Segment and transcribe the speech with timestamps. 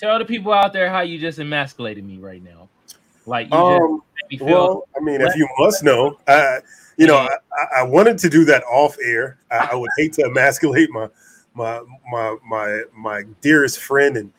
[0.00, 2.68] Tell the people out there how you just emasculated me right now.
[3.26, 6.60] Like you Um, just feel well, I mean, if you must know, uh,
[6.96, 9.38] you know, I, I- I wanted to do that off air.
[9.50, 11.08] I, I would hate to emasculate my
[11.54, 14.32] my my my my dearest friend and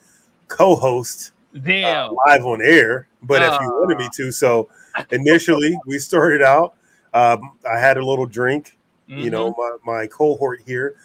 [0.48, 4.68] co-host uh, live on air, but if you wanted me to, so
[5.12, 6.74] initially we started out.
[7.14, 8.78] Um, I had a little drink.
[9.08, 9.86] You know, Mm-hmm.
[9.86, 10.96] my, my cohort here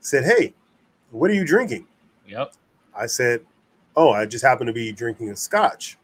[0.00, 0.54] said, "Hey,
[1.10, 1.86] what are you drinking?"
[2.28, 2.52] Yep.
[2.96, 3.40] I said,
[3.96, 5.98] "Oh, I just happen to be drinking a scotch."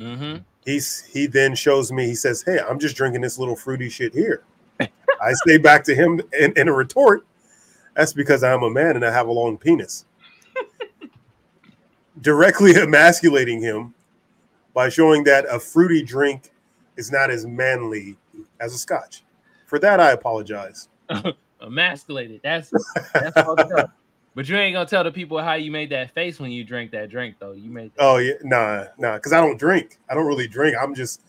[0.00, 0.38] Mm-hmm.
[0.64, 2.06] He's he then shows me.
[2.06, 4.44] He says, "Hey, I'm just drinking this little fruity shit here."
[4.80, 7.24] I say back to him in, in a retort.
[7.94, 10.04] That's because I'm a man and I have a long penis.
[12.20, 13.94] Directly emasculating him
[14.74, 16.50] by showing that a fruity drink
[16.96, 18.16] is not as manly
[18.60, 19.24] as a scotch.
[19.66, 20.88] For that, I apologize.
[21.62, 22.40] Emasculated.
[22.42, 22.72] That's
[23.12, 23.90] that's up.
[24.34, 26.90] But you ain't gonna tell the people how you made that face when you drank
[26.92, 27.52] that drink, though.
[27.52, 29.98] You made Oh yeah, nah, nah, because I don't drink.
[30.08, 30.76] I don't really drink.
[30.80, 31.20] I'm just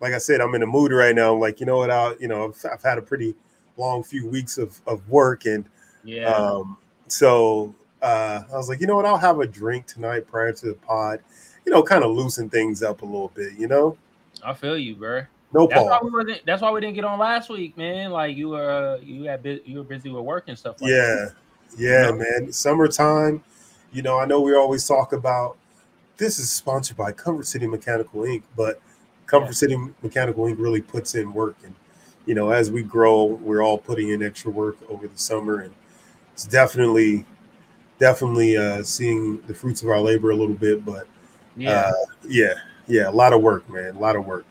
[0.00, 1.34] like I said, I'm in a mood right now.
[1.34, 1.90] I'm like, you know what?
[1.90, 3.34] I, you know, I've, I've had a pretty
[3.76, 5.64] long few weeks of, of work, and
[6.04, 6.26] yeah.
[6.26, 6.76] um,
[7.08, 9.06] so uh, I was like, you know what?
[9.06, 11.20] I'll have a drink tonight prior to the pod.
[11.64, 13.54] You know, kind of loosen things up a little bit.
[13.58, 13.96] You know,
[14.42, 15.22] I feel you, bro.
[15.52, 16.40] no That's why we.
[16.44, 18.10] That's why we didn't get on last week, man.
[18.10, 20.80] Like you were, uh, you had, bu- you were busy with work and stuff.
[20.80, 21.34] Like that.
[21.76, 22.24] Yeah, You know?
[22.40, 22.52] man.
[22.52, 23.42] Summertime.
[23.92, 25.56] You know, I know we always talk about
[26.16, 28.80] this is sponsored by Comfort City Mechanical Inc., but
[29.26, 29.52] Comfort Yeah.
[29.52, 30.58] City Mechanical Inc.
[30.58, 31.74] really puts in work, and
[32.26, 35.72] you know, as we grow, we're all putting in extra work over the summer, and
[36.32, 37.24] it's definitely,
[37.98, 40.84] definitely uh, seeing the fruits of our labor a little bit.
[40.84, 41.06] But
[41.56, 41.80] yeah.
[41.86, 41.92] uh,
[42.28, 42.54] yeah,
[42.88, 44.44] yeah, a lot of work, man, a lot of work.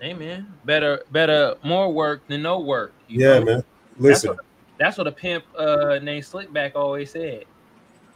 [0.00, 0.46] hey, man.
[0.64, 2.92] Better, better, more work than no work.
[3.08, 3.44] Yeah, know?
[3.44, 3.64] man.
[3.98, 4.46] Listen, That's what
[4.82, 7.44] a pimp uh, named Slickback always said.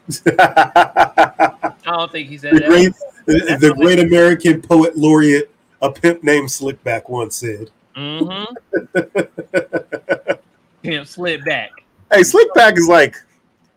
[0.39, 2.69] I don't think he said the that.
[2.69, 2.93] great,
[3.27, 5.51] the, the great American poet laureate,
[5.83, 7.71] a pimp named Slickback, once said.
[7.97, 8.55] Mm-hmm.
[10.83, 11.71] Pimp slid back.
[12.13, 13.17] Hey, Slickback is like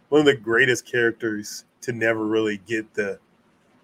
[0.09, 3.17] one of the greatest characters to never really get the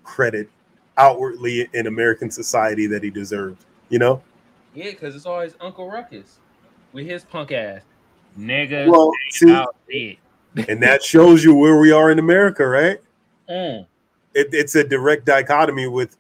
[0.04, 0.50] credit
[0.98, 3.66] outwardly in American society that he deserved.
[3.90, 4.22] You know?
[4.74, 6.40] Yeah, because it's always Uncle Ruckus
[6.92, 7.82] with his punk ass.
[8.38, 9.76] Nigga Well, see, out
[10.68, 13.00] and that shows you where we are in America, right?
[13.50, 13.86] Mm.
[14.34, 16.18] It, it's a direct dichotomy with,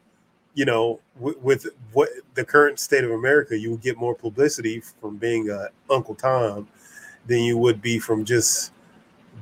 [0.53, 3.57] you know, with, with what the current state of America.
[3.57, 6.67] You would get more publicity from being a Uncle Tom
[7.25, 8.71] than you would be from just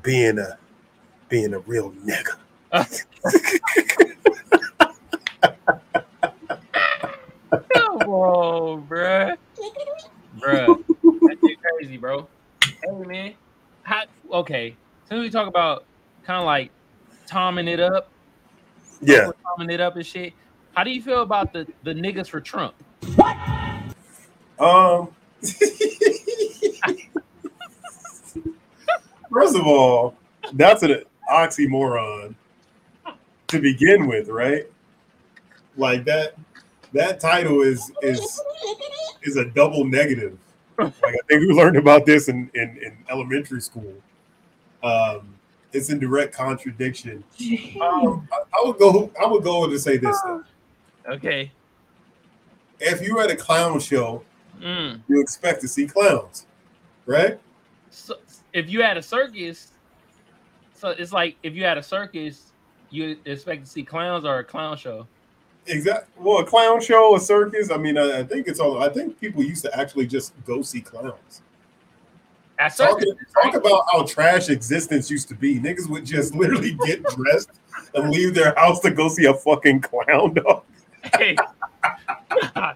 [0.01, 0.57] being a
[1.29, 2.37] being a real nigga.
[7.73, 9.37] Come on, bruh.
[10.39, 10.83] Bruh.
[11.21, 12.27] That shit crazy, bro.
[12.83, 13.33] Hey, man.
[13.83, 14.75] How, okay.
[15.07, 15.85] Since we talk about
[16.23, 16.69] kind of like
[17.27, 18.09] tomming it up,
[19.01, 19.31] Yeah.
[19.43, 20.33] tomming it up and shit,
[20.75, 22.73] how do you feel about the, the niggas for Trump?
[23.15, 23.37] What?
[24.59, 25.09] Um.
[29.31, 30.15] First of all,
[30.53, 32.35] that's an oxymoron
[33.47, 34.67] to begin with, right?
[35.77, 36.35] Like that.
[36.93, 38.39] That title is is
[39.23, 40.37] is a double negative.
[40.77, 43.93] Like I think we learned about this in in, in elementary school.
[44.83, 45.35] Um,
[45.71, 47.23] it's in direct contradiction.
[47.81, 49.11] Um, I, I would go.
[49.21, 50.43] I would go to say this though.
[51.07, 51.51] Okay.
[52.79, 54.23] If you're at a clown show,
[54.61, 55.01] Mm.
[55.09, 56.45] you expect to see clowns,
[57.05, 57.39] right?
[57.89, 58.15] So,
[58.53, 59.71] if you had a circus,
[60.73, 62.51] so it's like if you had a circus,
[62.89, 65.07] you expect to see clowns or a clown show.
[65.67, 66.11] Exactly.
[66.17, 67.71] Well, a clown show, a circus.
[67.71, 68.81] I mean, I, I think it's all.
[68.83, 71.41] I think people used to actually just go see clowns.
[72.59, 75.59] At Talk, circus, talk about how trash existence used to be.
[75.59, 77.49] Niggas would just literally get dressed
[77.95, 80.33] and leave their house to go see a fucking clown.
[80.33, 80.63] Dog.
[81.17, 81.35] Hey,
[82.55, 82.75] I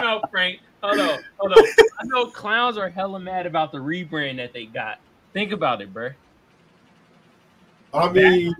[0.00, 0.60] know, Frank.
[0.82, 1.64] Hold on, hold on.
[2.00, 4.98] I know clowns are hella mad about the rebrand that they got.
[5.32, 6.10] Think about it, bro.
[7.92, 8.54] I mean,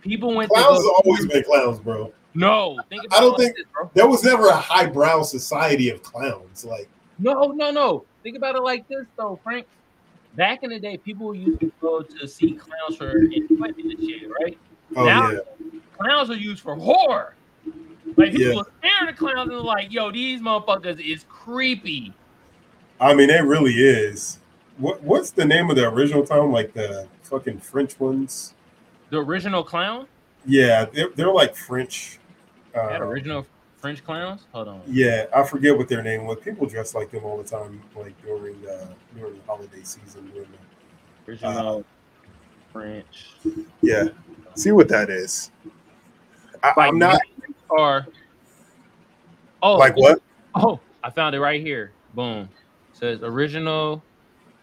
[0.00, 2.12] People went clowns have always been clowns, bro.
[2.34, 2.78] No.
[2.88, 3.90] Think about I don't think- this, bro.
[3.94, 6.64] There was never a highbrow society of clowns.
[6.64, 6.88] Like,
[7.18, 8.04] No, no, no.
[8.22, 9.66] Think about it like this, though, Frank.
[10.36, 14.30] Back in the day, people used to go to see clowns for enjoyment and shit,
[14.40, 14.56] right?
[14.96, 15.38] oh Now- yeah,
[15.98, 17.34] Clowns are used for horror.
[18.16, 18.60] Like people Yeah.
[18.60, 22.12] are staring at clowns and they're like, "Yo, these motherfuckers is creepy."
[23.00, 24.38] I mean, it really is.
[24.78, 26.52] What What's the name of the original clown?
[26.52, 28.54] Like the fucking French ones?
[29.10, 30.06] The original clown,
[30.46, 32.18] Yeah, they're, they're like French.
[32.74, 33.46] Uh, that original
[33.80, 34.46] French clowns.
[34.52, 34.82] Hold on.
[34.86, 36.38] Yeah, I forget what their name was.
[36.40, 38.86] People dress like them all the time, like during uh,
[39.16, 40.30] during the holiday season.
[40.32, 41.84] During the, Original
[42.72, 43.30] French.
[43.82, 44.08] yeah,
[44.54, 45.50] see what that is.
[46.62, 47.20] I, Like I'm not
[47.68, 48.06] Or
[49.62, 50.20] oh, like what?
[50.54, 51.92] Oh, I found it right here.
[52.14, 52.48] Boom.
[52.92, 54.02] says original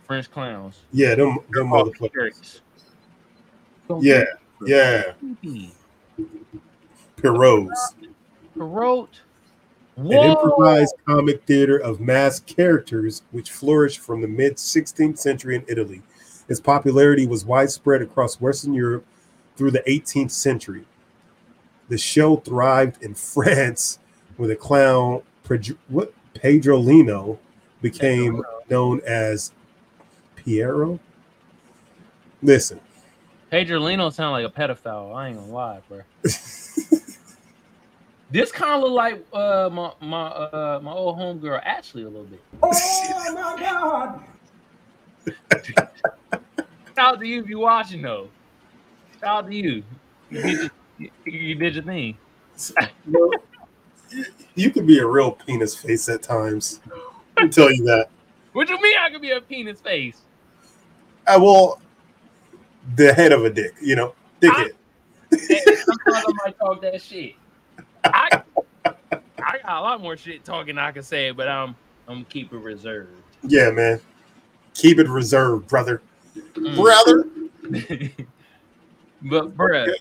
[0.05, 0.79] French clowns.
[0.91, 2.59] Yeah, them them Called motherfuckers.
[4.01, 4.25] Yeah,
[4.65, 5.13] yeah,
[7.17, 7.95] Pierrots.
[8.55, 9.09] Perot.
[9.97, 15.65] An improvised comic theater of masked characters which flourished from the mid 16th century in
[15.67, 16.03] Italy.
[16.47, 19.05] Its popularity was widespread across Western Europe
[19.55, 20.85] through the 18th century.
[21.89, 23.97] The show thrived in France,
[24.37, 27.39] where the clown Pedro- Lino Pedrolino
[27.81, 29.51] became known as
[30.35, 30.99] Piero.
[32.43, 32.79] Listen,
[33.49, 35.15] Pedro Lino sound like a pedophile.
[35.15, 36.01] I ain't gonna lie, bro.
[38.29, 42.25] This kind of look like uh my my uh my old homegirl Ashley a little
[42.25, 42.41] bit.
[42.63, 44.23] Oh my God!
[46.95, 48.29] Shout out to you if you watching though.
[49.19, 49.83] Shout out to you.
[50.29, 52.17] You did your, you, you did your thing.
[53.07, 53.33] you,
[54.55, 56.79] you could be a real penis face at times.
[57.37, 58.09] I can tell you that.
[58.53, 60.17] What you mean I could be a penis face?
[61.27, 61.79] I will
[62.95, 64.71] the head of a dick, you know, dickhead.
[65.29, 67.35] Hey, Sometimes I might talk that shit.
[69.47, 71.73] I got a lot more shit talking I can say, but I'm
[72.07, 73.11] I'm keep it reserved.
[73.43, 74.01] Yeah, man.
[74.73, 76.01] Keep it reserved, brother.
[76.53, 76.75] Mm.
[76.75, 77.25] Brother.
[79.21, 79.93] but bruh,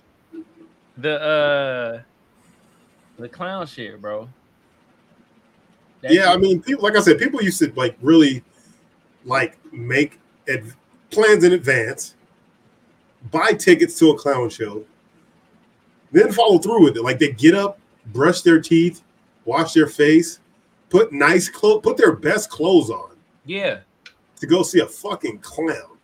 [0.99, 2.03] the uh
[3.19, 4.29] the clown shit, bro.
[6.01, 8.43] That Yeah, I mean, people, like I said, people used to like really
[9.25, 10.75] like make ad-
[11.11, 12.17] plans in advance,
[13.31, 14.85] buy tickets to a clown show,
[16.11, 17.03] then follow through with it.
[17.03, 19.03] Like they get up, brush their teeth,
[19.47, 20.41] wash their face,
[20.91, 23.11] put nice clothes, put their best clothes on
[23.47, 23.79] yeah.
[24.41, 25.97] to go see a fucking clown.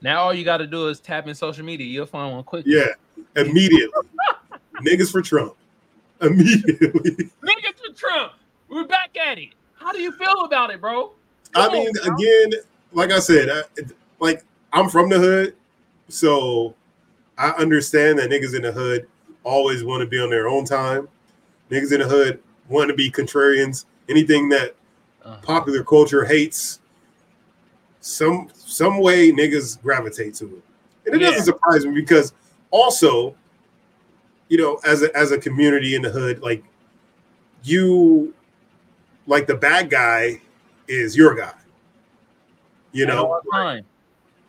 [0.00, 1.86] Now all you got to do is tap in social media.
[1.86, 2.64] You'll find one quick.
[2.66, 2.88] Yeah,
[3.36, 4.02] immediately.
[4.84, 5.54] Niggas for Trump.
[6.22, 7.30] Immediately.
[7.42, 8.32] Niggas for Trump.
[8.68, 9.50] We're back at it.
[9.74, 11.12] How do you feel about it, bro?
[11.54, 12.60] I mean, on, again,
[12.92, 13.62] like I said, I,
[14.20, 15.56] like I'm from the hood,
[16.08, 16.74] so
[17.36, 19.08] I understand that niggas in the hood
[19.44, 21.08] always want to be on their own time.
[21.72, 22.38] Niggas in the hood
[22.68, 23.86] want to be contrarians.
[24.08, 24.76] Anything that
[25.24, 26.80] Uh, popular culture hates,
[28.00, 30.62] some some way niggas gravitate to it,
[31.06, 31.30] and it Yeah.
[31.30, 32.34] doesn't surprise me because
[32.70, 33.34] also,
[34.48, 36.64] you know, as a as a community in the hood, like
[37.62, 38.34] you,
[39.26, 40.40] like the bad guy
[40.88, 41.54] is your guy.
[42.92, 43.86] You know, time.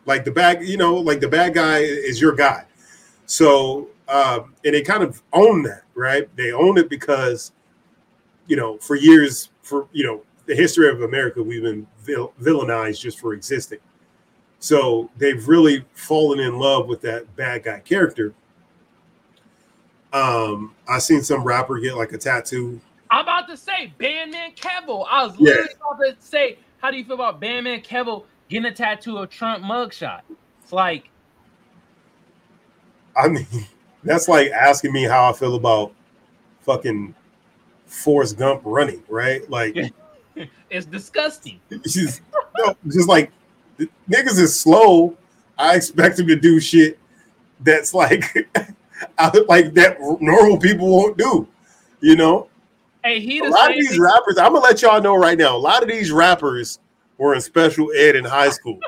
[0.04, 2.64] like the bad, you know, like the bad guy is your guy.
[3.26, 6.28] So, um, and they kind of own that, right?
[6.36, 7.50] They own it because,
[8.46, 13.00] you know, for years, for you know, the history of America, we've been vil- villainized
[13.00, 13.80] just for existing.
[14.60, 18.32] So they've really fallen in love with that bad guy character.
[20.12, 22.80] Um, I seen some rapper get like a tattoo.
[23.10, 25.06] I'm about to say Bandman Kevo.
[25.10, 25.50] I was Yeah.
[25.50, 29.28] literally about to say, how do you feel about Bandman Kevo getting a tattoo of
[29.30, 30.20] Trump mugshot?
[30.62, 31.10] It's like,
[33.16, 33.46] I mean,
[34.04, 35.92] that's like asking me how I feel about
[36.60, 37.14] fucking
[37.86, 39.48] Forrest Gump running, right?
[39.50, 39.76] Like,
[40.70, 41.60] it's disgusting.
[41.86, 42.22] just,
[42.58, 43.32] no, just like
[44.08, 45.16] niggas is slow.
[45.58, 46.98] I expect him to do shit
[47.60, 48.24] that's like,
[49.48, 51.48] like that normal people won't do.
[52.00, 52.48] You know,
[53.04, 54.38] Hey, he a lot of these rappers.
[54.38, 55.54] I'm gonna let y'all know right now.
[55.54, 56.78] A lot of these rappers
[57.18, 58.80] were in special ed in high school.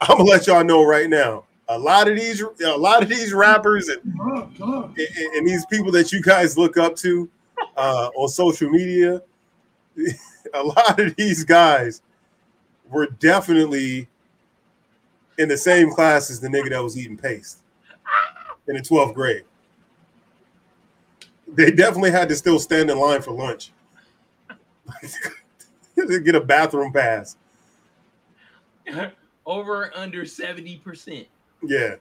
[0.00, 1.44] I'm gonna let y'all know right now.
[1.70, 4.00] A lot of these, a lot of these rappers and
[4.60, 4.98] and,
[5.34, 7.28] and these people that you guys look up to
[7.76, 9.22] uh, on social media,
[10.54, 12.02] a lot of these guys
[12.88, 14.08] were definitely
[15.38, 17.58] in the same class as the nigga that was eating paste
[18.66, 19.44] in the 12th grade.
[21.46, 23.72] They definitely had to still stand in line for lunch
[25.96, 27.36] to get a bathroom pass.
[29.46, 31.26] over under 70%.
[31.62, 31.96] Yeah.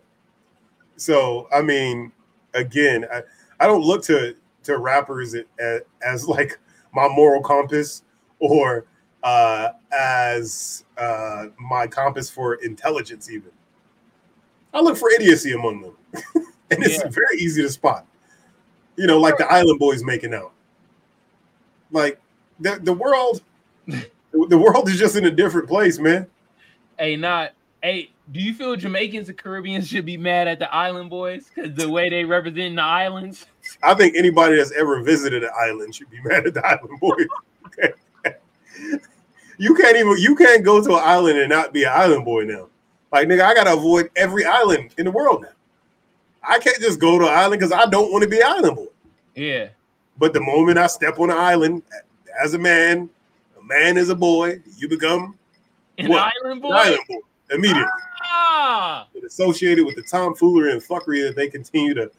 [0.95, 2.11] So I mean,
[2.53, 3.21] again, I,
[3.59, 6.57] I don't look to to rappers as, as like
[6.93, 8.03] my moral compass
[8.39, 8.85] or
[9.23, 13.29] uh, as uh, my compass for intelligence.
[13.29, 13.51] Even
[14.73, 15.97] I look for idiocy among them,
[16.71, 17.09] and it's Yeah.
[17.09, 18.05] very easy to spot.
[18.95, 20.51] You know, like the Island Boys making out.
[21.91, 22.19] Like
[22.59, 23.41] the the world,
[23.87, 26.27] the world is just in a different place, man.
[26.97, 28.11] Hey, not hey.
[28.31, 31.89] Do you feel Jamaicans and Caribbeans should be mad at the Island Boys because the
[31.89, 33.45] way they represent the islands?
[33.81, 37.25] I think anybody that's ever visited an island should be mad at the island boys.
[39.57, 42.43] you can't even you can't go to an island and not be an island boy
[42.43, 42.67] now.
[43.11, 45.49] Like nigga, I gotta avoid every island in the world now.
[46.43, 48.87] I can't just go to an island because I don't want to be island boy.
[49.35, 49.69] Yeah.
[50.17, 51.83] But the moment I step on an island
[52.43, 53.09] as a man,
[53.59, 55.37] a man is a boy, you become
[55.97, 56.33] An What?
[56.43, 56.71] island an boy.
[56.73, 57.15] island boy
[57.51, 57.83] immediately.
[58.29, 59.07] Ah.
[59.25, 62.11] Associated with the tomfoolery and fuckery that they continue to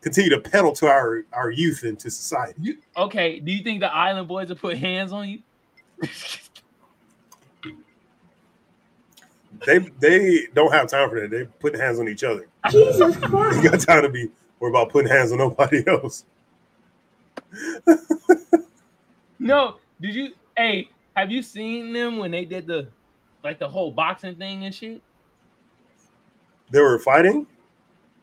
[0.00, 2.58] continue to peddle to our our youth into society.
[2.60, 3.40] You, okay.
[3.40, 5.38] Do you think the island boys will put hands on you?
[9.64, 11.30] They they don't have time for that.
[11.30, 12.48] They put hands on each other.
[12.70, 13.62] Jesus Christ!
[13.62, 14.28] They got time to be
[14.58, 16.24] worried about putting hands on nobody else.
[19.42, 19.78] No.
[20.00, 20.32] Did you?
[20.56, 22.88] Hey, have you seen them when they did the
[23.44, 25.02] like the whole boxing thing and shit?
[26.70, 27.46] They were fighting.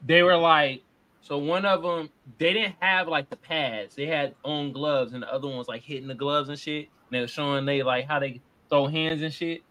[0.06, 0.82] They were like,
[1.22, 3.96] so one of them they didn't have like the pads.
[3.96, 6.86] They had on gloves, and the other one was like hitting the gloves and shit.
[6.86, 9.62] And they were showing they like how they throw hands and shit.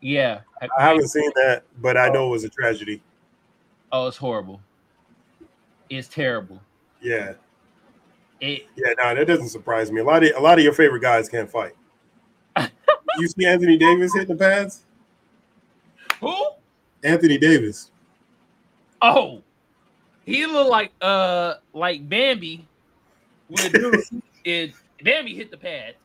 [0.00, 0.40] Yeah.
[0.60, 3.00] I haven't seen that, but I know it was a tragedy.
[3.92, 4.60] Oh, it's horrible.
[5.88, 6.60] It's terrible.
[7.00, 7.34] Yeah,
[8.40, 8.94] It yeah.
[8.98, 10.00] No, that doesn't surprise me.
[10.00, 11.72] A lot of a lot of your favorite guys can't fight.
[13.18, 14.84] You see Anthony Davis hitting the pads?
[16.20, 16.34] who?
[17.04, 17.90] Anthony Davis.
[19.00, 19.42] Oh,
[20.24, 22.66] he looked like uh like Bambi.
[23.48, 24.04] When dude,
[24.44, 25.96] it Bambi hit the pad.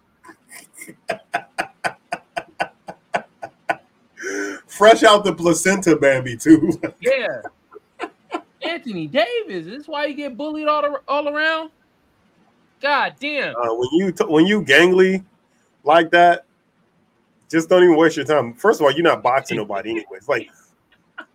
[4.68, 6.72] Fresh out the placenta, Bambi too.
[7.00, 7.42] Yeah.
[8.62, 9.66] Anthony Davis.
[9.66, 11.72] This is why you get bullied all, ar- all around.
[12.82, 13.56] God damn.
[13.56, 15.24] Uh, when you t- when you gangly
[15.84, 16.46] like that,
[17.50, 18.54] just don't even waste your time.
[18.54, 20.28] First of all, you're not boxing nobody anyways.
[20.28, 20.50] Like,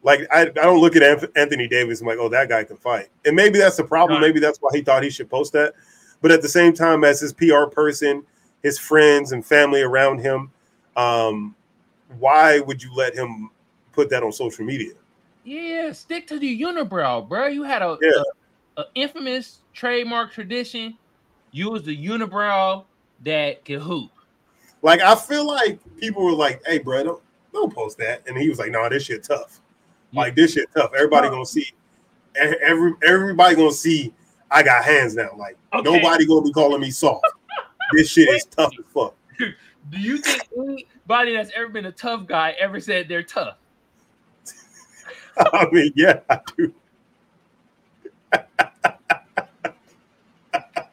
[0.03, 1.03] like I, I don't look at
[1.37, 3.09] Anthony Davis and like, oh, that guy can fight.
[3.25, 4.21] And maybe that's the problem.
[4.21, 5.75] Maybe that's why he thought he should post that.
[6.21, 8.25] But at the same time, as his PR person,
[8.63, 10.51] his friends and family around him,
[10.97, 11.55] um,
[12.19, 13.51] why would you let him
[13.93, 14.93] put that on social media?
[15.45, 17.49] Yeah, stick to the unibrow, bro.
[17.49, 18.23] You had a, Yeah.
[18.77, 20.97] a, a infamous trademark tradition.
[21.51, 22.85] You was the unibrow
[23.25, 24.12] that could hoop.
[24.83, 27.23] Like, I feel like people were like, hey, bro, don't,
[27.53, 28.23] don't post that.
[28.27, 29.61] And he was like, no, nah, this shit tough.
[30.15, 30.91] Like this shit tough.
[30.95, 31.67] Everybody gonna see.
[32.37, 34.13] Every everybody gonna see.
[34.51, 35.31] I got hands now.
[35.37, 35.91] Like Okay.
[35.91, 37.25] nobody gonna be calling me soft.
[37.93, 39.15] this shit is tough as fuck.
[39.39, 43.57] Do you think anybody that's ever been a tough guy ever said they're tough?
[45.39, 46.75] I mean, yeah, I do.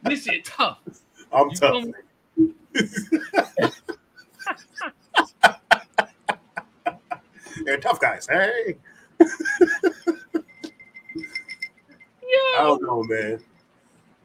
[0.04, 0.80] This shit tough.
[1.32, 1.86] I'm You tough.
[7.66, 8.28] They're tough guys.
[8.28, 8.78] Hey,
[12.58, 13.40] I don't know, man.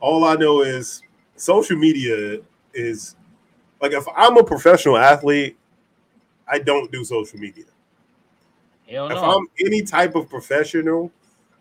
[0.00, 1.02] All I know is
[1.36, 2.40] social media
[2.72, 3.16] is
[3.80, 5.56] like if I'm a professional athlete,
[6.48, 7.64] I don't do social media.
[8.88, 9.38] Hell if no.
[9.38, 11.10] I'm any type of professional,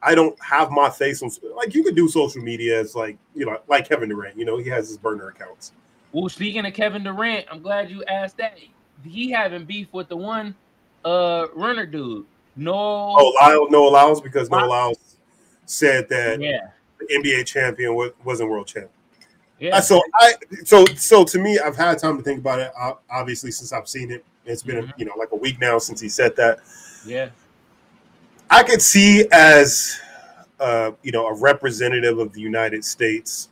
[0.02, 3.46] I don't have my face on like you could do social media as like you
[3.46, 4.38] know like Kevin Durant.
[4.38, 5.72] You know he has his burner accounts.
[6.14, 8.58] Well, speaking of Kevin Durant, I'm glad you asked that.
[9.04, 10.56] He having beef with the one
[11.04, 12.26] uh runner dude.
[12.56, 12.74] No.
[12.74, 15.18] Oh, Lyle, Noah Lyles because Noah Lyles
[15.66, 16.68] said that yeah.
[17.00, 18.90] the NBA champion wasn't world champ.
[19.60, 19.78] Yeah.
[19.78, 22.72] Uh, So I so so to me, I've had time to think about it.
[23.10, 24.94] Obviously, since I've seen it, it's been Mhm.
[24.98, 26.60] you know like a week now since he said that.
[27.06, 27.30] yeah.
[28.50, 30.00] I could see as
[30.60, 33.50] uh, you know a representative of the United States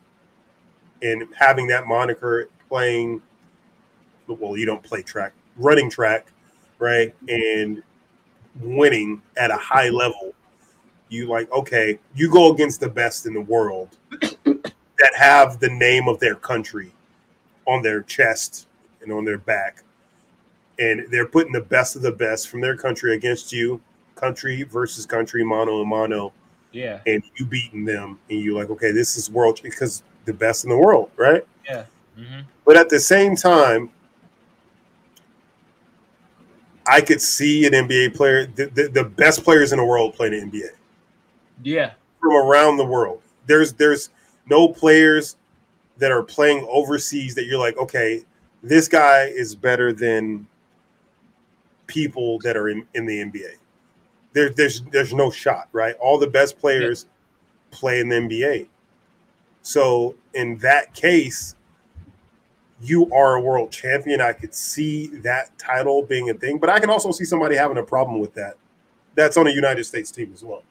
[1.02, 3.20] and having that moniker playing.
[4.28, 6.32] Well, you don't play track, running track,
[6.78, 7.82] right, and
[8.60, 10.34] winning at a high level.
[11.08, 16.08] You like okay, you go against the best in the world that have the name
[16.08, 16.92] of their country
[17.66, 18.66] on their chest
[19.02, 19.82] and on their back,
[20.78, 23.80] and they're putting the best of the best from their country against you
[24.14, 26.32] country versus country, mono and mono,
[26.70, 27.00] Yeah.
[27.06, 30.70] and you beating them, and you like, okay, this is world because the best in
[30.70, 31.44] the world, right?
[32.16, 33.90] hmm But at the same time,
[36.86, 40.32] I could see an NBA player, the, the, the best players in the world playing
[40.32, 40.70] the NBA
[41.62, 41.92] Yeah.
[42.20, 43.22] from around the world.
[43.46, 44.10] There's there's
[44.48, 45.36] no players
[45.98, 48.24] that are playing overseas that you're like, okay,
[48.62, 50.46] this guy is better than
[51.86, 53.56] people that are in, in the NBA.
[54.32, 55.94] There, there's there's no shot, right?
[56.00, 57.06] All the best players
[57.70, 58.66] play in the NBA.
[59.62, 61.54] So in that case,
[62.80, 64.20] you are a world champion.
[64.20, 67.78] I could see that title being a thing, but I can also see somebody having
[67.78, 68.54] a problem with that.
[69.14, 70.62] That's on a United States team as well.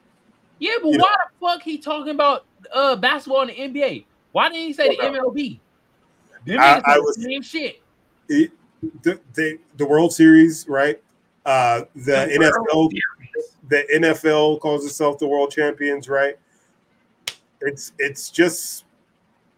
[0.58, 4.04] Yeah, but You know- why the fuck he talking about uh basketball in the NBA?
[4.32, 5.58] Why didn't he say the MLB?
[6.46, 7.80] Them I- I was- the same shit.
[8.28, 8.52] it,
[9.02, 11.00] the, the the World Series, right?
[11.46, 12.90] Uh, the The NFL,
[13.68, 16.36] the NFL calls itself the world champions, right?
[17.64, 18.84] It's it's just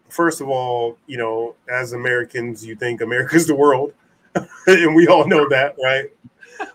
[0.09, 3.93] first of all, you know, as Americans, you think America's the world,
[4.67, 6.11] and we all know that, right?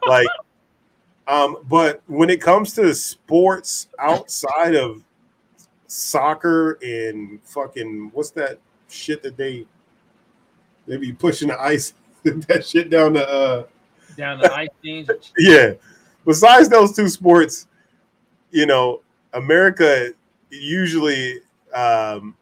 [0.06, 0.28] Like,
[1.28, 5.02] um, but when it comes to sports outside of
[5.86, 9.66] soccer and fucking what's that shit that they
[10.86, 13.64] they be pushing the ice that shit down the uh
[14.16, 14.68] down the ice
[15.38, 15.72] yeah.
[16.26, 17.66] Besides those two sports,
[18.50, 19.00] you know,
[19.32, 20.12] America
[20.50, 21.40] usually
[21.74, 22.36] um,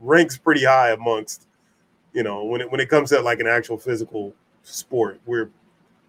[0.00, 1.46] ranks pretty high amongst,
[2.12, 5.20] you know, when it when it comes to like an actual physical sport.
[5.26, 5.50] We're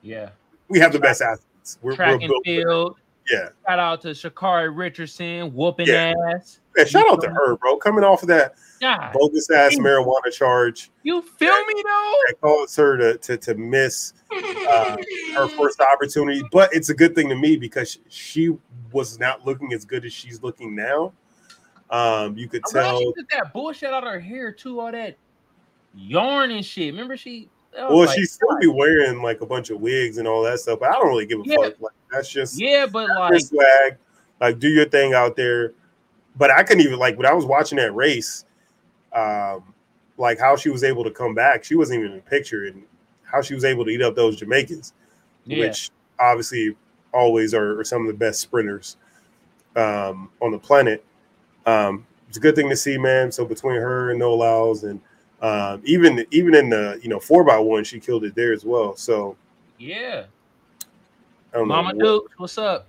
[0.01, 0.29] Yeah.
[0.69, 1.77] we have the best athletes.
[1.81, 2.97] We're, Track we're and field.
[3.31, 3.49] Yeah.
[3.67, 6.13] Shout out to Sha'Carri Richardson, whooping Yeah.
[6.35, 6.59] ass.
[6.77, 7.77] Man, shout out to her, bro.
[7.77, 12.13] Coming off of that God, bogus ass marijuana charge you feel me though?
[12.27, 14.97] that caused her to to, to miss uh,
[15.33, 16.43] her first opportunity.
[16.51, 18.55] But it's a good thing to me because she
[18.91, 21.13] was not looking as good as she's looking now.
[21.89, 22.99] Um, you could I'm tell.
[22.99, 25.17] she took that bullshit out of her hair too, all that
[25.95, 26.93] yarn and shit.
[26.93, 27.49] Remember she?
[27.77, 30.79] Well, like- she still be wearing like a bunch of wigs and all that stuff,
[30.79, 31.55] but I don't really give a Yeah.
[31.57, 31.81] fuck.
[31.81, 33.97] Like that's just Yeah, but like, swag.
[34.41, 35.73] Like do your thing out there.
[36.37, 38.45] But I couldn't even like when I was watching that race,
[39.13, 39.73] um,
[40.17, 41.63] like how she was able to come back.
[41.63, 42.83] She wasn't even in the picture, and
[43.23, 44.93] how she was able to eat up those Jamaicans,
[45.45, 45.89] yeah, which
[46.19, 46.75] obviously
[47.13, 48.97] always are, are some of the best sprinters
[49.77, 51.03] um, on the planet.
[51.65, 53.31] Um, it's a good thing to see, man.
[53.31, 54.99] So between her and Noah Lyles, and
[55.41, 58.65] um, even even in the you know four by one, she killed it there as
[58.65, 58.95] well.
[58.95, 59.35] So
[59.79, 60.25] yeah.
[61.53, 62.19] I don't Mama know.
[62.19, 62.87] Duke, what's up?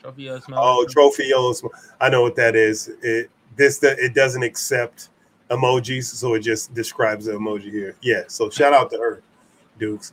[0.00, 0.60] Trophy of smile.
[0.62, 1.52] Oh, trophy yellow.
[1.52, 1.66] sm-
[2.00, 2.88] I know what that is.
[3.02, 5.08] It this that it doesn't accept
[5.50, 7.96] emojis, so it just describes the emoji here.
[8.02, 8.22] Yeah.
[8.28, 9.22] So shout out to her,
[9.78, 10.12] Dukes.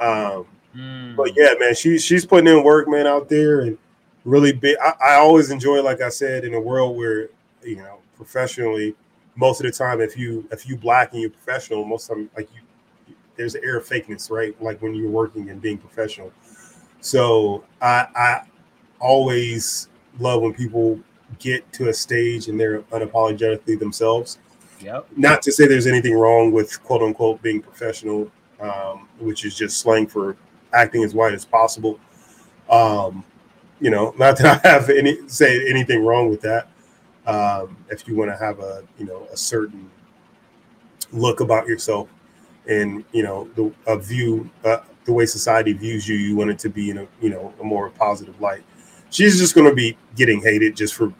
[0.00, 1.16] Um, Mm.
[1.16, 3.78] but yeah, man, she she's putting in work, man, out there, and
[4.26, 4.76] really big.
[4.82, 7.30] I, I always enjoy, like I said, in a world where
[7.66, 8.94] you know professionally,
[9.34, 12.22] most of the time, if you if you black and you're professional, most of the
[12.24, 14.60] time, like you, there's an air of fakeness, right?
[14.62, 16.32] Like when you're working and being professional.
[17.00, 18.42] So I I
[19.00, 20.98] always love when people
[21.38, 24.38] get to a stage and they're unapologetically themselves
[24.80, 25.06] Yep.
[25.16, 29.78] not to say there's anything wrong with quote unquote being professional, um, which is just
[29.78, 30.36] slang for
[30.72, 31.98] acting as white as possible.
[32.68, 33.24] Um,
[33.80, 36.68] you know, not that I have any say anything wrong with that.
[37.26, 39.90] Um, if you want to have a you know a certain
[41.12, 42.08] look about yourself
[42.68, 46.58] and you know the a view uh, the way society views you, you want it
[46.60, 48.62] to be in a you know a more positive light.
[49.10, 51.12] She's just going to be getting hated just for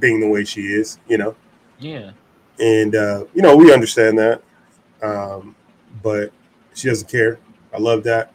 [0.00, 1.34] being the way she is, you know
[1.78, 2.12] Yeah.
[2.60, 4.42] and uh, you know we understand that,
[5.02, 5.54] um,
[6.02, 6.32] but
[6.74, 7.38] she doesn't care.
[7.72, 8.32] I love that.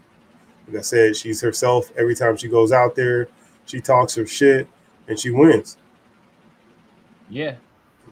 [0.67, 3.27] Like I said, she's herself every time she goes out there.
[3.65, 4.67] She talks her shit
[5.07, 5.77] and she wins.
[7.31, 7.55] Yeah.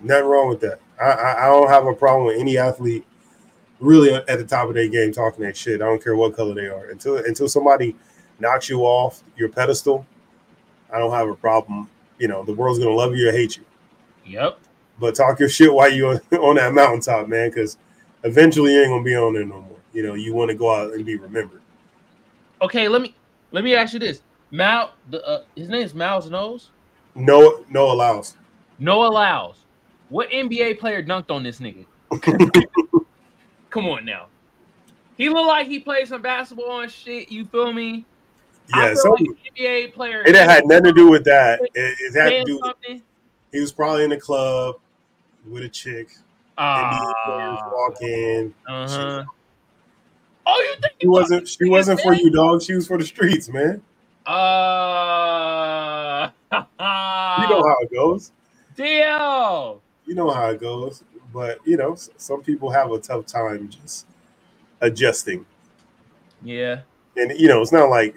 [0.01, 0.79] Nothing wrong with that.
[0.99, 3.05] I, I, I don't have a problem with any athlete
[3.79, 5.81] really at the top of their game talking that shit.
[5.81, 6.89] I don't care what color they are.
[6.89, 7.95] Until until somebody
[8.39, 10.05] knocks you off your pedestal,
[10.91, 11.89] I don't have a problem.
[12.17, 13.63] You know, the world's gonna love you or hate you.
[14.25, 14.59] Yep.
[14.99, 17.77] but talk your shit while you're on that mountaintop, man, because
[18.23, 19.77] eventually you ain't gonna be on there no more.
[19.93, 21.61] You know, you want to go out and be remembered.
[22.61, 23.15] Okay, let me
[23.51, 24.21] let me ask you this.
[24.51, 26.69] Mal, the uh, his name is Miles Nose.
[27.15, 28.35] No, Noah Lyles.
[28.79, 29.57] Noah Lyles.
[30.09, 31.85] What NBA player dunked on this nigga?
[33.69, 34.27] Come on now.
[35.17, 37.31] He looked like he played some basketball and shit.
[37.31, 38.05] You feel me?
[38.75, 39.25] Yeah, so like
[39.57, 40.23] NBA player.
[40.25, 41.59] it had nothing to do with that.
[41.61, 42.59] It, it had to do.
[42.87, 43.01] With,
[43.51, 44.75] he was probably in the club
[45.47, 46.09] with a chick.
[46.57, 48.53] NBA players Ah, walk in.
[48.67, 49.23] uh-huh.
[50.45, 51.47] Oh, you think She wasn't.
[51.47, 52.61] She wasn't for you, dog.
[52.61, 53.81] She was for the streets, man.
[54.25, 58.31] Uh, You know how it goes.
[58.83, 59.81] Deal.
[60.05, 61.03] You know how it goes.
[61.33, 64.07] But you know, some people have a tough time just
[64.81, 65.45] adjusting.
[66.41, 66.81] Yeah.
[67.17, 68.15] and you know, it's not like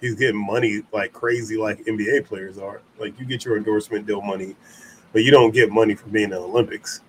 [0.00, 2.80] he's getting money like crazy like NBA players are.
[2.98, 4.56] Like you get your endorsement deal money,
[5.12, 7.02] but you don't get money for being in the Olympics.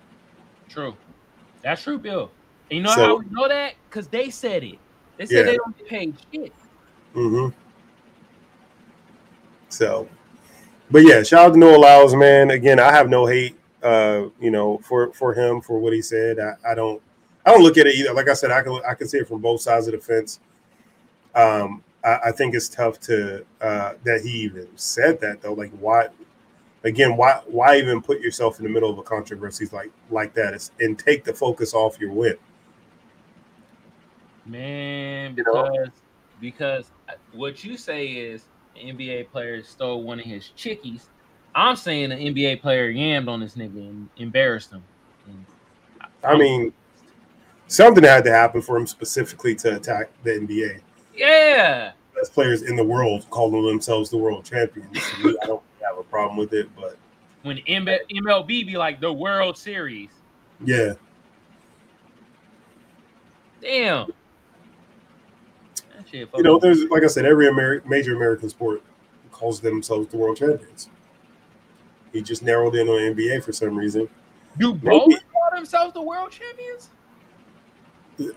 [0.68, 0.94] True.
[1.62, 2.30] That's true, Bill.
[2.70, 3.74] And you know So- how we know that?
[3.88, 4.78] Because they said it.
[5.16, 5.42] They said Yeah.
[5.52, 6.52] they don't get paid shit.
[7.14, 7.48] hmm
[9.68, 10.08] So,
[10.90, 12.50] but yeah, shout out to Noah Lyles, man.
[12.50, 16.38] Again, I have no hate, uh, you know, for for him for what he said.
[16.38, 17.00] I, I don't,
[17.46, 18.12] I don't look at it either.
[18.12, 20.40] Like I said, I can I can see it from both sides of the fence.
[21.34, 25.52] Um, I, I think it's tough to uh, that he even said that though.
[25.52, 26.08] Like, why?
[26.82, 30.54] Again, why why even put yourself in the middle of a controversy like like that
[30.54, 32.36] is, and take the focus off your win?
[34.46, 35.88] Man, because
[36.40, 36.90] because
[37.32, 38.44] what you say is
[38.76, 41.02] an NBA player stole one of his chickies.
[41.54, 44.82] I'm saying an NBA player yammed on this nigga and embarrassed him.
[45.26, 45.44] And
[46.24, 46.72] I mean,
[47.66, 50.80] something had to happen for him specifically to attack the NBA.
[51.16, 54.92] yeah, Best players in the world calling themselves the world champions.
[55.24, 56.96] Me, I don't have a problem with it, but
[57.42, 60.10] when MLB be like the World Series.
[60.64, 60.92] yeah,
[63.60, 64.10] Damn.
[66.10, 68.82] Shit you know, there's like I said, every Ameri- major American sport
[69.30, 70.88] calls themselves the world champions.
[72.12, 74.08] He just narrowed in on NBA for some reason.
[74.58, 76.90] do maybe- both call themselves the world champions?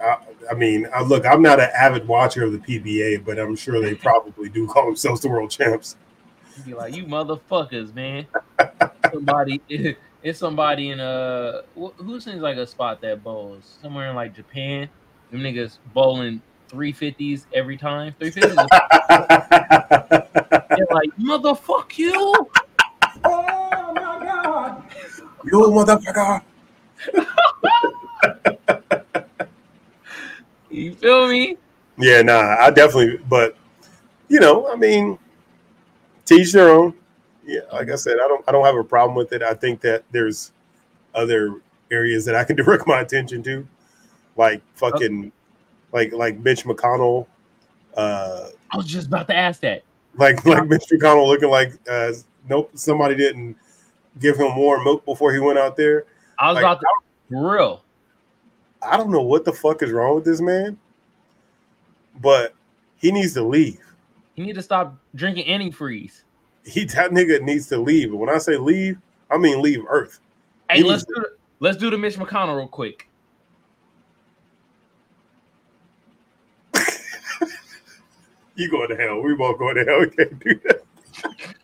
[0.02, 0.18] I,
[0.50, 3.82] I mean, I, look, I'm not an avid watcher of the PBA, but I'm sure
[3.82, 5.98] they probably do call themselves the world champs.
[6.58, 8.28] You be like, you motherfuckers, man.
[9.12, 9.62] somebody,
[10.24, 14.34] it's somebody in uh, a who seems like a spot that bowls somewhere in like
[14.36, 14.88] Japan.
[15.32, 16.42] Them niggas bowling
[16.74, 18.14] three fifties every time.
[18.20, 18.56] Three fifties.
[19.10, 22.50] They're like, motherfuck you.
[23.24, 24.84] Oh my God!
[25.46, 26.42] Yo, motherfucker!
[30.74, 31.56] You feel me?
[32.00, 33.56] Yeah, nah, I definitely, but
[34.28, 35.20] you know, I mean,
[36.26, 36.96] teach their own.
[37.46, 39.44] Yeah, like I said, I don't, I don't have a problem with it.
[39.44, 40.52] I think that there's
[41.14, 43.68] other areas that I can direct my attention to,
[44.36, 45.32] like uh, fucking,
[45.94, 47.28] like like Mitch McConnell,
[47.96, 49.84] uh, I was just about to ask that.
[50.18, 52.12] like like Mitch McConnell looking like, uh,
[52.50, 53.56] nope, somebody didn't
[54.20, 56.06] give him more milk before he went out there.
[56.38, 56.88] I was Like, about to
[57.30, 57.84] for real.
[58.82, 60.78] I don't know what the fuck is wrong with this man,
[62.22, 62.54] but
[62.98, 63.80] he needs to leave.
[64.36, 66.24] He need to stop drinking antifreeze.
[66.66, 68.10] He that nigga needs to leave.
[68.10, 68.98] And when I say leave,
[69.30, 70.20] I mean leave Earth.
[70.70, 71.30] Hey, He let's do the,
[71.60, 73.08] let's do the Mitch McConnell real quick.
[78.56, 79.22] You going to hell?
[79.22, 80.00] We both going to hell.
[80.02, 80.84] We can't do that.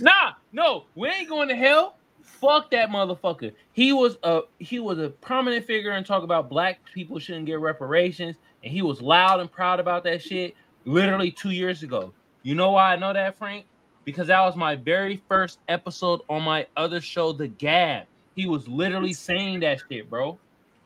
[0.00, 1.96] Nah, no, we ain't going to hell.
[2.22, 3.52] Fuck that motherfucker.
[3.72, 7.60] He was a he was a prominent figure and talk about black people shouldn't get
[7.60, 10.54] reparations, and he was loud and proud about that shit.
[10.84, 12.12] Literally two years ago.
[12.42, 13.64] You know why I know that, Frank?
[14.04, 18.04] Because that was my very first episode on my other show, The Gab.
[18.34, 20.38] He was literally saying that shit, bro.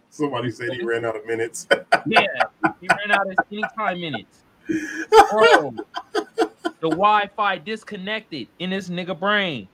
[0.08, 1.66] Somebody said he ran out of minutes.
[2.06, 2.26] Yeah,
[2.80, 4.40] he ran out of any time minutes.
[5.30, 5.74] Bro,
[6.80, 9.68] the Wi-Fi disconnected in this nigga brain.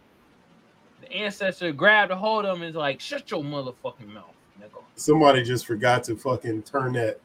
[1.01, 4.83] The ancestor grabbed a hold of him and is like, shut your motherfucking mouth, nigga.
[4.97, 7.21] Somebody just forgot to fucking turn that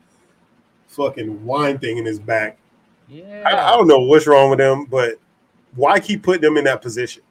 [0.87, 2.57] fucking wine thing in his back.
[3.07, 3.43] Yeah.
[3.45, 5.19] I, I don't know what's wrong with him, but
[5.75, 7.23] why keep putting them in that position?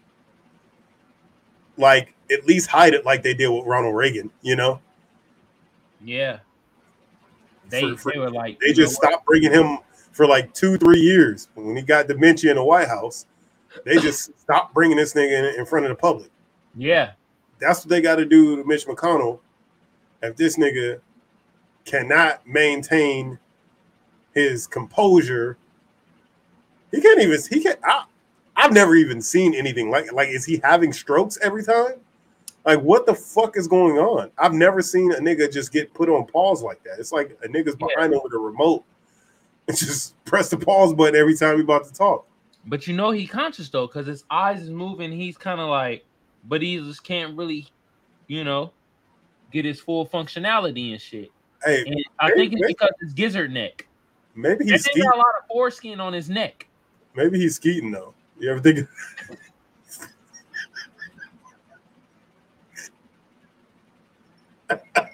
[1.76, 4.80] Like, at least hide it like they did with Ronald Reagan, you know?
[6.04, 6.38] yeah.
[7.68, 9.78] They, For- for- they were like, They just stopped bringing him
[10.12, 11.48] for like two, three years.
[11.54, 13.26] When he got dementia in the White House,
[13.84, 16.30] they just stopped bringing this nigga in, in front of the public.
[16.76, 17.12] Yeah.
[17.60, 19.40] That's what they got to do to Mitch McConnell.
[20.22, 21.00] If this nigga
[21.84, 23.38] cannot maintain
[24.32, 25.56] his composure,
[26.90, 27.38] he can't even.
[27.48, 27.78] He can't.
[27.84, 28.04] I,
[28.56, 30.12] I've never even seen anything like.
[30.12, 31.94] Like, is he having strokes every time?
[32.64, 34.30] Like, what the fuck is going on?
[34.36, 36.98] I've never seen a nigga just get put on pause like that.
[36.98, 37.86] It's like a nigga's Yeah.
[37.94, 38.84] behind him with a remote
[39.78, 42.26] just press the pause button every time he about to talk.
[42.66, 45.10] But you know he conscious though, because his eyes is moving.
[45.12, 46.04] He's kind of like,
[46.44, 47.66] but he just can't really,
[48.26, 48.72] you know,
[49.50, 51.30] get his full functionality and shit.
[51.64, 53.86] Hey, And I Maybe- think it's maybe- because his gizzard neck.
[54.34, 56.66] maybe He he's got a lot of foreskin on his neck.
[57.14, 58.14] Maybe he's skeeting though.
[58.38, 58.88] You ever think?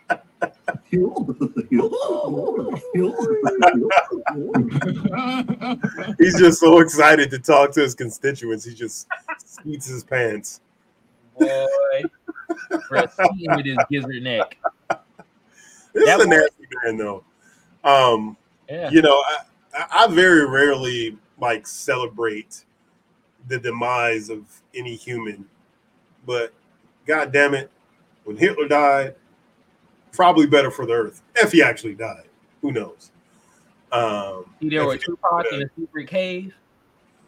[6.19, 8.65] He's just so excited to talk to his constituents.
[8.65, 9.07] He just
[9.45, 10.61] skeets his pants.
[11.39, 11.67] Boy,
[12.91, 14.57] with his gizzard neck.
[15.93, 17.25] This That is a nasty man though.
[17.85, 18.37] Um,
[18.69, 18.91] Yeah.
[18.91, 19.23] you know,
[19.75, 22.65] I I very rarely like celebrate
[23.49, 24.45] the demise of
[24.75, 25.47] any human,
[26.25, 26.53] but
[27.07, 27.71] god damn it,
[28.25, 29.15] when Hitler died,
[30.17, 32.25] probably better for the earth if he actually died.
[32.63, 33.13] Who knows?
[33.93, 36.55] Um, He there with Tupac in a secret cave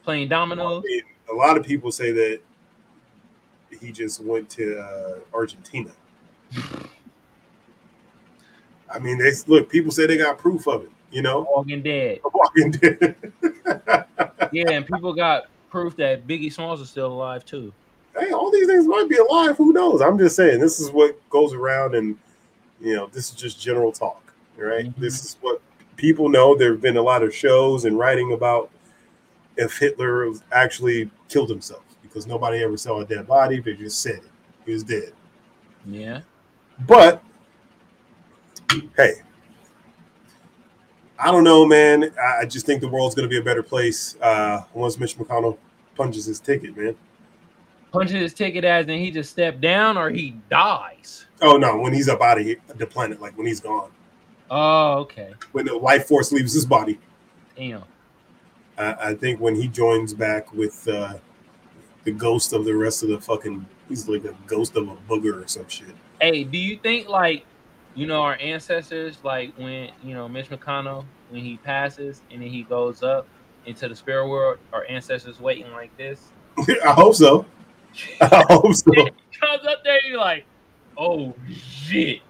[0.02, 0.82] playing I dominoes.
[0.84, 2.40] mean, a lot of people say that
[3.80, 5.90] he just went to uh, Argentina.
[8.92, 9.68] I mean, they look.
[9.68, 10.90] People say they got proof of it.
[11.10, 12.20] You know, Walking Dead.
[12.34, 13.14] Walking Dead.
[14.52, 17.72] Yeah, and people got proof that Biggie Smalls is still alive too.
[18.18, 19.56] hey, all these things might be alive.
[19.58, 20.00] Who knows?
[20.00, 22.16] I'm just saying this is what goes around, and
[22.80, 24.86] you know, this is just general talk, right?
[24.86, 24.96] Mhm.
[24.96, 25.60] This is what
[25.96, 26.54] people know.
[26.56, 28.70] There have been a lot of shows and writing about
[29.56, 33.60] if Hitler actually killed himself because nobody ever saw a dead body.
[33.60, 34.30] They just said it.
[34.64, 35.12] He was dead.
[35.86, 36.20] Yeah.
[36.86, 37.22] But
[38.96, 39.14] hey,
[41.18, 42.12] I don't know, man.
[42.20, 45.16] I I just think the world's going to be a better place uh, once Mitch
[45.18, 45.58] McConnell
[45.96, 46.94] punches his ticket, man.
[47.92, 51.26] Punches his ticket as in he just stepped down or he dies.
[51.40, 53.90] Oh no, when he's up out of here, the planet, like when he's gone,
[54.50, 55.32] Oh, okay.
[55.52, 56.98] when the life force leaves his body.
[57.56, 57.84] Damn.
[58.76, 61.14] I, I think when he joins back with uh,
[62.04, 65.44] the ghost of the rest of the fucking, he's like a ghost of a booger
[65.44, 65.94] or some shit.
[66.20, 67.44] Hey, do you think like
[67.94, 72.48] you know our ancestors, like when you know Mitch McConnell, when he passes and then
[72.50, 73.26] he goes up
[73.66, 76.20] into the spirit world, our ancestors waiting like this?
[76.84, 77.46] I hope so.
[78.20, 78.92] I hope so.
[78.92, 80.44] Comes up there, you're like,
[80.96, 82.20] oh shit.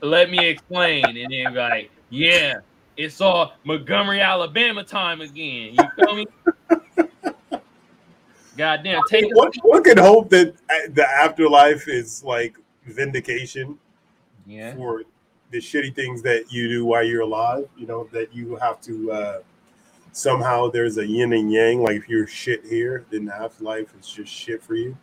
[0.00, 1.04] Let me explain.
[1.16, 2.54] And then like, yeah,
[2.96, 5.74] it's all Montgomery, Alabama time again.
[5.74, 6.26] You feel me?
[8.56, 13.78] Goddamn, take one, one can hope that uh, the afterlife is like vindication
[14.46, 14.74] Yeah.
[14.74, 15.04] for
[15.50, 17.68] the shitty things that you do while you're alive.
[17.76, 19.38] You know that you have to uh,
[20.18, 21.82] somehow there's a yin and yang.
[21.82, 24.96] Like if you're shit here, then the afterlife is just shit for you.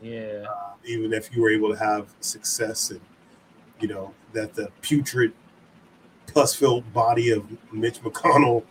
[0.00, 0.46] Yeah.
[0.84, 3.00] Even if you were able to have success and
[3.80, 5.32] you know that the putrid,
[6.32, 8.64] pus-filled body of Mitch McConnell.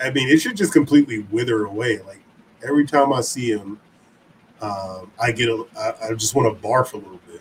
[0.00, 2.00] I mean, it should just completely wither away.
[2.00, 2.20] Like
[2.66, 3.80] every time I see him,
[4.60, 7.40] um, I get a, I, I just want to barf a little bit.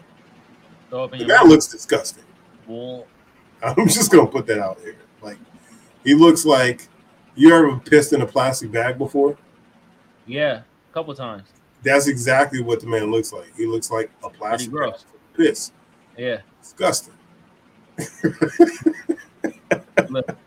[0.89, 2.23] Go up in The guy looks disgusting.
[2.67, 3.07] Well,
[3.63, 4.95] I'm just gonna put that out there.
[5.21, 5.37] Like
[6.03, 6.87] he looks like
[7.35, 9.37] you ever pissed in a plastic bag before?
[10.25, 11.49] Yeah, a couple times.
[11.83, 13.55] That's exactly what the man looks like.
[13.57, 14.93] He looks like a plastic bag.
[15.35, 15.71] Piss.
[16.17, 16.37] Yeah.
[16.61, 17.13] Disgusting.
[20.09, 20.37] Look.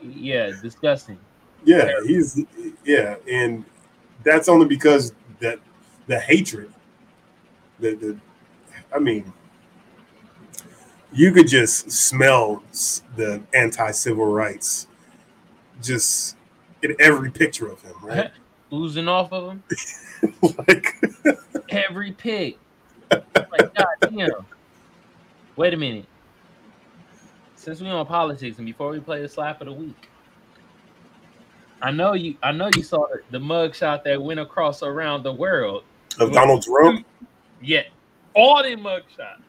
[0.00, 1.18] Yeah, disgusting.
[1.64, 2.44] Yeah, he's
[2.84, 3.64] yeah, and
[4.22, 5.58] that's only because that
[6.06, 6.72] the hatred.
[7.80, 8.16] The the
[8.94, 9.32] I mean
[11.12, 12.62] you could just smell
[13.16, 14.86] the anti-civil rights
[15.82, 16.36] just
[16.82, 18.30] in every picture of him, right?
[18.72, 19.62] Oozing off of him.
[20.68, 20.94] like
[21.70, 22.58] Every pick.
[23.10, 24.46] Like, God damn.
[25.56, 26.06] Wait a minute.
[27.56, 30.08] Since we on politics and before we play the slap of the week,
[31.82, 35.32] I know you I know you saw the, mug shot that went across around the
[35.32, 35.84] world.
[36.18, 37.06] of Donald Trump.
[37.60, 37.82] Yeah.
[38.34, 39.42] All them mug shots.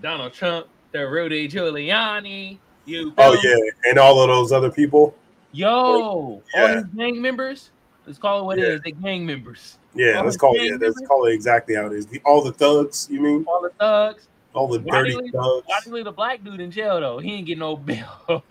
[0.00, 5.14] Donald Trump, the Rudy Giuliani, you Oh yeah, and all of those other people.
[5.52, 6.74] Yo, all Yeah.
[6.76, 7.70] his gang members.
[8.06, 8.64] Let's call it what Yeah.
[8.64, 8.80] it is.
[8.82, 9.78] The gang members.
[9.94, 10.62] Yeah, All let's call it.
[10.62, 12.06] Yeah, let's call it exactly how it is.
[12.06, 13.06] The, all the thugs.
[13.10, 14.28] You mean All the thugs.
[14.54, 15.64] all the Why dirty thugs?
[15.66, 17.18] Why do you leave the black dude in jail though?
[17.18, 18.42] He ain't get no bail.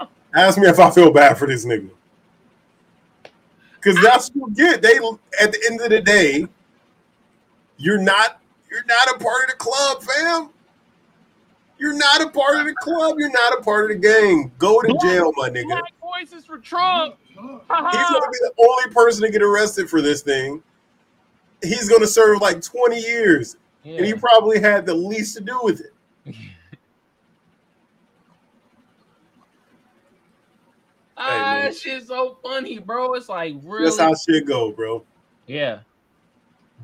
[0.34, 1.90] Ask me if I feel bad for this nigga.
[3.74, 4.82] Because that's what you get.
[4.82, 4.96] They
[5.40, 6.46] at the end of the day,
[7.78, 10.50] you're not you're not a part of the club, fam.
[11.78, 13.16] You're not a part of the club.
[13.18, 14.50] You're not a part of the gang.
[14.58, 15.78] Go to jail, my nigga.
[16.16, 17.16] Black voices for Trump.
[17.28, 20.62] He's gonna be the only person to get arrested for this thing.
[21.62, 25.80] He's gonna serve like 20 years, and he probably had the least to do with
[25.80, 26.34] it.
[31.18, 31.64] Ah, man.
[31.64, 33.14] that shit's so funny, bro.
[33.14, 33.86] It's like really.
[33.86, 35.02] That's how shit go, bro.
[35.46, 35.78] yeah,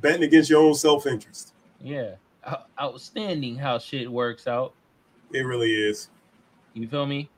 [0.01, 1.53] Betting against your own self-interest.
[1.81, 2.15] yeah.
[2.81, 4.73] Outstanding how shit works out.
[5.35, 6.09] It really is.
[6.73, 7.29] You feel me?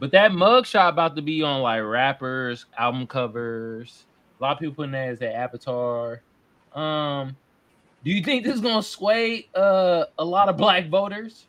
[0.00, 4.04] But that mugshot about to be on like rappers, album covers.
[4.38, 6.20] A lot of people putting that as their avatar.
[6.74, 7.36] Um,
[8.04, 11.46] do you think this is gonna sway uh a lot of black voters?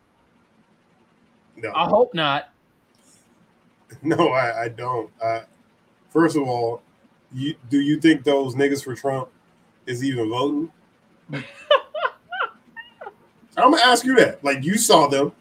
[1.57, 1.71] No.
[1.73, 2.49] I hope not.
[4.01, 5.09] No, I, I don't.
[5.21, 5.41] Uh,
[6.09, 6.81] first of all,
[7.31, 9.29] you do you think those niggas for Trump
[9.85, 10.71] is even voting?
[13.57, 14.43] I'm gonna ask you that.
[14.43, 15.31] Like you saw them.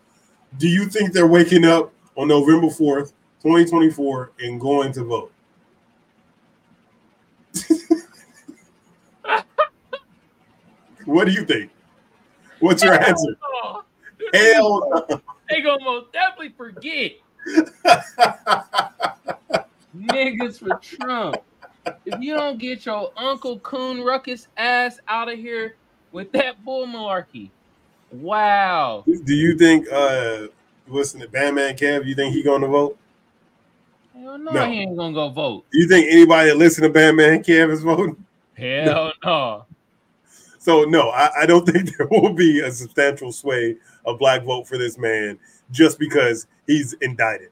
[0.59, 5.33] Do you think they're waking up on November 4th, 2024 and going to vote?
[11.05, 11.71] what do you think?
[12.61, 13.37] What's your answer?
[13.43, 13.85] Oh,
[14.33, 15.21] Hell no.
[15.51, 17.13] they gonna most definitely forget
[19.97, 21.37] niggas for Trump.
[22.07, 25.77] If you don't get your Uncle Coon Ruckus ass out of here
[26.13, 27.51] with that bull malarkey,
[28.11, 29.05] wow.
[29.07, 30.47] Do you think uh
[30.87, 32.99] listen to Bandman Kev, you think he gonna vote?
[34.15, 34.71] Hell no, No.
[34.71, 35.65] he ain't gonna go vote.
[35.73, 38.25] You think anybody that listen to Bandman Kev is voting?
[38.57, 39.67] Hell no.
[40.59, 44.67] So no, I, I don't think there will be a substantial sway of black vote
[44.67, 45.39] for this man
[45.71, 47.51] just because he's indicted.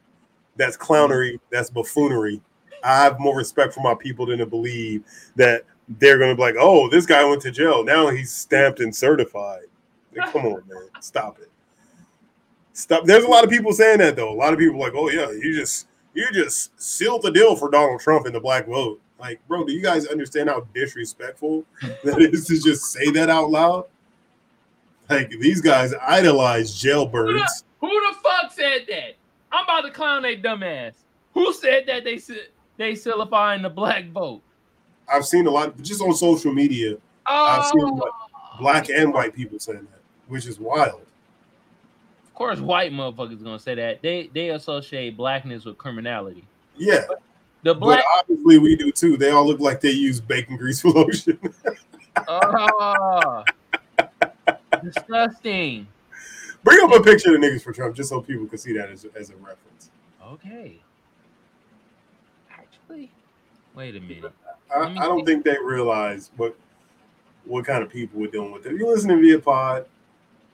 [0.57, 1.39] That's clownery.
[1.51, 2.41] That's buffoonery.
[2.85, 5.05] I have more respect for my people than to believe
[5.37, 5.65] that
[6.01, 7.85] they're going to be like, oh, this guy went to jail.
[7.85, 9.67] Now he's stamped and certified.
[10.17, 10.89] Like, come on, man.
[11.01, 11.51] Stop it.
[12.73, 13.05] Stop.
[13.05, 14.33] There's a lot of people saying that though.
[14.33, 17.71] A lot of people like, oh yeah, you just you just sealed the deal for
[17.71, 19.01] Donald Trump and the black vote.
[19.19, 21.65] Like, bro, do you guys understand how disrespectful
[22.05, 23.85] that is to just say that out loud?
[25.11, 27.65] Like these guys idolize jailbirds.
[27.81, 29.15] Who the fuck said that?
[29.51, 30.95] I'm about to clown they dumbass.
[31.35, 32.21] Who said that they
[32.79, 34.41] they solidifying the black vote?
[35.13, 38.13] I've seen a lot just on social media, I've seen Oh, what-
[38.61, 41.03] black and white people saying that, which is wild.
[42.33, 44.01] Of course, white motherfuckers gonna say that.
[44.01, 46.47] They they associate blackness with criminality.
[46.79, 47.03] Yeah,
[47.63, 49.19] The but black, obviously we do too.
[49.19, 51.39] They all look like they use bacon grease for lotion.
[52.27, 53.45] oh,
[54.83, 55.87] disgusting.
[56.65, 58.89] Bring up a picture of the niggas for Trump just so people can see that
[58.89, 59.91] as, as a reference.
[60.27, 60.81] Okay.
[62.51, 63.11] Actually,
[63.75, 64.33] wait a minute.
[64.75, 66.57] I, I don't think they realize what
[67.45, 68.65] what kind of people we're dealing with.
[68.65, 69.85] If you listen to via pod,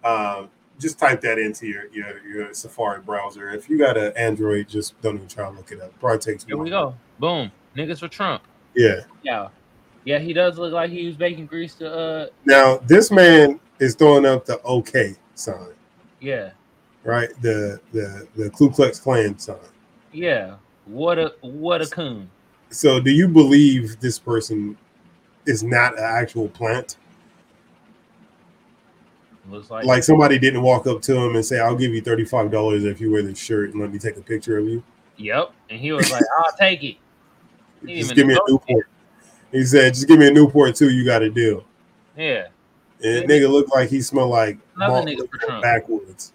[0.03, 3.51] um, just type that into your, your your Safari browser.
[3.51, 5.99] If you got an Android, just don't even try to look it up.
[6.01, 6.45] Probably takes.
[6.45, 6.95] Here we go.
[7.19, 7.51] Boom.
[7.77, 8.43] Niggas for Trump.
[8.75, 9.01] Yeah.
[9.23, 9.49] Yeah.
[10.05, 13.95] Yeah, he does look like he was bacon grease to uh Now this man is
[13.95, 15.75] throwing up the OK sign,
[16.21, 16.51] yeah.
[17.05, 17.29] right?
[17.43, 19.57] The the the Ku Klux Klan sign.
[20.13, 20.57] Yeah.
[20.87, 22.31] What a what a coon.
[22.71, 24.77] So, do you believe this person
[25.47, 26.97] is not an actual plant?
[29.51, 32.25] Looks like, Like somebody didn't walk up to him and say, "I'll give you thirty
[32.25, 34.83] five dollars if you wear this shirt and let me take a picture of you."
[35.17, 35.53] Yep.
[35.71, 36.97] And he was like, I'll take it.
[37.87, 38.39] He Just give me a.
[38.47, 38.89] Newport.
[39.53, 40.91] He said, "Just give me a Newport too.
[40.91, 41.65] You got a deal."
[42.17, 42.49] Yeah.
[43.03, 45.63] And nigga looked like he smelled like Another nigga for Trump.
[45.63, 46.33] backwoods.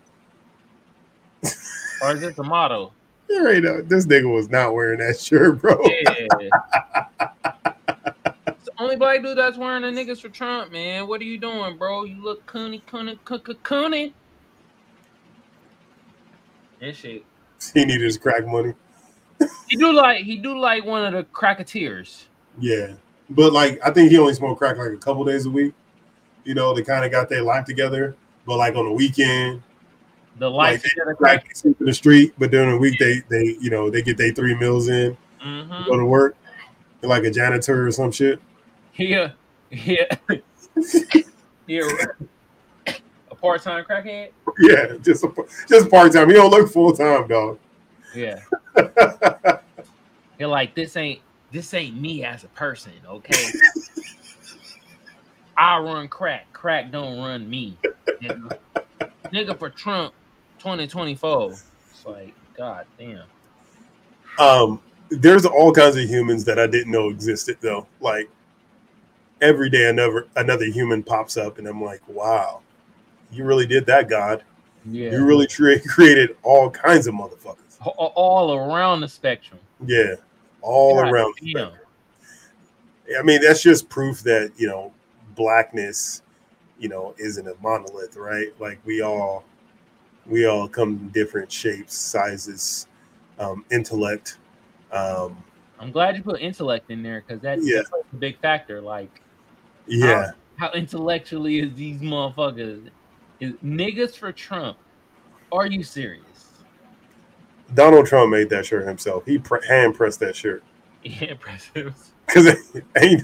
[2.02, 2.94] Or is it the motto?
[3.28, 5.78] There ain't no, this nigga was not wearing that shirt, bro.
[5.86, 7.53] Yeah.
[8.84, 11.08] only black dude that's wearing the niggas for Trump, man.
[11.08, 12.04] What are you doing, bro?
[12.04, 14.14] You look coony, coony, coony, coony.
[16.82, 17.24] That shit.
[17.74, 18.74] He needed his crack money.
[19.70, 22.26] He do like he do like one of the cracketeers.
[22.60, 22.94] Yeah,
[23.30, 25.74] but like I think he only smoked crack like a couple days a week.
[26.44, 28.16] You know, they kind of got their life together.
[28.46, 29.64] But like on the weekend,
[30.38, 32.34] The life Like, crack in the street.
[32.38, 35.86] But during the week, they they you know they get their three meals in, Mm-hmm.
[35.86, 36.36] go to work,
[37.02, 38.40] like a janitor or some shit.
[38.96, 39.32] Yeah,
[39.72, 40.06] yeah,
[41.68, 41.90] yeah.
[43.32, 44.30] A part-time crackhead.
[44.60, 45.32] Yeah, just a,
[45.68, 46.30] just part time.
[46.30, 47.58] He don't look full time, dog.
[48.16, 48.40] Yeah.
[50.40, 53.46] You're like this ain't this ain't me as a person, okay?
[55.58, 56.52] I run crack.
[56.54, 57.78] Crack don't run me.
[58.22, 58.58] Nigga,
[59.32, 60.14] Nigga for Trump
[60.60, 61.52] 2024.
[61.52, 61.66] It's
[62.06, 63.24] like, god damn.
[64.40, 67.88] Um, there's all kinds of humans that I didn't know existed though.
[68.00, 68.30] Like
[69.44, 72.62] every day another another human pops up and I'm like, wow,
[73.32, 74.44] you really did that, God.
[74.86, 75.12] Yeah.
[75.12, 77.78] You really crea- created all kinds of motherfuckers.
[77.86, 79.60] all around the spectrum.
[79.86, 80.16] Yeah,
[80.62, 81.36] all God around.
[81.42, 81.80] the spectrum.
[83.20, 84.92] I mean, that's just proof that you know
[85.36, 86.22] blackness,
[86.80, 88.48] you know, isn't a monolith, right?
[88.60, 89.44] Like we all,
[90.26, 92.88] we all come in different shapes, sizes,
[93.40, 94.38] um, intellect.
[94.92, 95.44] Um,
[95.80, 97.78] I'm glad you put intellect in there because that, Yeah.
[97.78, 98.80] that's like a big factor.
[98.80, 99.22] Like
[99.88, 102.90] yeah, how intellectually is these motherfuckers?
[103.40, 104.78] Is niggas for Trump?
[105.52, 106.24] Are you serious?
[107.74, 109.26] Donald Trump made that shirt himself.
[109.26, 110.64] He pre- hand pressed that shirt
[111.04, 111.96] Yeah, impressive.
[112.28, 112.56] because
[112.98, 113.24] ain't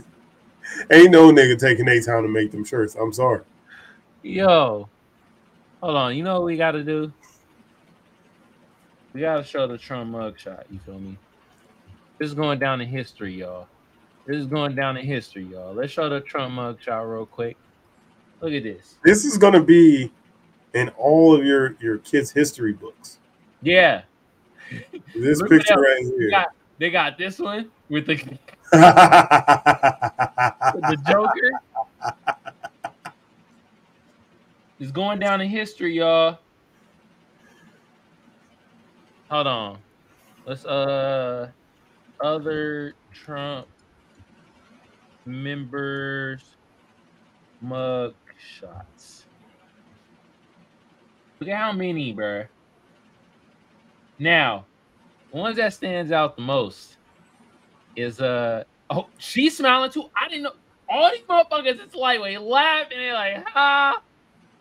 [0.92, 2.96] ain't no nigga taking their time to make them shirts.
[2.96, 3.42] I'm sorry.
[4.22, 4.90] Yo,
[5.82, 6.16] hold on.
[6.16, 7.12] You know what we got to do?
[9.14, 10.64] We got to show the Trump mugshot.
[10.70, 11.18] You feel me?
[12.20, 13.68] This is going down in history, y'all.
[14.30, 15.74] This is going down in history, y'all.
[15.74, 17.58] Let's show the Trump mugshot real quick.
[18.42, 18.98] Look at this.
[19.04, 20.12] This is gonna be
[20.76, 23.18] in all of your your kids' history books.
[23.64, 24.04] Yeah,
[25.16, 26.30] This picture right they here.
[26.30, 26.48] got,
[26.78, 28.40] they got this one with the, with
[28.72, 31.52] the Joker.
[34.80, 36.38] It's going down in history, y'all.
[39.32, 39.80] Hold on.
[40.46, 41.50] Let's uh
[42.22, 43.66] other Trump
[45.30, 46.42] members
[47.62, 49.26] mug shots.
[51.40, 52.48] Look at how many, bruh.
[54.18, 54.66] Now,
[55.32, 56.98] the ones that stands out the most
[57.96, 60.10] is uh oh she's smiling too.
[60.16, 60.54] I didn't know
[60.90, 62.98] all these motherfuckers is lightweight laughing.
[62.98, 64.02] They're like, ah,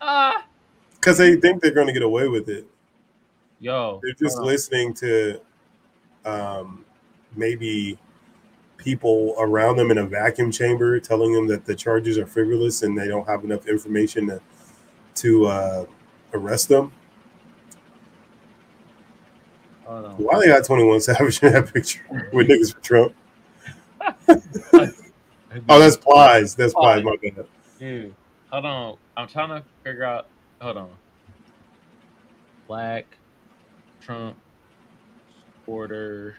[0.01, 0.47] ah.
[0.95, 2.66] Because they think they're gonna get away with it.
[3.61, 5.41] Yo, They're just listening to
[6.25, 6.85] um,
[7.35, 7.99] maybe
[8.89, 12.97] people around them in a vacuum chamber telling them that the charges are frivolous and
[12.97, 14.41] they don't have enough information to
[15.14, 15.84] to uh,
[16.32, 16.91] arrest them.
[19.84, 20.12] Hold on.
[20.12, 22.01] Why they got 21 Savage in that picture
[22.32, 23.14] with niggas for Trump?
[25.70, 26.55] Oh, that's Plies.
[26.55, 27.03] That's Plies.
[27.03, 27.47] My bad.
[27.78, 28.14] Dude,
[28.51, 28.99] hold on.
[29.16, 30.26] I'm trying to figure out.
[30.61, 30.91] Hold on.
[32.66, 33.07] Black
[34.03, 34.36] Trump
[35.55, 36.36] supporter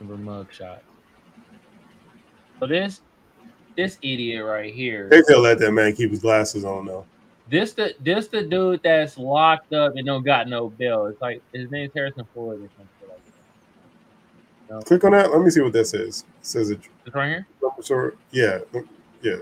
[0.00, 0.80] number mugshot.
[2.60, 3.00] So this
[3.76, 5.08] this idiot right here.
[5.08, 7.06] They could let that man keep his glasses on though.
[7.48, 11.06] This the this the dude that's locked up and don't got no bail.
[11.06, 13.18] It's like his name's Harrison Ford or something like
[14.68, 14.86] that.
[14.86, 15.30] Click on that.
[15.30, 16.24] Let me see what that says.
[16.40, 16.80] It says it.
[17.04, 17.46] It's right here.
[17.82, 18.60] So, yeah,
[19.22, 19.36] yeah.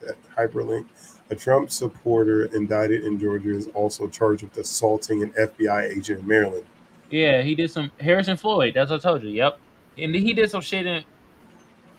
[0.00, 0.86] That hyperlink.
[1.30, 6.26] A Trump supporter indicted in Georgia is also charged with assaulting an FBI agent in
[6.26, 6.66] Maryland.
[7.10, 8.74] Yeah, he did some Harrison Floyd.
[8.74, 9.30] That's what I told you.
[9.30, 9.58] Yep.
[9.98, 11.04] And he did some shit in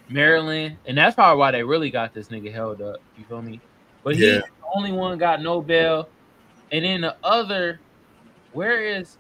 [0.10, 2.98] Maryland, and that's probably why they really got this nigga held up.
[3.18, 3.60] You feel me?
[4.04, 4.40] But he's Yeah.
[4.40, 4.46] the
[4.76, 6.10] only one got no bail.
[6.72, 7.80] And then the other,
[8.52, 9.18] where is?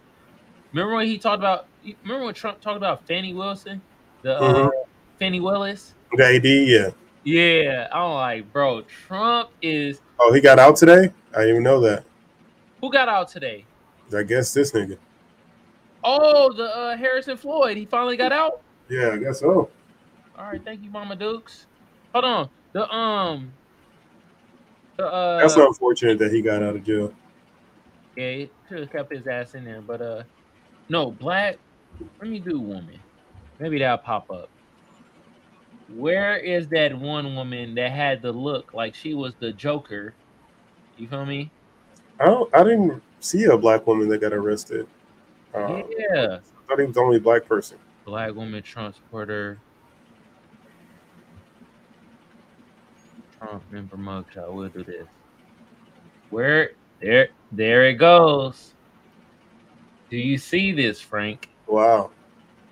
[0.71, 1.67] Remember when he talked about?
[2.03, 3.81] Remember when Trump talked about Fannie Wilson,
[4.23, 4.69] the uh,
[5.19, 5.93] Fani Willis?
[6.15, 6.89] The AD, yeah.
[7.25, 11.11] Yeah, I'm like, bro, Trump is Oh, he got out today?
[11.33, 12.03] I didn't even know that.
[12.81, 13.65] who got out today?
[14.15, 14.97] I guess this nigga.
[16.03, 17.77] Oh, the uh, Harrison Floyd.
[17.77, 18.61] He finally got out.
[18.89, 19.69] Yeah, I guess so.
[20.37, 21.67] All right, thank you, Mama Dukes.
[22.13, 22.49] Hold on.
[22.73, 23.51] The um
[24.97, 27.13] the uh That's unfortunate that he got out of jail.
[28.15, 30.23] yeah, he should have kept his ass in there, but uh
[30.89, 31.57] no, black
[32.19, 32.99] let me do woman.
[33.59, 34.49] Maybe that'll pop up.
[35.95, 40.13] Where is that one woman that had the look like she was the Joker?
[40.97, 41.51] You feel me?
[42.19, 42.55] I don't.
[42.55, 44.87] I didn't see a black woman that got arrested.
[45.53, 46.39] Uh, yeah.
[46.39, 47.77] I thought he was the only black person.
[48.05, 48.95] Black woman Trump
[53.43, 53.61] supporter.
[53.69, 54.51] Trump member mugshot.
[54.53, 55.07] We'll do this.
[56.29, 58.73] Where there there it goes.
[60.09, 61.49] Do you see this, Frank?
[61.67, 62.11] Wow,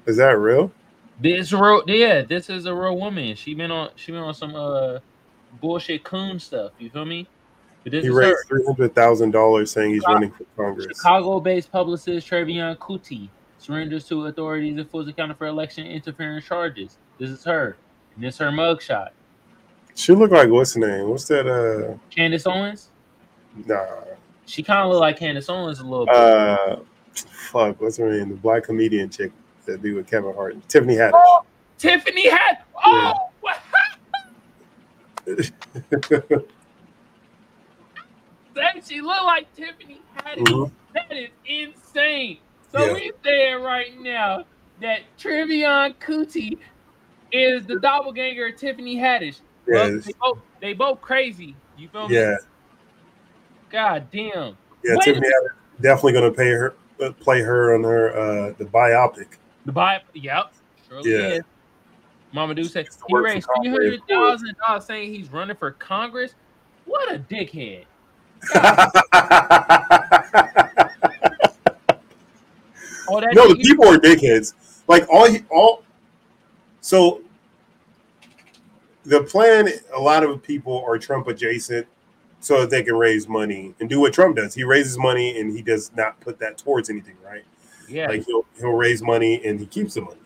[0.05, 0.71] is that real?
[1.19, 3.35] This real yeah, this is a real woman.
[3.35, 4.99] She been on she been on some uh
[5.59, 6.71] bullshit coon stuff.
[6.79, 7.27] You feel me?
[7.83, 10.87] But this He is raised three hundred thousand dollars saying he's Chicago- running for Congress.
[10.97, 16.97] Chicago-based publicist Trevian Kutti surrenders to authorities and fully accounted for election interference charges.
[17.19, 17.77] This is her.
[18.15, 19.09] And this is her mugshot.
[19.95, 21.09] She look like what's her name?
[21.09, 21.47] What's that?
[21.47, 22.89] Uh, Candace Owens.
[23.65, 23.85] nah.
[24.45, 26.15] She kind of look like Candace Owens a little bit.
[26.15, 26.77] Uh,
[27.13, 27.79] fuck.
[27.79, 28.29] What's her name?
[28.29, 29.31] The black comedian chick
[29.65, 30.55] that be with Kevin Hart.
[30.67, 31.11] Tiffany Haddish.
[31.13, 31.43] oh,
[31.77, 32.59] Tiffany had.
[32.83, 33.59] Oh, what?
[38.53, 40.43] That she look like Tiffany Haddish.
[40.47, 40.71] Mhm.
[40.93, 42.39] That is insane.
[42.71, 42.93] So Yeah.
[42.93, 44.43] we saying right now
[44.81, 46.57] that Trevian Kutti
[47.31, 49.39] is the doppelganger of Tiffany Haddish.
[49.67, 51.55] Yeah, they, both, they both crazy.
[51.77, 52.15] You feel me?
[52.15, 52.35] yeah,
[53.71, 54.57] God damn.
[54.83, 54.95] yeah.
[54.95, 55.05] Wait.
[55.05, 59.27] Tiffany Haddish definitely gonna pay her, uh, play her on her uh the biopic.
[59.65, 60.05] The Bible.
[60.13, 60.53] Yep.
[60.87, 61.33] Surely Yeah.
[61.35, 61.43] is.
[62.33, 66.33] Mama do say he raised three hundred thousand dollars saying he's running for Congress.
[66.85, 67.85] What a dickhead.
[73.07, 74.53] Oh, that no, the people are dickheads.
[74.87, 75.83] Like all, he- all.
[76.79, 77.21] So
[79.03, 81.87] the plan, a lot of people are Trump adjacent,
[82.39, 84.53] so that they can raise money and do what Trump does.
[84.55, 87.43] He raises money and he does not put that towards anything, right?
[87.87, 88.07] yeah.
[88.07, 90.17] Like he'll he'll raise money and he keeps the money.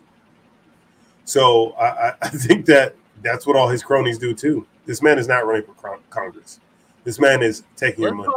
[1.26, 4.66] So I, I- think that that's what all his cronies do too.
[4.86, 6.60] This man is not running for Congress.
[7.04, 8.32] This man is taking your money.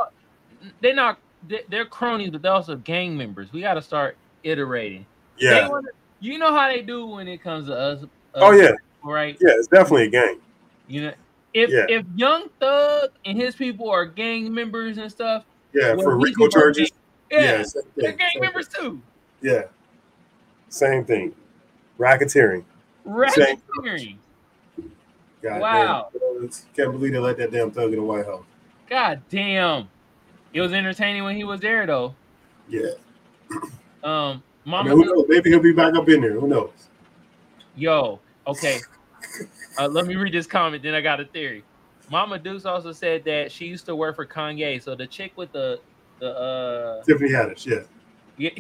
[0.81, 1.19] They're not.
[1.47, 3.53] they- They're cronies, but they're also gang members.
[3.53, 5.05] We got to start iterating.
[5.37, 5.69] Yeah.
[5.69, 5.89] wanna-
[6.21, 8.01] you know how they do when it comes to us.
[8.35, 8.73] Oh, us Oh yeah.
[9.13, 9.37] Right.
[9.41, 9.51] Yeah.
[9.53, 10.39] It's definitely a gang.
[10.89, 11.13] You know,
[11.55, 11.87] if Yeah.
[11.89, 15.93] if Young Thug and his people are gang members and stuff, Yeah.
[15.95, 16.91] well, For RICO charges.
[17.31, 19.01] gang- yeah, same they're gang same members too.
[19.43, 19.63] Yeah.
[20.69, 21.35] Same thing.
[21.99, 22.65] Racketeering.
[23.07, 24.17] Racketeering.
[25.43, 26.09] God Wow.
[26.13, 26.49] damn.
[26.75, 28.45] Can't believe they let that damn thug in the White House.
[28.89, 29.89] God damn.
[30.53, 32.15] It was entertaining when he was there though.
[32.69, 32.91] Yeah.
[34.03, 35.25] Um, I Mama, mean, who knows?
[35.29, 36.33] Maybe he'll be back up in there.
[36.33, 36.71] Who knows?
[37.77, 38.79] yo, okay.
[39.79, 40.83] Uh, let me read this comment.
[40.83, 41.65] Then I got a theory.
[42.11, 44.83] Mama Dukes also said that she used to work for Kanye.
[44.83, 45.81] So the chick with the
[46.21, 47.67] the uh Tiffany Haddish.
[47.67, 47.83] Yeah.
[48.37, 48.51] yeah.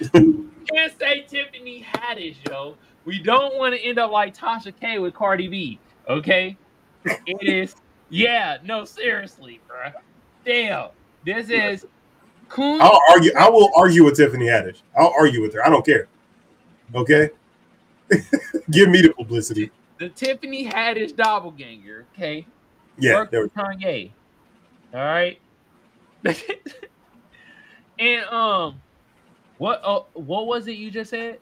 [0.12, 2.76] can't say Tiffany Haddish, yo.
[3.04, 5.78] We don't want to end up like Tasha K with Cardi B.
[6.08, 6.56] Okay,
[7.04, 7.76] it is.
[8.10, 9.92] Yeah, no, seriously, bruh.
[10.44, 10.88] Damn,
[11.24, 11.86] this is
[12.48, 12.80] Coon.
[12.80, 13.32] I'll argue.
[13.38, 14.82] I will argue with Tiffany Haddish.
[14.96, 15.66] I'll argue with her.
[15.66, 16.08] I don't care.
[16.94, 17.30] Okay.
[18.70, 19.70] Give me the publicity.
[19.98, 22.06] the Tiffany Haddish doppelganger.
[22.14, 22.46] Okay.
[22.98, 23.14] Yeah.
[23.14, 24.10] worked with Kanye.
[24.92, 25.38] All right.
[27.98, 28.80] and um,
[29.58, 31.38] what uh, what was it you just said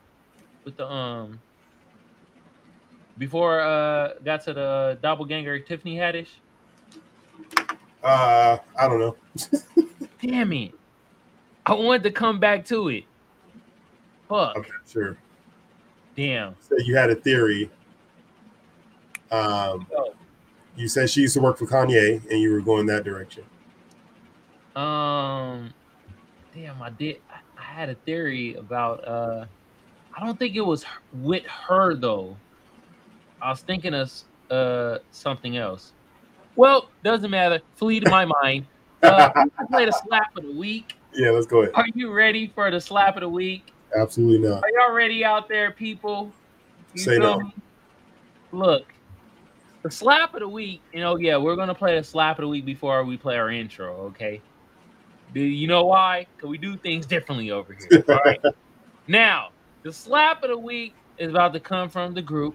[0.64, 1.40] with the um
[3.18, 6.28] before uh got to the doppelganger Tiffany Haddish?
[8.02, 9.16] uh, I don't know.
[10.22, 10.72] Damn it!
[11.66, 13.04] I wanted to come back to it.
[14.28, 14.56] Fuck.
[14.56, 15.16] Okay, sure.
[16.16, 16.54] Damn.
[16.60, 17.70] So you had a theory.
[19.30, 19.86] Um,
[20.76, 23.44] you said she used to work for Kanye, and you were going that direction.
[24.76, 25.72] um,
[26.54, 27.18] damn, I did.
[27.30, 29.06] I, had a theory about.
[29.08, 29.46] uh
[30.14, 30.84] I don't think it was
[31.14, 32.36] with her though.
[33.40, 34.12] I was thinking of
[34.50, 35.92] uh something else.
[36.54, 37.60] Well, doesn't matter.
[37.76, 38.66] Flee to my mind.
[39.02, 40.96] Uh, I played a slap of the week.
[41.14, 41.72] Yeah, let's go ahead.
[41.74, 43.71] Are you ready for the slap of the week?
[43.96, 44.62] Absolutely not.
[44.62, 46.32] Are y'all ready out there, people?
[46.94, 47.40] You Say no.
[47.40, 47.54] me?
[48.52, 48.92] Look,
[49.82, 50.82] the slap of the week.
[50.92, 53.50] You know, yeah, we're gonna play a slap of the week before we play our
[53.50, 53.94] intro.
[54.06, 54.40] Okay.
[55.34, 56.26] Do you know why?
[56.36, 58.04] Because we do things differently over here.
[58.08, 58.40] All right.
[59.06, 59.48] now,
[59.82, 62.54] the slap of the week is about to come from the group,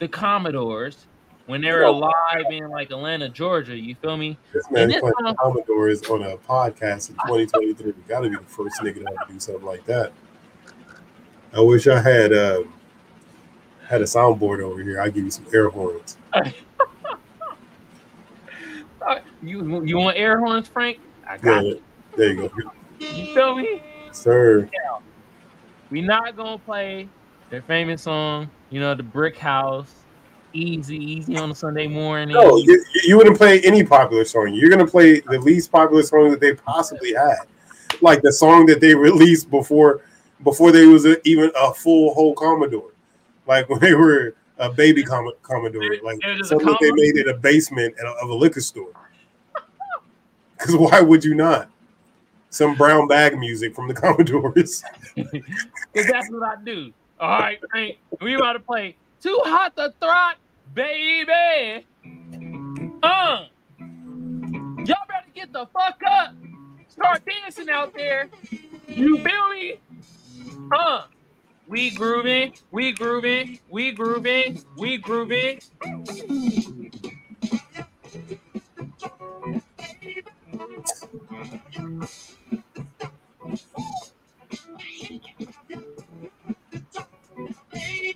[0.00, 1.06] the Commodores,
[1.46, 3.76] when they were alive in like Atlanta, Georgia.
[3.76, 4.36] You feel me?
[4.52, 7.94] This man this playing Commodores on a podcast in 2023.
[8.08, 10.12] Got to be the first nigga to do something like that.
[11.52, 12.62] I wish I had uh,
[13.86, 15.00] had a soundboard over here.
[15.00, 16.16] I'd give you some air horns.
[19.42, 20.98] You you want air horns, Frank?
[21.26, 21.82] I got Yeah, you.
[22.16, 23.80] there you go, You feel me?
[24.12, 24.68] sir.
[25.90, 27.08] we not gonna play
[27.50, 29.94] their famous song, you know, the brick house,
[30.52, 32.34] easy, easy on a Sunday morning.
[32.34, 34.52] No, you, you wouldn't play any popular song.
[34.52, 37.44] You're gonna play the least popular song that they possibly had,
[38.02, 40.02] like the song that they released before
[40.42, 42.92] before they was a, even a full whole Commodore,
[43.46, 47.16] like when they were a baby Com- Commodore, like It was a something they made
[47.16, 48.92] in a basement a- of a liquor store.
[50.58, 51.70] Because why would you not?
[52.50, 54.82] Some brown bag music from the Commodores.
[55.14, 56.92] Because that's what I do.
[57.20, 60.36] All right, Frank, we about to play Too Hot Ta Trot,
[60.74, 61.86] baby.
[63.04, 63.44] Uh,
[63.78, 66.34] y'all better get the fuck up.
[66.88, 68.28] Start dancing out there.
[68.88, 69.74] You feel me?
[70.72, 71.04] Uh,
[71.66, 75.60] we grooving, we grooving, we grooving, we grooving.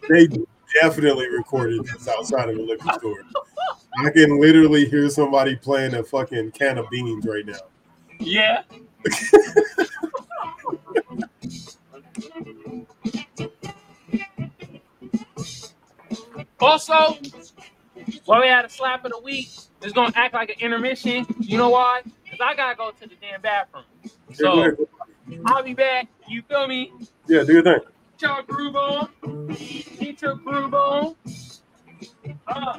[0.09, 0.29] They
[0.81, 3.23] definitely recorded this outside of a liquor store.
[4.05, 7.61] I can literally hear somebody playing a fucking can of beans right now.
[8.19, 8.63] Yeah.
[16.61, 17.19] also,
[18.25, 19.51] while we had a slap of the week,
[19.83, 21.27] it's gonna act like an intermission.
[21.41, 22.03] You know why?
[22.25, 23.85] Because I gotta go to the damn bathroom.
[24.33, 24.77] So
[25.47, 26.09] I'll be back.
[26.29, 26.93] You feel me?
[27.27, 27.81] yeah, do your thing.
[28.19, 29.09] Get your groove on.
[29.99, 31.17] Get your groove on.
[32.47, 32.79] Uh.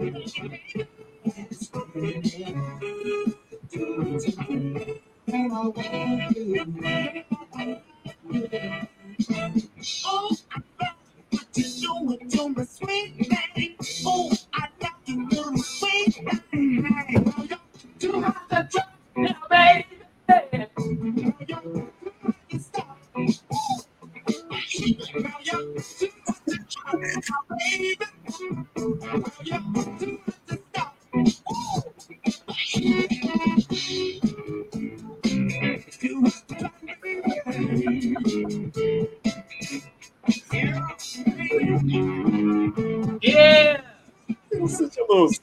[0.00, 0.12] Now,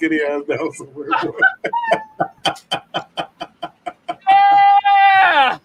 [0.05, 0.81] skinny ass mouse.
[4.27, 5.59] Yeah.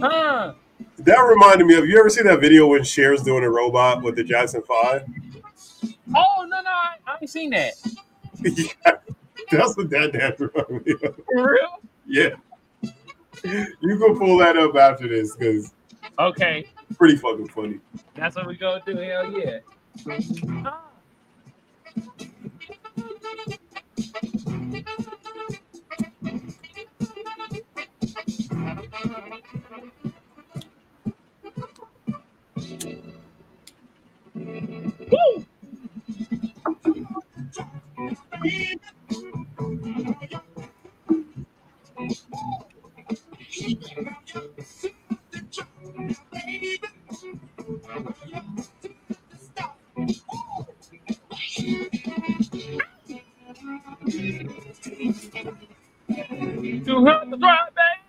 [0.00, 0.52] huh.
[0.98, 4.16] that reminded me of you ever see that video when Cher's doing a robot with
[4.16, 5.04] the Jackson Five?
[6.14, 7.74] Oh no no I, I ain't seen that.
[8.40, 8.64] yeah,
[9.50, 11.16] that's what that dance reminded me of.
[11.26, 11.80] For real?
[12.06, 12.30] Yeah.
[13.44, 15.72] You can pull that up after this because
[16.18, 16.66] Okay.
[16.96, 17.78] pretty fucking funny.
[18.14, 18.96] That's what we gonna do.
[18.96, 19.58] Hell yeah.
[21.96, 22.02] Ah.
[35.10, 35.44] Woo!
[56.84, 58.00] Too hot to drive, baby.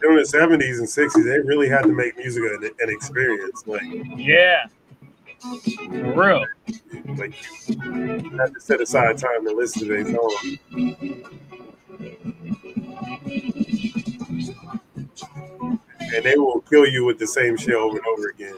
[0.00, 3.64] During the seventies and sixties, they really had to make music an, an experience.
[3.66, 3.82] Like,
[4.16, 4.66] Yeah.
[5.40, 6.44] For real.
[7.16, 7.34] like
[7.68, 10.58] you had to set aside time to listen to their song.
[16.14, 18.56] And they will kill you with the same shit over and over again.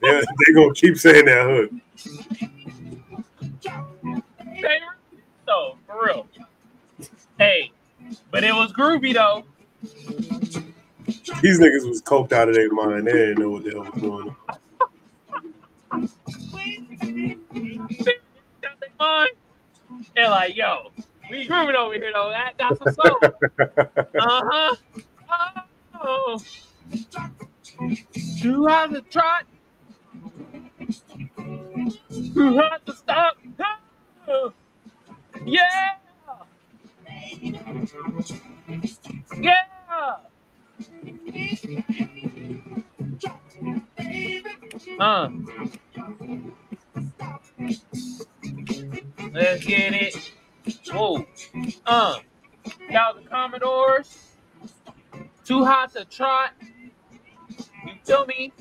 [0.00, 1.70] They're, they're gonna keep saying that hook.
[4.54, 4.82] Favorite?
[5.46, 6.26] So, for real.
[7.38, 7.72] Hey,
[8.30, 9.44] but it was groovy though.
[11.42, 13.06] These niggas was coked out of their mind.
[13.06, 14.36] They didn't know what the hell was going on.
[18.60, 19.30] Got their mind.
[20.14, 20.92] They're like, yo,
[21.30, 22.30] we grooving over here though.
[22.30, 23.24] That, that's what's up.
[24.18, 24.76] Uh huh.
[26.02, 26.42] Oh.
[28.40, 29.44] Too hard to trot.
[32.34, 33.36] Too hard to stop.
[34.28, 34.52] Oh.
[35.46, 35.62] Yeah.
[39.40, 39.54] Yeah.
[45.00, 45.30] Uh.
[56.10, 56.52] Trot.
[57.86, 58.52] You feel me?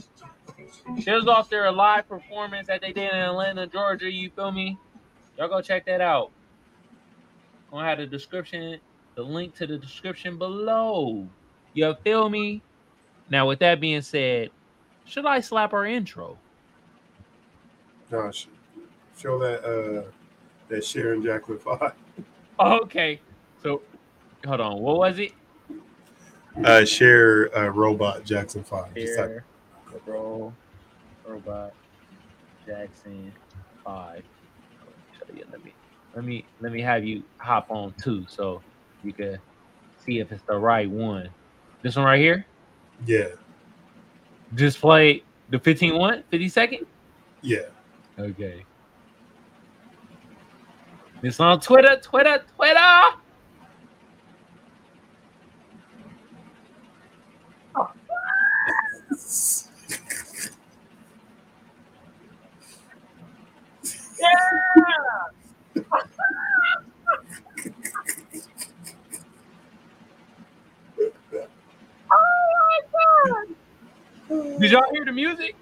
[0.95, 4.12] This was off their live performance that they did in Atlanta, Georgia.
[4.12, 4.78] You feel me?
[5.38, 6.32] Y'all go check that out.
[7.72, 8.80] I'm gonna have the description,
[9.16, 11.28] the link to the description below.
[11.74, 12.62] You feel me?
[13.30, 14.50] Now, with that being said,
[15.06, 16.38] should I slap our intro?
[18.12, 18.47] No, sh-
[19.18, 20.04] show that uh
[20.68, 21.93] that Sharon Jacqueline five.
[22.60, 23.22] Okay.
[23.62, 23.82] So,
[24.45, 24.80] hold on.
[24.80, 25.34] What was it?
[26.64, 28.91] Uh Cher uh robot Jackson five.
[28.95, 29.43] Here,
[30.05, 30.53] Bro,
[31.26, 31.74] Robot,
[32.66, 33.32] Jackson,
[33.84, 34.24] five.
[35.51, 35.74] Let me,
[36.16, 38.62] let me, let me have you hop on too, so
[39.03, 39.39] you can
[40.05, 41.30] see if it's the right one.
[41.82, 42.45] This one right here.
[43.05, 43.28] yeah,
[44.55, 46.86] Just play the 15 one, 50 second.
[47.41, 47.60] yeah.
[48.18, 48.66] Okay.
[51.24, 53.01] It's on Twitter, Twitter, Twitter.
[64.20, 64.28] Yeah.
[72.11, 72.80] oh my
[74.30, 74.59] god!
[74.59, 75.55] Did y'all hear the music?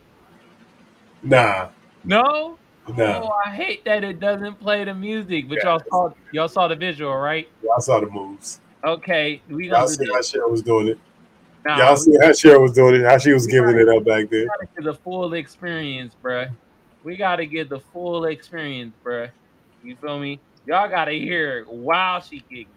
[1.23, 1.69] Nah,
[2.03, 2.57] No.
[2.95, 3.23] No.
[3.23, 6.75] Oh, I hate that it doesn't play the music, but y'all saw y'all saw the
[6.75, 7.49] visual, right?
[7.61, 8.61] Y'all saw the moves.
[8.83, 10.99] Okay, we gonna see do how was doing it.
[11.67, 13.03] Y'all see how Sharon was doing it.
[13.03, 14.45] How she was giving it up back there.
[14.47, 16.49] gotta get the full experience, bruh.
[17.03, 19.31] We gotta get the full experience, bruh.
[19.83, 20.39] You feel me?
[20.65, 22.67] Y'all gotta hear it while she kicking.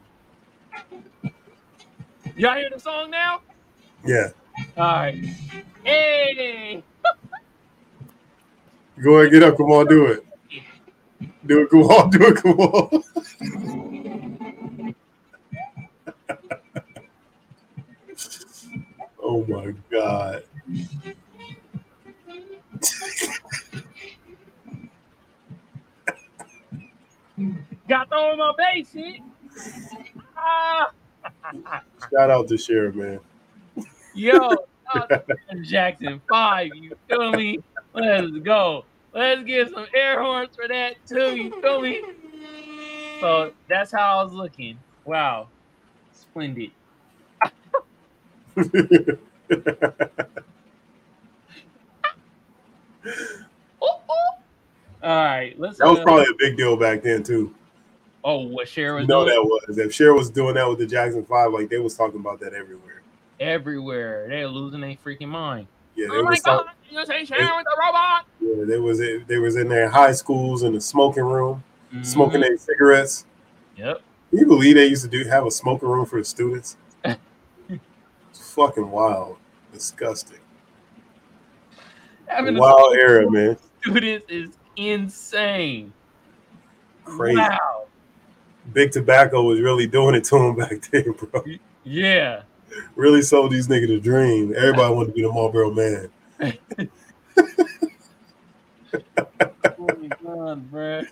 [2.37, 3.41] Y'all hear the song now?
[4.05, 4.31] Yeah.
[4.77, 5.25] All right.
[5.85, 6.83] Hey.
[9.03, 9.57] Go ahead, get up.
[9.57, 10.25] Come on, do it.
[11.47, 11.71] Do it.
[11.71, 12.37] Come on, do it.
[12.37, 14.37] Come on.
[19.31, 20.43] oh my god.
[27.89, 29.21] Got thrown on my base, shit.
[30.37, 30.91] Ah.
[32.13, 33.21] Shout out to Sharon, man.
[34.15, 34.35] Yo,
[34.93, 36.71] shout out to Jackson five.
[36.75, 37.61] You feel me?
[37.95, 38.85] Let's go.
[39.15, 41.37] Let's give some air horns for that too.
[41.37, 42.03] You feel me?
[43.21, 44.79] So that's how I was looking.
[45.05, 45.49] Wow,
[46.13, 46.73] splendid.
[55.03, 55.79] All right, let's.
[55.79, 57.55] That was uh, probably a big deal back then too.
[58.23, 59.79] oh, what Cher was You know doing that was.
[59.79, 62.53] If Cher was doing that with the Jackson Five, like they was talking about that
[62.53, 63.01] everywhere.
[63.39, 64.29] everywhere.
[64.29, 65.67] They're losing their freaking mind.
[65.95, 68.27] Yeah, they Oh my was talk- god, you say Cher with the robot?
[68.41, 71.65] yeah, they was they was in their high schools in the smoking room,
[72.03, 72.49] smoking Mhm.
[72.49, 73.25] their cigarettes.
[73.79, 74.03] Yep.
[74.29, 76.77] Can you believe they used to do have a smoking room for the students?
[78.51, 79.37] Fucking wild,
[79.73, 80.39] disgusting.
[82.27, 83.57] Having a Wild era, man.
[83.83, 85.93] students is insane.
[87.05, 87.39] Crazy.
[87.39, 87.87] Wow.
[88.73, 91.43] Big tobacco was really doing it to him back then, bro.
[91.85, 92.43] Yeah.
[92.95, 94.55] Really sold these niggas a dream.
[94.57, 96.11] Everybody wanted to be the Marlboro man.
[99.79, 101.07] Oh my god, bruh.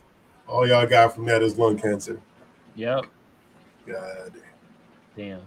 [0.47, 2.21] All y'all got from that is lung cancer.
[2.77, 3.07] Yep.
[3.87, 4.33] God.
[5.17, 5.41] Damn.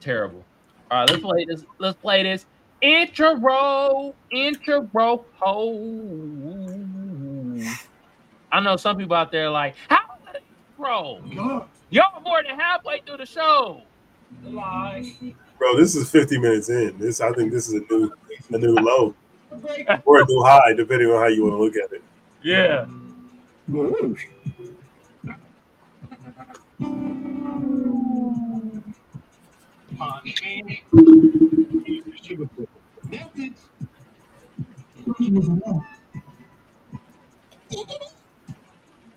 [0.00, 0.44] Terrible.
[0.90, 1.64] All right, let's play this.
[1.78, 2.46] Let's play this
[2.80, 4.14] intro.
[4.30, 5.24] Intro.
[5.40, 5.74] Ho.
[8.50, 10.42] I know some people out there like, how is it
[10.78, 11.22] intro?
[11.90, 13.82] Y'all more than halfway through the show.
[14.44, 15.12] Lie.
[15.58, 16.96] Bro, this is 50 minutes in.
[16.98, 18.12] This I think this is a new
[18.50, 19.14] a new low.
[20.04, 22.02] Or a new high, depending on how you want to look at it.
[22.42, 22.86] Yeah.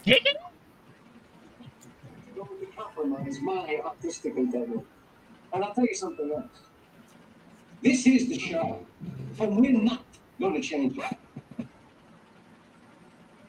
[0.03, 0.37] Kick it.
[2.35, 4.81] going to compromise my artistic endeavor.
[5.53, 6.45] And I'll tell you something else.
[7.83, 8.85] This is the show,
[9.39, 10.03] and we're not
[10.39, 11.17] going to change it.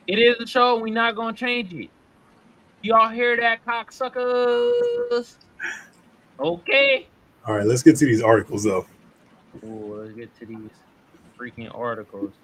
[0.07, 0.78] It is a show.
[0.78, 1.89] We're not gonna change it.
[2.83, 5.37] Y'all hear that, cocksuckers?
[6.41, 7.07] Okay.
[7.47, 8.86] All right, let's get to these articles though.
[9.64, 10.70] Ooh, let's get to these
[11.40, 12.34] freaking articles.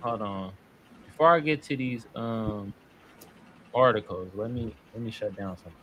[0.00, 0.52] Hold on.
[1.06, 2.74] Before I get to these um
[3.74, 5.78] articles, let me let me shut down something.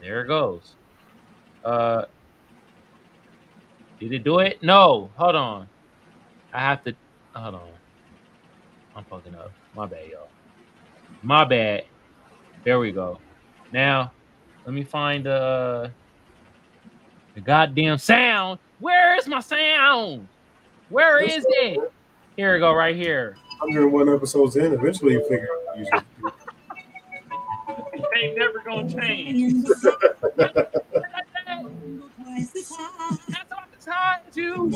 [0.00, 0.76] There it goes.
[1.64, 2.04] Uh
[4.00, 4.58] did it do it?
[4.62, 5.68] No, hold on.
[6.52, 6.96] I have to
[7.34, 7.74] hold on.
[8.94, 9.54] I'm fucking up.
[9.74, 10.32] My bad, y'all.
[11.22, 11.84] My bad.
[12.64, 13.20] There we go.
[13.72, 14.12] Now,
[14.64, 15.88] let me find uh
[17.34, 18.58] the goddamn sound.
[18.80, 20.28] Where is my sound?
[20.88, 21.78] Where is it?
[22.36, 23.36] Here we go, right here.
[23.60, 26.04] 101 episodes in, eventually you figure out how to use it.
[28.16, 29.64] Ain't never gonna change.
[30.36, 30.54] That's
[33.50, 34.70] what the time to.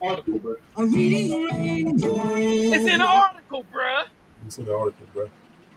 [0.00, 0.54] Article, bro.
[0.76, 4.04] It's in the article, bruh.
[4.46, 5.28] It's in the article, bro.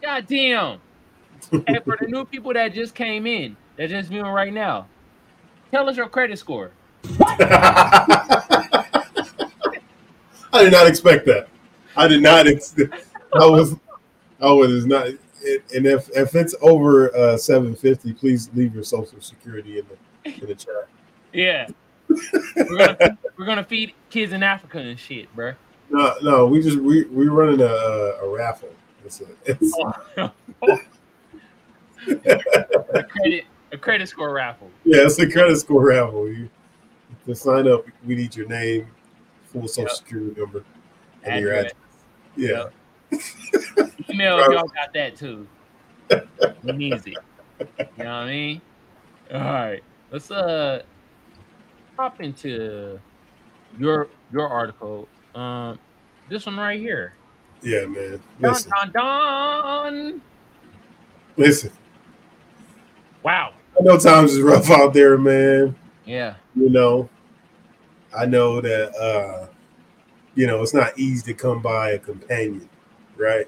[0.02, 0.80] God damn.
[1.52, 4.88] And for the new people that just came in, that just viewing right now,
[5.72, 6.72] tell us your credit score.
[10.54, 11.48] I did not expect that.
[11.98, 12.48] I did not.
[12.48, 12.76] Ex-
[13.34, 13.76] I was.
[14.42, 15.08] I was not.
[15.42, 19.86] It, and if if it's over uh, 750, please leave your social security in
[20.24, 20.88] the in the chat.
[21.34, 21.68] Yeah.
[22.56, 25.54] we're, gonna, we're gonna feed kids in Africa and shit, bro.
[25.90, 28.70] No, no, we just we we running a a raffle.
[29.04, 29.78] It's a, it's,
[32.08, 34.70] a credit a credit score raffle.
[34.84, 36.28] yeah, it's a credit score raffle.
[36.30, 36.50] You
[37.26, 38.88] to sign up, we need your name,
[39.52, 39.92] full social Yep.
[39.98, 40.64] security number,
[41.24, 41.74] and your Address.
[42.38, 42.72] address.
[43.78, 43.86] Yeah.
[44.14, 44.52] Email Right.
[44.52, 45.48] y'all got that too.
[46.78, 47.16] Easy.
[47.60, 47.66] You
[47.98, 48.62] know what I mean?
[49.34, 49.84] All right.
[50.12, 50.84] Let's uh
[51.98, 53.00] hop into
[53.80, 55.08] your your article.
[55.34, 55.80] Um
[56.30, 57.14] this one right here.
[57.62, 58.22] Yeah, man.
[58.42, 60.22] Dun, Listen, dun, dun.
[61.38, 61.72] listen.
[63.26, 63.54] Wow.
[63.80, 65.76] I know times is rough out there, man.
[66.06, 66.36] Yeah.
[66.56, 67.10] You know,
[68.16, 69.48] I know that uh,
[70.36, 72.70] you know it's not easy to come by a companion,
[73.18, 73.48] right?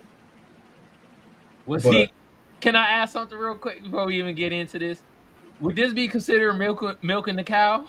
[1.67, 2.11] Was But- he
[2.59, 4.99] can I ask something real quick before we even get into this?
[5.59, 7.85] Would this be considered milk milking the cow?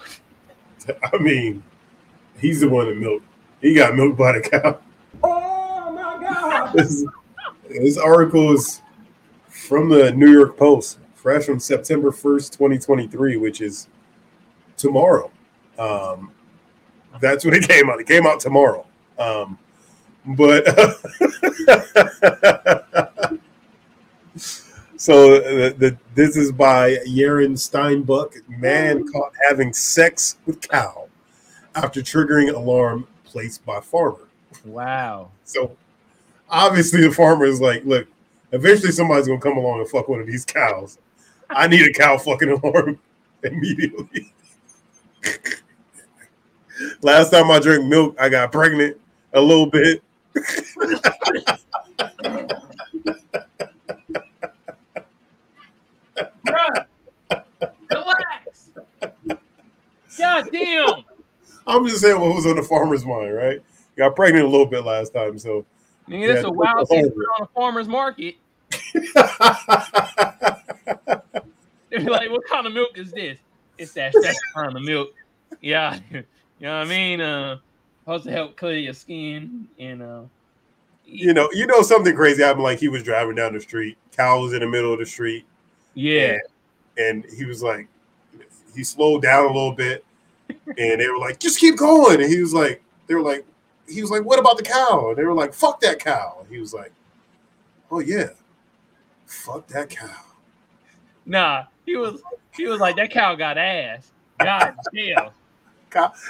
[1.12, 1.62] I mean,
[2.39, 3.24] he's the one that milked.
[3.62, 4.78] He got milked by the cow.
[5.22, 6.74] Oh my God!
[6.74, 7.07] This,
[7.70, 8.82] this article is
[9.49, 13.88] from the New York Post, fresh from September 1st, 2023, which is
[14.76, 15.30] tomorrow.
[15.78, 16.30] Um,
[17.20, 18.00] that's when it came out.
[18.00, 18.86] It came out tomorrow.
[19.18, 19.58] Um,
[20.24, 20.64] but
[24.96, 28.36] so the, the, this is by Yaron Steinbuch.
[28.48, 31.08] Man caught having sex with cow
[31.74, 34.28] after triggering alarm placed by farmer.
[34.64, 35.30] Wow.
[35.44, 35.76] So
[36.48, 38.06] obviously the farmer is like, look,
[38.52, 40.98] eventually somebody's gonna come along and fuck one of these cows.
[41.51, 42.99] I need a cow fucking alarm
[43.42, 44.32] immediately.
[47.03, 48.99] Last time I drank milk, I got pregnant
[49.32, 50.03] a little bit.
[56.46, 56.84] Bruh,
[57.90, 58.70] relax.
[60.16, 61.05] God damn.
[61.66, 63.61] I'm just saying what was on the farmer's mind, right?
[63.96, 65.64] Got pregnant a little bit last time, so
[66.09, 68.36] Nigga, that's Yeah, a wild season on a farmer's market.
[71.91, 73.39] They're like, what kind of milk is this?
[73.78, 75.11] It's that second kind of milk.
[75.61, 75.99] Yeah.
[76.61, 77.20] You know what I mean?
[77.20, 77.59] Uh
[78.01, 80.22] supposed to help clear your skin and uh
[81.07, 82.64] you know, you know something crazy happened.
[82.64, 85.47] Like he was driving down the street, cow was in the middle of the street,
[85.95, 86.36] yeah.
[86.99, 87.89] and he was like,
[88.74, 90.05] he slowed down a little bit,
[90.49, 92.20] and they were like, just keep going.
[92.20, 93.47] And he was like, they were like,
[93.89, 95.09] he was like, what about the cow?
[95.09, 96.39] And they were like, fuck that cow.
[96.41, 96.93] And he was like,
[97.91, 98.28] oh yeah,
[99.26, 100.24] fuck that cow.
[101.28, 102.22] Nah, he was
[102.56, 104.10] he was like that cow got ass.
[104.40, 105.30] God damn.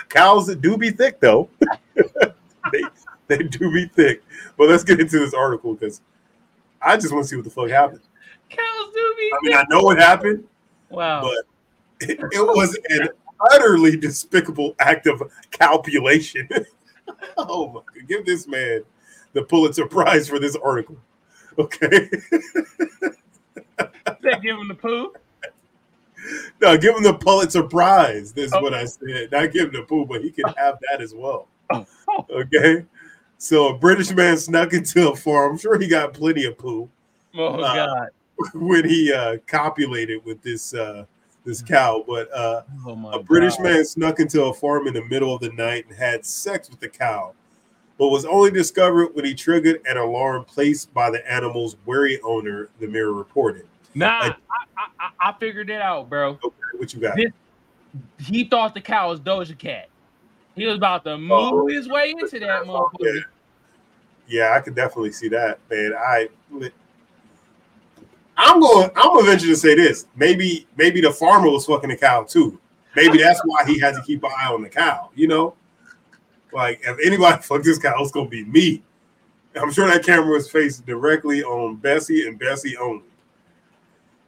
[0.08, 1.48] Cows do be thick though.
[2.72, 2.82] they
[3.28, 4.22] they do be thick.
[4.56, 6.00] But let's get into this article because
[6.82, 8.00] I just want to see what the fuck happened.
[8.50, 10.44] Cows do be I mean, I know what happened,
[10.90, 11.22] wow.
[11.22, 11.44] but
[12.08, 13.08] it, it was an
[13.52, 15.22] utterly despicable act of
[15.52, 16.48] calculation.
[17.36, 18.82] oh my god, give this man
[19.32, 20.96] the Pulitzer Prize for this article.
[21.56, 22.08] Okay.
[24.22, 25.12] they give him the poo.
[26.60, 28.32] no, give him the Pulitzer Prize.
[28.32, 28.60] This is Oh.
[28.62, 29.30] what I said.
[29.32, 31.48] Not give him the poo, but he can have that as well.
[31.72, 31.86] Oh.
[32.30, 32.84] Okay.
[33.40, 35.52] So a British man snuck into a farm.
[35.52, 36.88] I'm sure he got plenty of poo
[37.36, 38.08] Oh Uh, god.
[38.54, 41.04] when he uh copulated with this uh
[41.44, 42.02] this cow.
[42.08, 43.62] But uh Oh a British God.
[43.64, 46.80] man snuck into a farm in the middle of the night and had sex with
[46.80, 47.34] the cow,
[47.98, 52.68] but was only discovered when he triggered an alarm placed by the animal's wary owner,
[52.80, 53.66] the mirror reported.
[53.94, 54.34] Nah, I- I,
[54.76, 56.38] I, I, I figured it out, bro.
[56.44, 57.16] Okay, what you got?
[57.16, 57.32] This-
[58.24, 59.88] He thought the cow was Doja Cat.
[60.54, 61.66] He was about to move Oh.
[61.66, 62.92] his way into that motherfucker.
[63.00, 63.20] Yeah.
[64.30, 65.94] Yeah, I could definitely see that, man.
[65.98, 66.28] I
[68.36, 70.06] I'm going I'm gonna venture to say this.
[70.16, 72.60] Maybe maybe the farmer was fucking the cow too.
[72.94, 75.54] Maybe that's why he had to keep an eye on the cow, you know?
[76.58, 78.82] Like if anybody fuck this cow, it's gonna be me.
[79.54, 83.04] I'm sure that camera was faced directly on Bessie and Bessie only.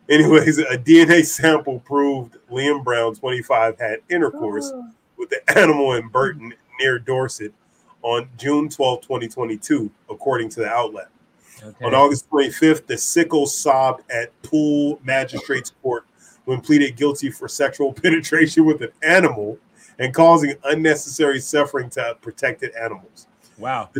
[0.08, 4.88] Anyways, a DNA sample proved Liam Brown, 25, had intercourse oh.
[5.16, 7.52] with the animal in Burton near Dorset
[8.02, 11.08] on June 12, 2022, according to the outlet.
[11.62, 11.84] Okay.
[11.84, 16.06] On August 25th, the sickle sobbed at Poole Magistrates Court
[16.44, 19.58] when pleaded guilty for sexual penetration with an animal
[20.00, 23.28] and causing unnecessary suffering to protected animals.
[23.58, 23.90] Wow.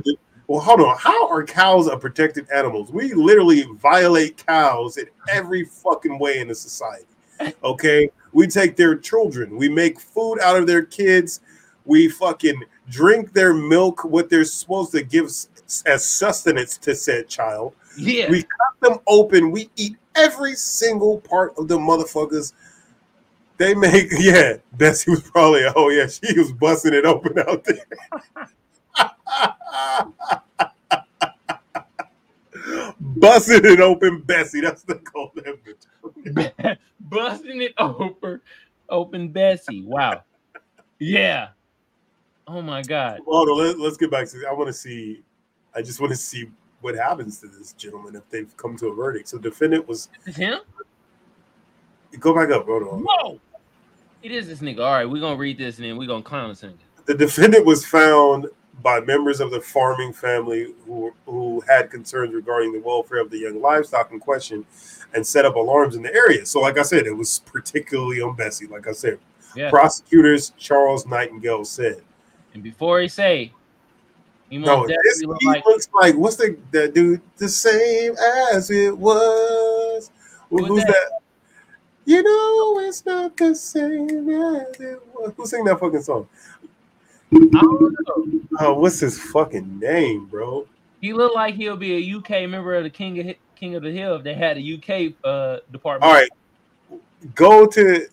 [0.48, 0.96] Well, hold on.
[0.98, 2.90] How are cows a protected animals?
[2.90, 7.07] We literally violate cows in every fucking way in the society.
[7.64, 11.40] Okay, we take their children, we make food out of their kids,
[11.86, 15.24] we fucking drink their milk, what they're supposed to give
[15.86, 17.72] as sustenance to said child.
[17.96, 18.30] Yeah.
[18.30, 22.53] We cut them open, we eat every single part of the motherfuckers.
[23.61, 27.84] They make, yeah, Bessie was probably, oh yeah, she was busting it open out there.
[33.00, 34.62] Busting it open, Bessie.
[34.62, 36.78] That's the call that.
[37.00, 38.40] Busting it open,
[38.88, 39.84] open Bessie.
[39.84, 40.22] Wow.
[40.98, 41.48] Yeah.
[42.48, 43.20] Oh my God.
[43.26, 44.42] Let, let's get back to.
[44.48, 45.22] I want to see.
[45.74, 46.48] I just want to see
[46.80, 49.28] what happens to this gentleman if they've come to a verdict.
[49.28, 50.08] So, defendant was.
[50.24, 50.61] Is him?
[52.18, 52.64] Go back up.
[52.64, 53.04] Hold on.
[53.06, 53.38] Whoa.
[54.22, 54.80] It is this nigga.
[54.80, 56.74] All right, we're gonna read this and then we're gonna clown this nigga.
[57.06, 58.46] The defendant was found
[58.82, 63.38] by members of the farming family who who had concerns regarding the welfare of the
[63.38, 64.64] young livestock in question,
[65.14, 66.44] and set up alarms in the area.
[66.46, 68.66] So, like I said, it was particularly on Bessie.
[68.66, 69.18] Like I said,
[69.56, 69.70] Yeah.
[69.70, 72.02] prosecutors Charles Nightingale said.
[72.54, 73.52] And before he say,
[74.48, 77.20] he No, this, look he like looks like what's the that dude?
[77.38, 78.16] The same
[78.52, 80.10] as it was.
[80.50, 80.88] Who- Who's who's that?
[80.88, 81.19] that?
[82.05, 85.32] You know it's not the same as it was.
[85.36, 86.28] Who sang that fucking song?
[87.32, 88.40] I don't know.
[88.59, 90.66] Oh, what's his fucking name, bro?
[91.01, 93.92] He looked like he'll be a UK member of the King of King of the
[93.92, 96.11] Hill if they had a UK uh department.
[96.11, 96.30] All right,
[97.34, 98.07] go to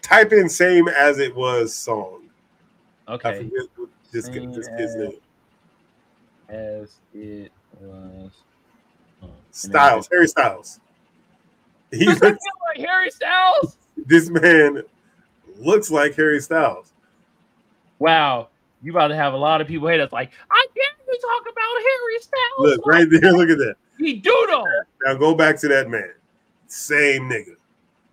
[0.00, 2.22] type in "same as it was" song.
[3.06, 3.38] I Okay.
[3.38, 5.12] forget what this this kid's name.
[6.48, 8.32] As it was.
[9.22, 10.80] Oh, Styles, Harry Styles.
[11.92, 13.76] He Does looks, feel like Harry Styles?
[14.06, 14.82] this man
[15.58, 16.92] looks like Harry Styles.
[17.98, 18.48] Wow,
[18.82, 20.12] you about to have a lot of people hate us.
[20.12, 22.76] Like, I can't you talk about Harry Styles.
[22.76, 23.32] Look right there.
[23.32, 23.74] Look at that.
[23.98, 24.64] He do though.
[25.04, 26.12] Now go back to that man.
[26.68, 27.56] Same nigga.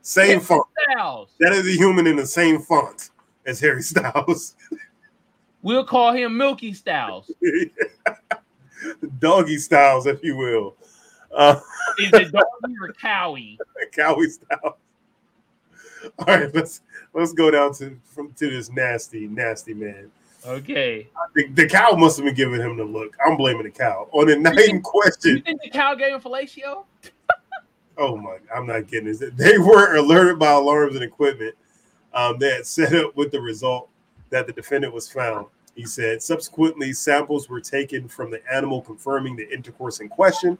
[0.02, 0.66] Same font.
[0.92, 1.30] Styles.
[1.40, 3.12] That is a human in the same font
[3.46, 4.56] as Harry Styles.
[5.62, 7.32] We'll call him Milky Styles.
[9.20, 10.76] Doggy Styles, if you will.
[11.36, 11.60] Uh,
[12.00, 13.58] Is it doggy or cowie?
[13.96, 14.76] Cowie Styles.
[16.20, 16.82] All right, let's
[17.14, 20.12] let's go down to from to this nasty, nasty man.
[20.46, 21.08] Okay.
[21.36, 23.16] The, the cow must have been giving him the look.
[23.26, 24.08] I'm blaming the cow.
[24.12, 26.86] On the night in You question, think the cow gave him fellatio?
[27.98, 29.08] oh my, I'm not kidding.
[29.08, 29.24] this.
[29.36, 31.56] They were alerted by alarms and equipment.
[32.14, 33.90] Um, they had set up with the result
[34.30, 35.48] that the defendant was found.
[35.76, 40.58] He said subsequently samples were taken from the animal confirming the intercourse in question.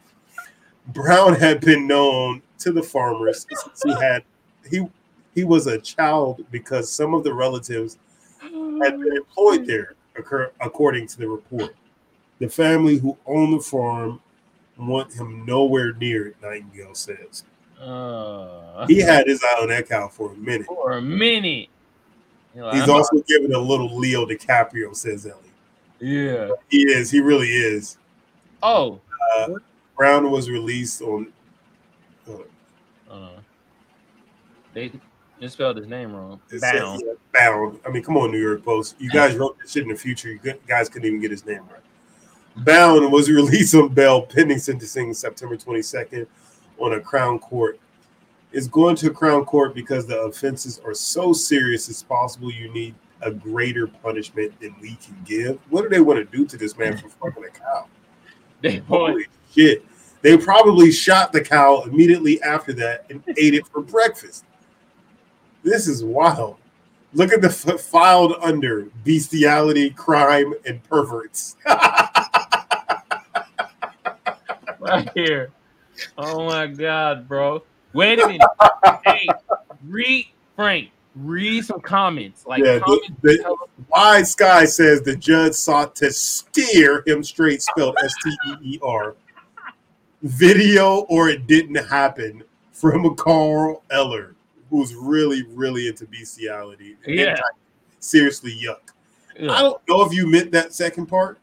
[0.88, 4.24] Brown had been known to the farmers since he had
[4.70, 4.88] he
[5.36, 7.98] he was a child because some of the relatives
[8.42, 11.76] had been employed there, occur, according to the report.
[12.40, 14.20] The family who own the farm
[14.78, 17.44] want him nowhere near it, Nightingale says.
[17.80, 20.66] Uh, He had his eye on that cow for a minute.
[20.68, 21.68] for a minute.
[22.56, 25.36] You know, He's I'm- also giving a little Leo DiCaprio, says Ellie.
[26.00, 26.50] yeah.
[26.70, 27.98] He is, he really is.
[28.64, 29.00] Oh.
[29.98, 31.34] Brown was released on
[33.10, 33.30] Uh,
[34.74, 34.92] they
[35.40, 36.40] they spelled his name wrong.
[36.62, 37.02] Bound.
[37.06, 37.80] yeah, bound.
[37.86, 38.96] I mean, come on, New York Post.
[39.00, 40.30] You guys wrote this shit in the future.
[40.30, 42.66] You guys couldn't even get his name right.
[42.66, 46.28] Bound was released on bail pending sentencing September 22nd
[46.80, 47.80] on a Crown Court.
[48.52, 52.72] It's going to a Crown Court because the offenses are so serious it's possible you
[52.74, 55.60] need a greater punishment than we can give.
[55.70, 57.88] What do they want to do to this man for fucking a cow?
[58.62, 59.26] They want Holy
[59.58, 59.84] shit.
[60.22, 64.46] They probably shot the cow immediately after that and ate it for breakfast.
[65.64, 66.58] This is wild.
[67.14, 71.56] Look at the f- filed under bestiality, crime, and perverts.
[74.80, 75.52] right here.
[76.18, 77.64] Oh my god, bro.
[77.94, 78.48] Wait a minute.
[79.06, 79.28] hey,
[79.88, 80.92] read Frank.
[81.16, 82.46] Read some comments.
[82.46, 83.58] Like Yeah, the- comments the- tell
[83.90, 88.80] Wide Sky says the judge sought to steer him straight, spelled S T E E
[88.84, 89.16] R.
[90.24, 94.36] Video or it didn't happen from Carl Eller,
[94.70, 96.98] who's really, really into bestiality.
[97.06, 97.38] Yeah.
[98.00, 98.80] Seriously, yuck.
[99.40, 101.40] I don't know if you meant that second part.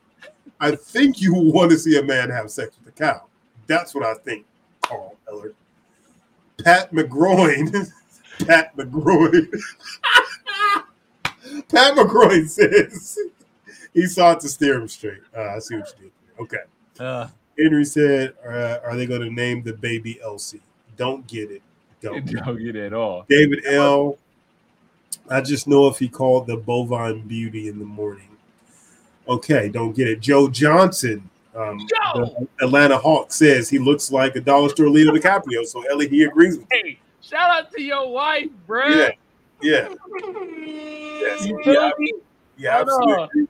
[0.61, 3.27] I think you want to see a man have sex with a cow.
[3.67, 4.47] That's what I think,
[4.83, 5.53] Carl Eller.
[6.63, 7.91] Pat McGroin.
[8.47, 9.49] Pat McGroin.
[11.69, 13.19] Pat McGroin says
[13.93, 15.21] he sought to steer him straight.
[15.37, 16.13] Uh, I see what you did.
[16.41, 16.57] Okay.
[16.99, 17.29] Uh,
[17.59, 20.63] Henry said, uh, "Are they going to name the baby Elsie?"
[20.97, 21.63] Don't get it.
[22.01, 22.25] Don't.
[22.27, 23.25] don't get it at all.
[23.29, 24.19] David L.
[25.31, 28.29] I just know if he called the bovine beauty in the morning.
[29.27, 30.21] Okay, don't get it.
[30.21, 32.49] Joe Johnson, um, Joe!
[32.59, 35.65] the Atlanta Hawk says he looks like a dollar store Leo DiCaprio.
[35.65, 38.89] So Ellie, he agrees with Hey, shout out to your wife, bro.
[38.89, 39.11] Yeah,
[39.63, 39.89] yeah,
[40.67, 41.91] yes, yeah,
[42.57, 43.49] yeah, absolutely.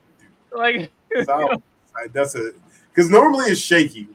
[0.52, 0.92] Like,
[1.24, 1.62] So,
[2.12, 2.52] that's a
[2.94, 4.08] because normally it's shaky.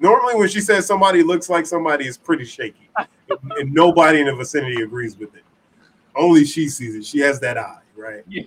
[0.00, 2.88] Normally, when she says somebody looks like somebody, it's pretty shaky,
[3.28, 5.44] and, nobody in the vicinity agrees with it.
[6.16, 7.04] Only she sees it.
[7.04, 8.24] She has that eye, right?
[8.28, 8.42] Yeah.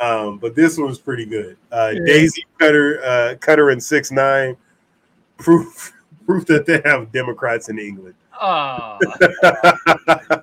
[0.00, 1.56] Um, but this one's pretty good.
[1.72, 2.04] Uh, Yeah.
[2.04, 4.56] Daisy Cutter, uh, Cutter, and six nine
[5.38, 5.92] proof
[6.26, 8.14] proof that they have Democrats in England.
[8.40, 8.98] oh.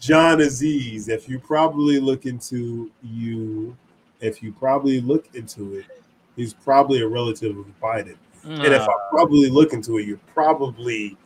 [0.00, 3.76] John Aziz, if you probably look into you,
[4.20, 5.84] if you probably look into it,
[6.36, 8.16] he's probably a relative of Biden.
[8.44, 11.16] And if I Uh, probably look into it, you're probably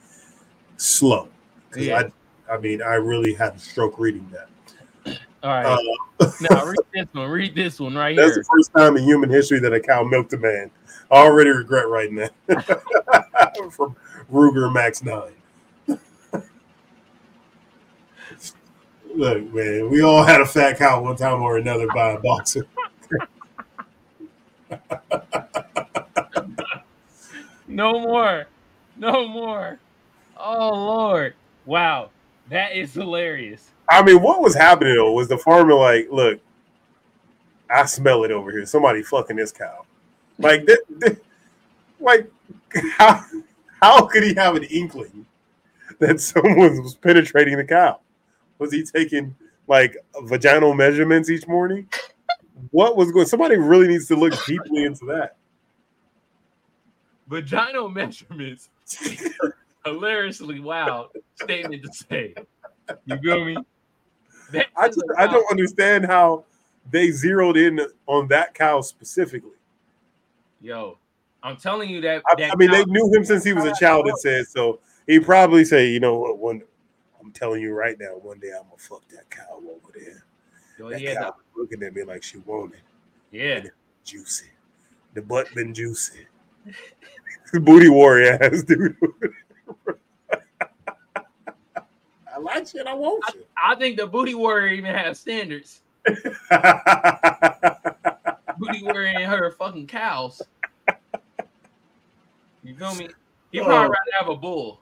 [0.77, 1.29] slow.
[1.77, 2.03] Yeah.
[2.49, 5.19] I, I mean, I really had a stroke reading that.
[5.43, 5.67] all right.
[6.21, 7.31] Uh, now read this one.
[7.31, 8.43] Read this one right that's here.
[8.43, 10.71] the first time in human history that a cow milked a man.
[11.11, 12.33] I already regret writing that.
[13.73, 13.97] From
[14.31, 15.33] Ruger Max 9.
[19.15, 22.67] Look, man, we all had a fat cow one time or another by a boxer.
[27.69, 28.47] No more.
[28.97, 29.79] No more.
[30.37, 31.35] Oh Lord.
[31.65, 32.11] Wow.
[32.49, 33.71] That is hilarious.
[33.89, 35.13] I mean, what was happening though?
[35.13, 36.41] Was the farmer like, look,
[37.69, 38.65] I smell it over here.
[38.67, 39.85] Somebody fucking this cow.
[40.39, 41.19] Like, th- th-
[41.99, 42.31] like,
[42.99, 43.25] how
[43.81, 45.27] how could he have an inkling
[45.99, 48.01] that someone was penetrating the cow?
[48.59, 49.35] Was he taking
[49.67, 51.89] like vaginal measurements each morning?
[52.71, 53.27] What was going?
[53.27, 55.37] Somebody really needs to look deeply into that.
[57.29, 58.71] Vaginal measurements.
[59.85, 62.35] Hilariously wild statement to say.
[63.05, 63.57] You feel me?
[64.53, 66.45] That I just, a I wild- don't understand how
[66.91, 69.51] they zeroed in on that cow specifically.
[70.61, 70.99] Yo,
[71.43, 72.23] I'm telling you that.
[72.31, 74.09] I, that I mean, they knew him since he was a child.
[74.09, 74.81] It says so.
[75.07, 76.39] He probably say, you know what?
[76.39, 76.63] One,
[77.21, 80.25] I'm telling you right now, one day I'm gonna fuck that cow over there.
[80.79, 82.81] Yo, That was looking at me like she wanted
[83.31, 83.63] yeah.
[84.05, 84.47] juicy.
[85.15, 86.27] The butt been juicy.
[87.55, 88.97] Booty warrior ass dude.
[92.35, 92.87] I like shit.
[92.87, 93.49] I want shit.
[93.57, 95.81] I think the booty warrior even has standards.
[98.59, 100.43] Booty warrior and her fucking cows.
[102.63, 103.09] You feel me?
[103.53, 103.83] He'd probably Oh.
[103.89, 104.81] rather have a bull.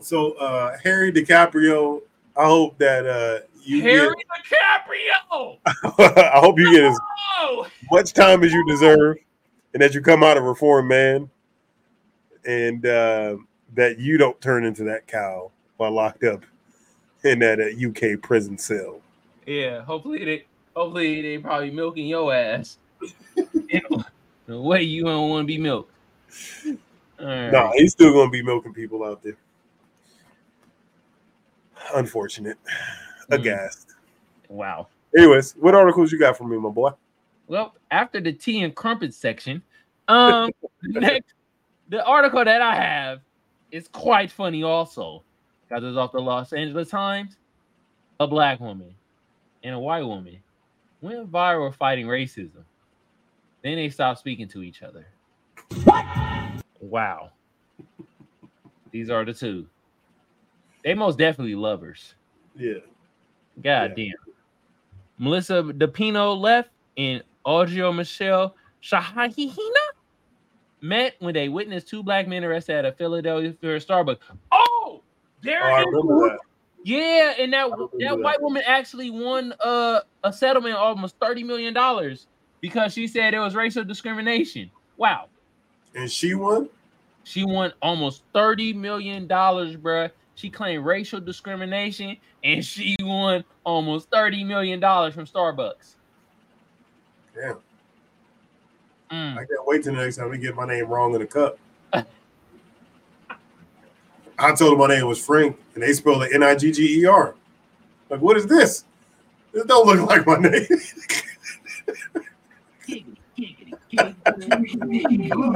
[0.00, 2.02] so, uh, Harry DiCaprio,
[2.36, 4.14] I hope that uh, you Harry
[4.50, 5.58] DiCaprio.
[5.98, 6.98] I hope you get as
[7.90, 9.16] much time as you deserve,
[9.72, 11.30] and that you come out a reformed man,
[12.44, 13.36] and uh,
[13.74, 16.44] that you don't turn into that cow while locked up
[17.24, 19.00] in that uh, UK prison cell.
[19.46, 19.82] yeah.
[19.82, 20.44] Hopefully they,
[20.74, 22.78] hopefully they probably milking your ass.
[24.46, 25.92] The way you don't want to be milked.
[27.18, 27.50] Right.
[27.50, 29.36] No, he's still gonna be milking people out there.
[31.94, 32.58] Unfortunate.
[33.30, 33.38] Mm.
[33.38, 33.94] Aghast.
[34.48, 34.88] Wow.
[35.16, 36.90] Anyways, what articles you got for me, my boy?
[37.46, 39.62] Well, after the tea and crumpet section,
[40.08, 40.50] um,
[40.82, 41.34] next
[41.88, 43.20] the article that I have
[43.70, 44.62] is quite funny.
[44.62, 45.22] Also,
[45.68, 47.36] got this off the Los Angeles Times.
[48.20, 48.94] A black woman
[49.64, 50.38] and a white woman
[51.00, 52.64] went viral fighting racism.
[53.62, 55.06] Then they stopped speaking to each other.
[55.84, 56.04] What?
[56.80, 57.30] Wow.
[58.90, 59.66] These are the two.
[60.84, 62.14] They most definitely lovers.
[62.56, 62.78] Yeah.
[63.62, 64.12] God damn.
[65.18, 69.54] Melissa DePino left and Audrey Michelle Saahene
[70.80, 74.18] met when they witnessed two black men arrested at a Philadelphia Starbucks.
[74.50, 75.00] Oh,
[75.42, 76.38] there Oh, it is.
[76.84, 78.18] Yeah, and that that that.
[78.18, 82.26] white woman actually won uh, a settlement of almost thirty million dollars
[82.60, 84.68] because she said it was racial discrimination.
[84.96, 85.26] Wow,
[85.94, 86.68] And she won?
[87.22, 90.10] she won almost thirty million dollars, bruh.
[90.34, 95.96] She claimed racial discrimination and she won almost thirty million dollars from Starbucks.
[97.34, 97.56] Damn.
[99.10, 99.34] Mm.
[99.34, 101.58] I can't wait till the next time we get my name wrong in the cup.
[104.38, 107.00] I told them my name was Frank, and they spelled it N I G G
[107.00, 107.34] E R.
[108.08, 108.84] Like, what is this?
[109.52, 110.66] This don't look like my name.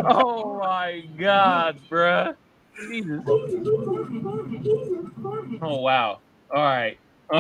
[0.09, 2.37] Oh my god, bruh.
[2.79, 3.21] Jesus.
[5.63, 6.21] Oh wow.
[6.55, 6.99] All right.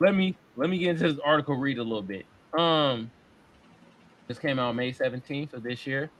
[0.00, 1.56] let me let me get into this article.
[1.56, 2.26] Read a little bit.
[2.58, 3.12] Um,
[4.28, 6.12] this came out May seventeenth of this year.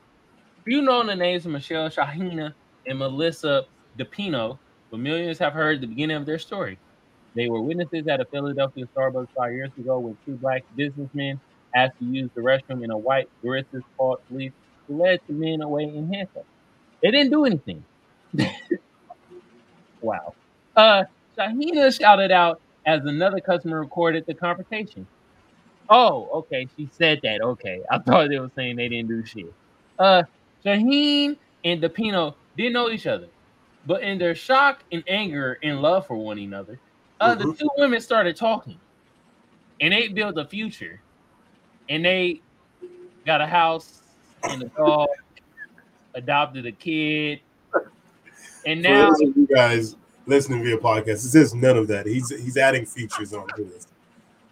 [0.66, 2.53] You know the names of Michelle Saahene
[2.87, 3.64] and Melissa
[3.99, 4.59] DePino,
[4.91, 6.80] but millions have heard the beginning of their story.
[7.37, 11.41] They were witnesses at a Philadelphia Starbucks five years ago when two black businessmen
[11.74, 14.53] asked to use the restroom in a white barista's called police,
[14.89, 16.49] who led the men away in handcuffs.
[17.07, 17.84] They didn't do anything.
[20.00, 20.34] wow.
[20.74, 21.04] Uh,
[21.38, 25.07] Saahene shouted out as another customer recorded the confrontation.
[25.88, 26.66] Oh, okay.
[26.76, 27.42] She said that.
[27.42, 27.80] Okay.
[27.92, 29.54] I thought they were saying they didn't do shit.
[30.00, 30.24] Uh,
[30.64, 33.28] Saahene and DePino didn't know each other,
[33.87, 36.76] but in their shock and anger and love for one another,
[37.20, 37.57] uh, the Mhm.
[37.57, 38.80] two women started talking,
[39.80, 41.00] and they built a future,
[41.88, 42.41] and they
[43.24, 44.03] got a house
[44.42, 45.07] and a dog,
[46.17, 47.41] adopted a kid,
[48.67, 49.95] and now you guys
[50.26, 52.07] listening via podcast, it says none of that.
[52.07, 53.87] He's he's adding features onto this.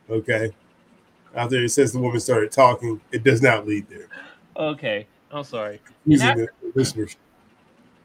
[0.09, 0.53] Okay.
[1.35, 4.07] After it says the woman started talking, it does not lead there.
[4.57, 5.81] okay, I'm sorry.
[6.07, 7.17] Using the listeners.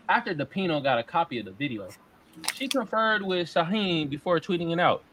[0.08, 1.90] After the DePino got a copy of the video,
[2.56, 5.04] she conferred with Saahene before tweeting it out.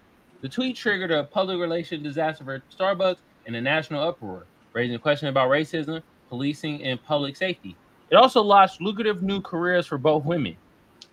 [0.40, 5.28] The tweet triggered a public relations disaster for Starbucks and a national uproar, raising questions
[5.28, 7.76] about racism, policing, and public safety.
[8.10, 10.56] It also launched lucrative new careers for both women.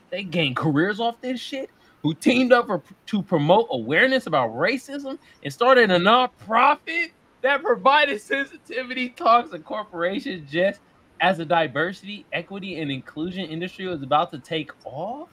[0.09, 1.69] They gained careers off this shit,
[2.03, 7.11] who teamed up for, to promote awareness about racism and started a nonprofit
[7.41, 10.79] that provided sensitivity talks to corporations just
[11.19, 15.29] as the diversity, equity, and inclusion industry was about to take off?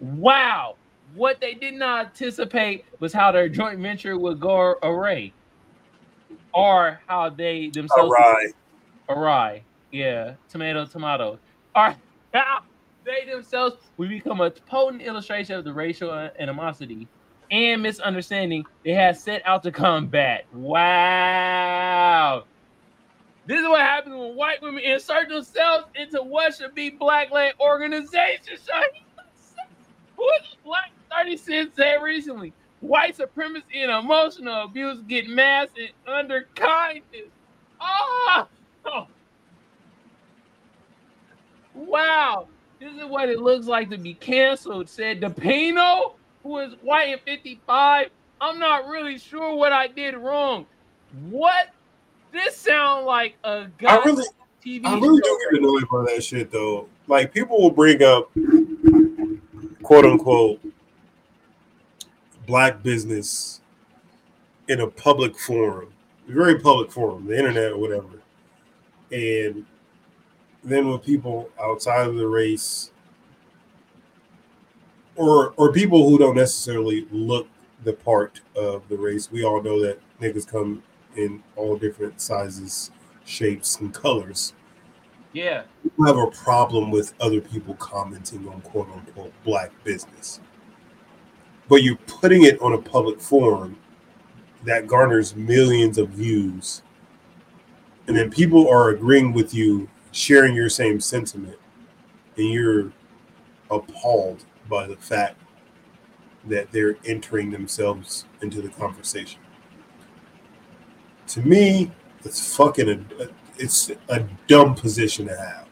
[0.00, 0.76] Wow.
[1.14, 5.32] What they did not anticipate was how their joint venture would go array.
[6.54, 8.52] Or how they themselves right.
[9.08, 9.62] awry.
[9.92, 11.38] Yeah, tomato, tomato.
[11.74, 11.94] How
[13.04, 17.06] they themselves would become a potent illustration of the racial animosity
[17.50, 20.46] and misunderstanding they had set out to combat.
[20.52, 22.44] Wow.
[23.46, 28.60] This is what happens when white women insert themselves into what should be black-led organizations.
[30.16, 32.52] What Black 30 Cent said recently.
[32.80, 37.30] white supremacy and emotional abuse get masked and under kindness.
[37.80, 38.46] Ah!
[38.84, 39.08] Oh.
[41.74, 42.48] Wow.
[42.80, 47.20] This is what it looks like to be canceled, said DePino, who is white and
[47.20, 48.08] 55.
[48.40, 50.66] I'm not really sure what I did wrong.
[51.28, 51.68] What?
[52.32, 54.24] This sound like a guy I really,
[54.64, 56.88] TV I really do get annoyed by that shit though.
[57.06, 58.30] Like people will bring up
[59.82, 60.60] quote unquote
[62.46, 63.60] black business
[64.68, 65.92] in a public forum,
[66.28, 68.22] a very public forum, the internet or whatever.
[69.10, 69.66] And
[70.64, 72.90] then with people outside of the race
[75.16, 77.48] or or people who don't necessarily look
[77.84, 80.82] the part of the race, we all know that niggas come
[81.16, 82.90] in all different sizes,
[83.24, 84.54] shapes, and colors
[85.32, 85.64] Yeah.
[85.84, 90.40] you have a problem with other people commenting on quote unquote black business.
[91.68, 93.76] But you're putting it on a public forum
[94.64, 96.82] that garners millions of views.
[98.06, 101.58] And then people are agreeing with you, sharing your same sentiment,
[102.36, 102.92] and you're
[103.70, 105.36] appalled by the fact
[106.46, 109.40] that they're entering themselves into the conversation.
[111.28, 111.90] To me,
[112.24, 115.66] it's fucking a, it's a dumb position to have.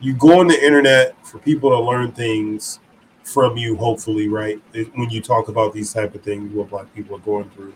[0.00, 2.78] You go on the internet for people to learn things
[3.24, 4.60] from you, hopefully, right?
[4.94, 7.74] When you talk about these type of things, what black people are going through,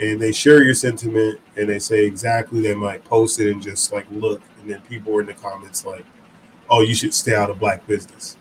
[0.00, 3.92] and they share your sentiment and they say exactly, they might post it and just
[3.92, 6.06] like look, and then people are in the comments like,
[6.70, 8.38] "Oh, you should stay out of black business."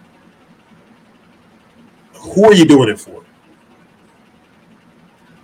[2.15, 3.23] Who are you doing it for?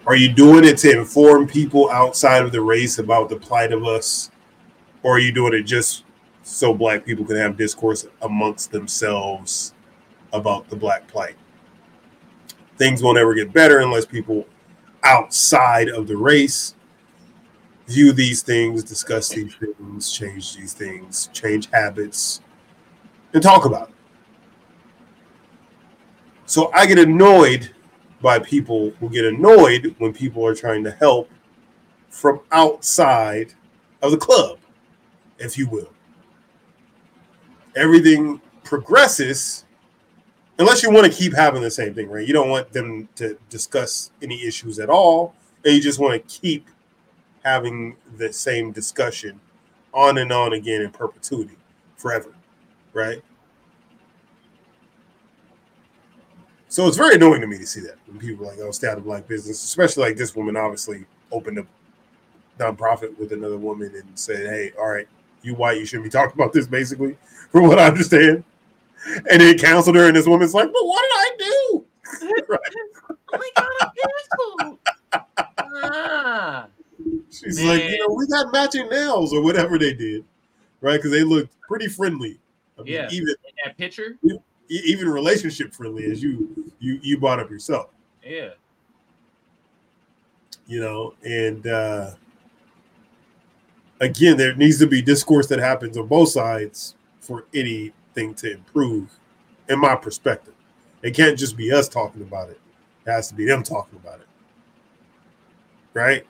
[0.08, 3.84] Are you doing it to inform people outside of the race about the plight of
[3.86, 4.32] us?
[5.04, 6.06] Or are you doing it just
[6.44, 9.74] so black people can have discourse amongst themselves
[10.32, 11.36] about the black plight?
[12.78, 14.48] Things won't ever get better unless people
[15.04, 16.76] outside of the race
[17.90, 22.42] view these things, discuss these things, change these things, change habits,
[23.34, 23.96] and talk about it.
[26.46, 27.72] So I get annoyed
[28.22, 31.30] by people who get annoyed when people are trying to help
[32.10, 33.54] from outside
[34.02, 34.60] of the club,
[35.40, 35.92] if you will.
[37.76, 39.66] Everything progresses
[40.60, 42.28] unless you want to keep having the same thing, right?
[42.28, 45.34] You don't want them to discuss any issues at all,
[45.64, 46.68] and you just want to keep
[47.44, 49.40] having the same discussion
[49.94, 51.58] on and on again in perpetuity
[51.98, 52.34] forever,
[52.94, 53.22] right?
[56.68, 58.88] So it's very annoying to me to see that when people are like, oh, stay
[58.88, 61.66] out of black business, especially like this woman obviously opened a
[62.60, 65.08] nonprofit with another woman and said, hey, all right,
[65.42, 67.18] you white, you shouldn't be talking about this, basically,
[67.52, 68.44] from what I understand.
[69.32, 71.86] And then counseled her, and this woman's like, but what did I do?
[72.48, 72.60] right.
[73.32, 73.90] Oh my god, I'm
[74.66, 74.80] canceled.
[75.84, 76.68] ah.
[77.32, 80.26] She's like, you know, we got matching nails or whatever they did,
[80.82, 80.98] right?
[80.98, 82.40] Because they looked pretty friendly.
[82.78, 83.08] I mean, Yeah.
[83.12, 83.36] even In
[83.66, 84.18] that picture?
[84.70, 87.90] even relationship friendly, as you you you brought up yourself.
[88.24, 88.50] Yeah.
[90.68, 92.12] you know and uh
[94.02, 99.10] again there needs to be discourse that happens on both sides for anything to improve
[99.68, 100.54] in my perspective
[101.02, 102.60] it can't just be us talking about it
[103.06, 104.28] it has to be them talking about it
[105.96, 106.26] right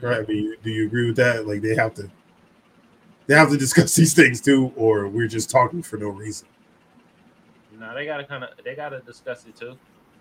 [0.00, 2.10] right I mean, do you agree with that like they have to
[3.26, 6.48] they have to discuss these things too or we're just talking for no reason
[7.78, 9.76] No, they gotta kind of they gotta discuss it too.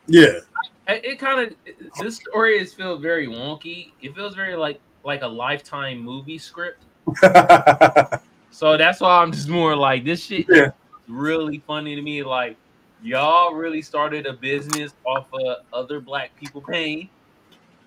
[0.07, 0.39] yeah
[0.87, 1.55] It, it kind of
[1.99, 3.91] this story is feels very wonky.
[4.01, 6.83] It feels very like like a lifetime movie script.
[8.55, 10.45] So that's why I'm just more like this shit.
[10.47, 10.67] Yeah.
[10.67, 10.71] is
[11.09, 12.23] really funny to me.
[12.23, 12.55] Like
[13.03, 17.09] y'all really started a business off of other black people pain,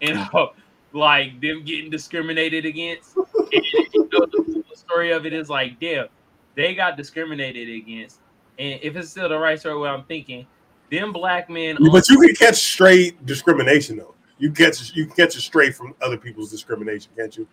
[0.03, 0.49] and uh,
[0.93, 3.17] like them getting discriminated against.
[3.51, 6.09] And, you know, the story of it is like, damn,
[6.55, 8.19] they got discriminated against.
[8.59, 10.47] And if it's still the right story, what I'm thinking,
[10.91, 11.79] them black men.
[11.91, 14.15] but you can catch straight discrimination though.
[14.39, 17.47] You catch you catch it straight from other people's discrimination, can't you?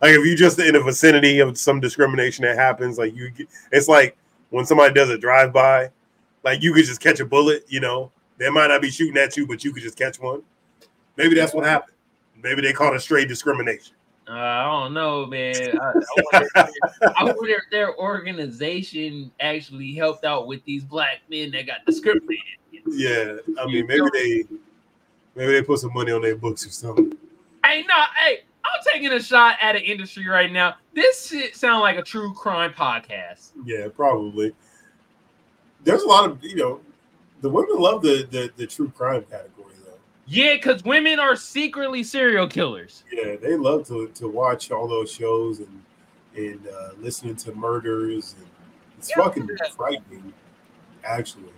[0.00, 3.48] Like if you just in the vicinity of some discrimination that happens, like you, get,
[3.72, 4.16] it's like
[4.50, 5.90] when somebody does a drive by,
[6.44, 7.64] like you could just catch a bullet.
[7.68, 10.42] You know, they might not be shooting at you, but you could just catch one.
[11.16, 11.95] Maybe that's what happened.
[12.42, 13.94] Maybe they call it straight discrimination.
[14.28, 15.54] Uh, I don't know, man.
[15.80, 15.92] I, I
[16.32, 16.48] wonder,
[17.16, 22.42] I wonder if their organization actually helped out with these black men that got discriminated.
[22.88, 24.44] Yeah, I mean maybe they
[25.34, 27.16] maybe they put some money on their books or something.
[27.64, 30.74] Hey, no, hey, I'm taking a shot at an industry right now.
[30.94, 33.52] This shit sound like a true crime podcast.
[33.64, 34.54] Yeah, probably.
[35.84, 36.80] There's a lot of you know,
[37.42, 39.55] the women love the the, the true crime category.
[40.26, 43.04] Yeah, because women are secretly serial killers.
[43.12, 45.82] Yeah, they love to to watch all those shows and
[46.36, 48.34] and uh, listening to murders.
[48.38, 48.46] And
[48.98, 49.22] it's Yeah.
[49.22, 50.32] fucking frightening,
[51.04, 51.52] actually.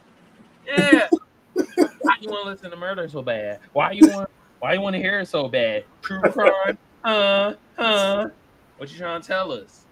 [0.67, 1.09] Yeah.
[1.55, 3.61] why you want to listen to murder so bad?
[3.73, 4.31] Why you want?
[4.61, 5.85] Why you want to hear it so bad?
[6.03, 6.79] True crime?
[7.05, 7.55] Huh?
[7.79, 8.29] Huh?
[8.77, 9.87] What you trying to tell us?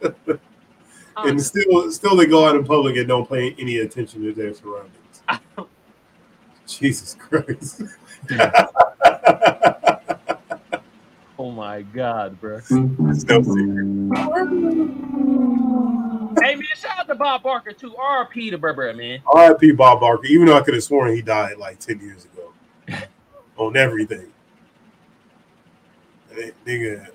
[1.16, 4.52] And still, still they go out in public and don't pay any attention to their
[4.52, 5.22] surroundings.
[6.78, 7.82] Jesus Christ.
[11.38, 12.58] oh my god, bro.
[12.58, 14.90] It's no secret.
[16.42, 17.94] Hey man, shout out to Bob Barker too.
[17.98, 19.20] RP to Burber, man.
[19.26, 19.72] R.I.P.
[19.72, 20.26] Bob Barker.
[20.26, 22.52] Even though I could have sworn he died like ten years ago
[23.56, 24.26] on everything.
[26.30, 27.08] That Nigga,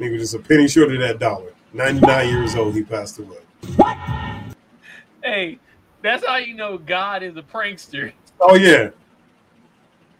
[0.00, 1.52] nigga, just a penny short of that dollar.
[1.72, 3.38] Ninety nine years old, he passed away.
[3.76, 3.96] What?
[5.22, 5.58] Hey,
[6.04, 8.12] that's how you know God is a prankster.
[8.38, 8.90] Oh yeah.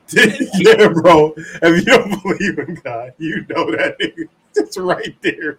[0.12, 1.35] yeah, bro.
[1.36, 4.28] If you don't believe in God, you know that nigga.
[4.56, 5.59] It's right there.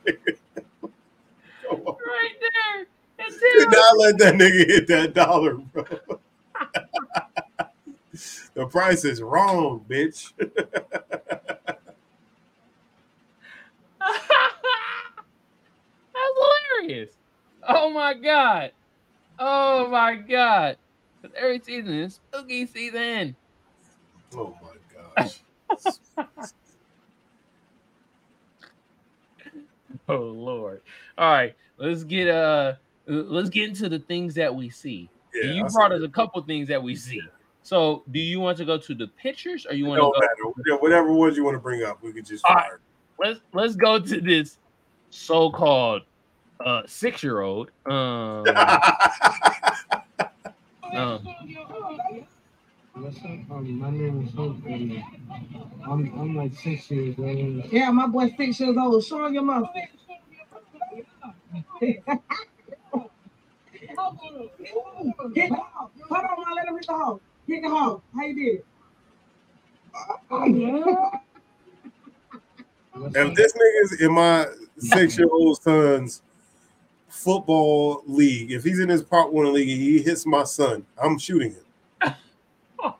[1.70, 2.88] Right there.
[3.28, 3.70] Do him.
[3.72, 5.84] not let that nigga hit that dollar, bro.
[8.56, 10.32] the price is wrong, bitch.
[10.40, 10.52] That's
[16.14, 17.12] hilarious.
[17.68, 18.72] Oh my god.
[19.40, 20.78] Oh my god.
[21.22, 23.36] 'Cause Every season is spooky season.
[24.36, 24.76] Oh my
[25.18, 25.42] gosh.
[30.08, 30.82] Oh lord.
[31.18, 32.74] All right, let's get uh
[33.08, 35.10] let's get into the things that we see.
[35.34, 37.22] Yeah, you I brought us a couple things that we see.
[37.64, 40.12] So, do you want to go to the pictures or you want to
[40.68, 42.72] go Whatever ones you want to bring up, we could just All right.
[43.20, 44.60] let's let's go to this
[45.10, 46.04] so-called
[46.60, 47.72] uh 6-year-old.
[47.86, 47.94] Um,
[50.94, 51.28] um
[52.94, 53.26] What's up?
[53.26, 55.04] Um, my name is Hope, and
[55.84, 57.66] I'm I'm like six years old.
[57.72, 59.04] Yeah, my boy six years old.
[59.04, 59.68] Show him your mouth.
[61.82, 62.20] Hit the
[65.56, 65.92] hog.
[66.10, 66.56] Hold on, man.
[66.56, 67.20] Let him hit the hog.
[67.48, 68.02] Hit the hog.
[68.16, 68.66] How you did it?
[72.94, 76.22] What's if this nigga is in my six year old son's
[77.16, 81.18] football league, if he's in his part one league and he hits my son, I'm
[81.18, 82.14] shooting him.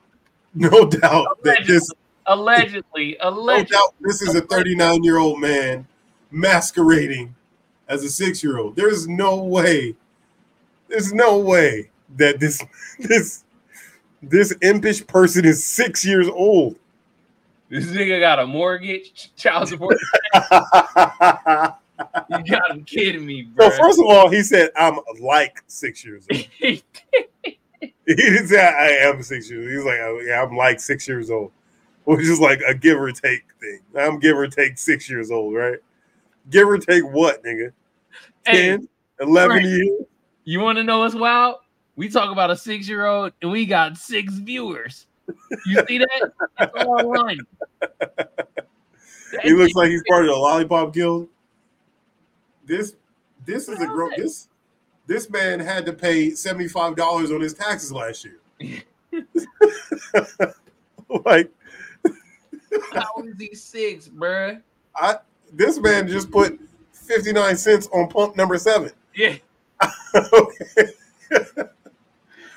[0.58, 1.92] No doubt that this
[2.24, 3.76] allegedly, no allegedly.
[3.76, 5.86] doubt this is a 39 year old man
[6.30, 7.34] masquerading
[7.88, 8.74] as a six year old.
[8.74, 9.94] There's no way,
[10.88, 12.64] there's no way that this
[12.98, 13.44] this
[14.22, 16.76] this impish person is six years old.
[17.68, 19.98] This nigga got a mortgage, child support.
[22.28, 23.70] You gotta be kidding me, bro.
[23.70, 26.46] So first of all, he said I'm like six years old.
[28.06, 29.66] He didn't say I am six years.
[29.66, 29.74] old.
[29.74, 31.50] He's like, oh, yeah, I'm like six years old,
[32.04, 33.80] which is like a give or take thing.
[33.98, 35.78] I'm give or take six years old, right?
[36.48, 37.72] Give or take what, nigga?
[38.46, 38.78] hey,
[39.18, 39.64] 11 Right.
[39.64, 39.90] years?
[40.44, 41.56] you want to know what's wild?
[41.96, 45.06] We talk about a six-year-old and we got six viewers.
[45.66, 46.30] You see that?
[46.60, 47.40] It's all online.
[49.42, 51.28] He looks like he's part of the Lollipop Guild.
[52.66, 52.94] This,
[53.44, 54.10] this is a grown.
[54.16, 54.48] This,
[55.06, 58.82] this man had to pay seventy five dollars on his taxes last year.
[61.24, 61.50] like
[62.92, 64.60] How is he six, bruh?
[64.96, 65.16] I,
[65.52, 66.58] this man just put
[66.92, 68.90] fifty nine cents on pump number seven.
[69.14, 69.36] Yeah,
[70.14, 70.90] okay.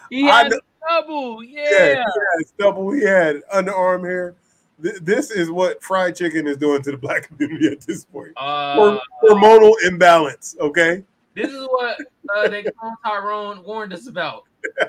[0.10, 0.60] he had know-
[0.90, 1.44] double.
[1.44, 1.94] Yeah, Yeah.
[1.94, 2.92] he had double.
[2.92, 4.34] He had underarm hair.
[4.82, 8.32] Th- This is what fried chicken is doing to the black community at this point.
[8.38, 10.56] Uh, Hormonal imbalance.
[10.60, 11.04] Okay.
[11.36, 11.98] this is what
[12.36, 14.44] uh, they call Tyrone warned us about.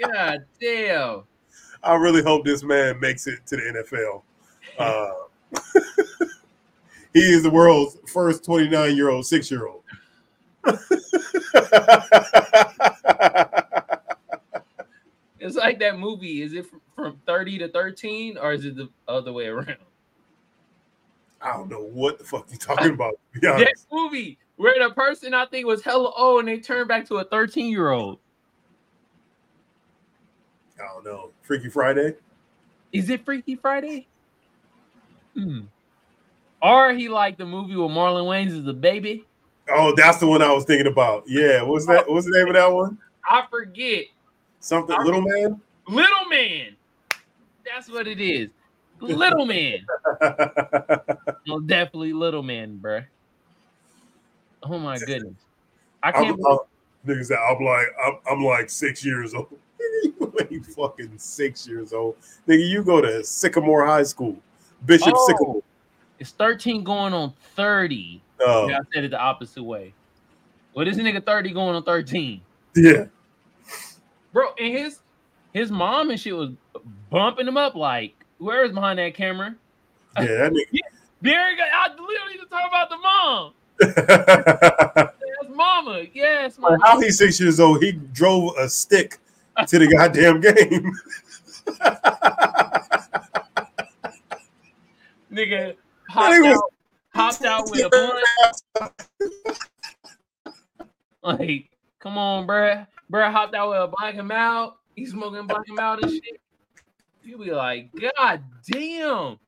[0.00, 1.22] God damn.
[1.82, 4.22] I really hope this man makes it to the NFL.
[4.78, 5.10] Uh,
[7.12, 9.82] he is the world's first 29 year old, six year old.
[15.48, 16.42] It's like that movie.
[16.42, 19.76] Is it fr- from 30 to 13 or is it the other way around?
[21.40, 23.14] I don't know what the fuck you talking about.
[23.40, 27.16] That movie where the person I think was hella old and they turned back to
[27.16, 28.18] a 13 year old.
[30.78, 31.30] I don't know.
[31.42, 32.14] Freaky Friday.
[32.92, 34.06] Is it Freaky Friday?
[35.34, 35.60] Hmm.
[36.60, 39.24] Or he like the movie with Marlon Wayans as a baby.
[39.70, 41.24] Oh, that's the one I was thinking about.
[41.26, 41.62] Yeah.
[41.62, 42.08] What's that?
[42.10, 42.98] What's the name of that one?
[43.28, 44.06] I forget.
[44.60, 45.60] Something Little Man.
[45.88, 46.76] Little Man.
[47.64, 48.50] That's what it is.
[49.00, 49.78] Little Man.
[51.46, 53.04] No, definitely Little Man, bruh.
[54.64, 55.34] Oh my goodness.
[56.02, 56.58] I can't believe
[57.06, 59.48] I'm, niggas, I'm like I'm, I'm like six years old.
[60.50, 62.16] you fucking six years old.
[62.46, 64.36] Nigga, you go to Sycamore High School.
[64.84, 65.26] Bishop Oh.
[65.26, 65.62] Sycamore.
[66.18, 68.20] It's 13 going on 30.
[68.40, 69.94] Oh, Yeah, I said it the opposite way.
[70.74, 72.40] Well, this nigga 30 going on 13.
[72.76, 73.04] yeah.
[74.38, 75.00] Bro, and his
[75.52, 76.50] his mom and shit was
[77.10, 79.56] bumping him up like, where is behind that camera?
[80.16, 80.78] Yeah, that nigga.
[81.20, 81.64] There go.
[81.64, 83.54] I literally need to talk about the mom.
[85.26, 86.04] Yes, mama.
[86.14, 86.78] Yes, mama.
[86.84, 89.18] How he's six years old, he drove a stick
[89.66, 90.92] to the goddamn game.
[95.32, 95.74] Nigga
[96.08, 96.72] hopped was- out,
[97.12, 97.88] hopped out with a
[98.78, 98.92] blunt.
[101.24, 102.86] Like, come on, bruh.
[103.10, 104.76] Bruh hopped out with a black and out.
[104.94, 106.40] He's smoking black and out and shit.
[107.22, 109.38] You be like, God damn.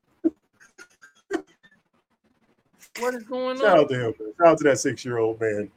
[2.99, 3.71] What is going Shout on?
[3.71, 4.13] Shout out to him.
[4.19, 4.33] Man.
[4.37, 5.71] Shout out to that six year old man.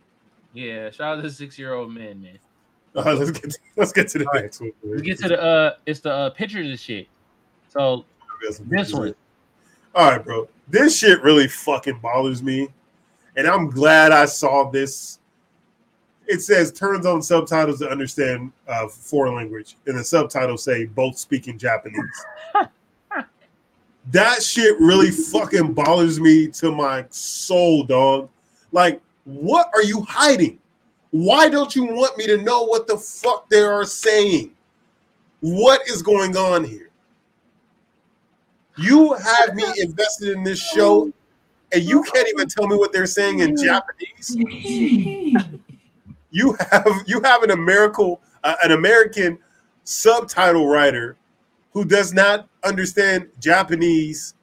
[0.52, 2.38] Yeah, shout out to the six year old man, man.
[2.96, 4.42] All right, let's get to, let's get to the All right.
[4.42, 4.72] next one.
[4.82, 7.08] Let's get to the uh it's the uh pictures and shit.
[7.68, 8.04] So
[8.68, 9.14] this one.
[9.94, 10.48] All right, bro.
[10.68, 12.68] This shit really fucking bothers me.
[13.36, 15.18] And I'm glad I saw this.
[16.26, 19.76] It says turns on subtitles to understand uh, foreign language.
[19.86, 22.24] And the subtitles say both speaking Japanese.
[24.10, 28.28] that shit really fucking bothers me to my soul, dog.
[28.72, 30.58] Like, what are you hiding?
[31.10, 34.50] Why don't you want me to know what the fuck they are saying?
[35.40, 36.90] What is going on here?
[38.76, 41.12] You have me invested in this show,
[41.72, 44.36] and you can't even tell me what they're saying in Japanese.
[46.34, 49.38] You have you have an American uh, an American
[49.84, 51.16] subtitle writer
[51.72, 54.34] who does not understand Japanese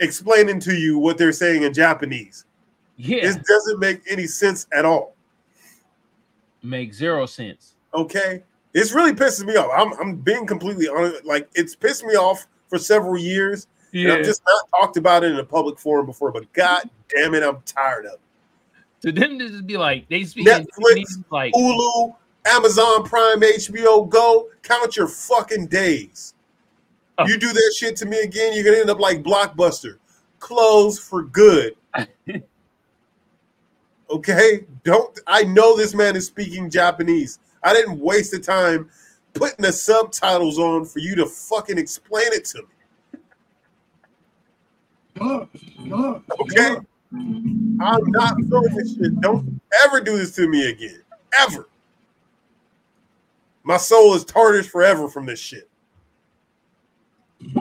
[0.00, 2.44] explaining to you what they're saying in Japanese.
[2.96, 5.14] Yeah, This doesn't make any sense at all.
[6.62, 7.76] Make zero sense.
[7.94, 8.42] Okay,
[8.74, 9.70] it's really pissing me off.
[9.74, 11.24] I'm I'm being completely honest.
[11.24, 13.66] Like it's pissed me off for several years.
[13.94, 17.34] And I've just not talked about it in a public forum before, but god damn
[17.34, 18.20] it, I'm tired of it.
[19.02, 22.14] To them to just be like they speak Netflix, Japanese, like Hulu,
[22.46, 26.34] Amazon Prime, HBO Go, count your fucking days.
[27.18, 27.26] Oh.
[27.26, 29.96] You do that shit to me again, you're gonna end up like Blockbuster.
[30.38, 31.74] Close for good.
[34.10, 34.64] okay?
[34.84, 37.38] Don't I know this man is speaking Japanese.
[37.62, 38.88] I didn't waste the time
[39.34, 43.20] putting the subtitles on for you to fucking explain it to me.
[45.20, 45.48] Look,
[45.78, 46.76] look, Okay?
[47.12, 47.80] Look.
[47.80, 49.20] I'm not feeling this shit.
[49.20, 51.02] Don't ever do this to me again.
[51.32, 51.68] Ever.
[53.64, 55.68] My soul is tarnished forever from this shit.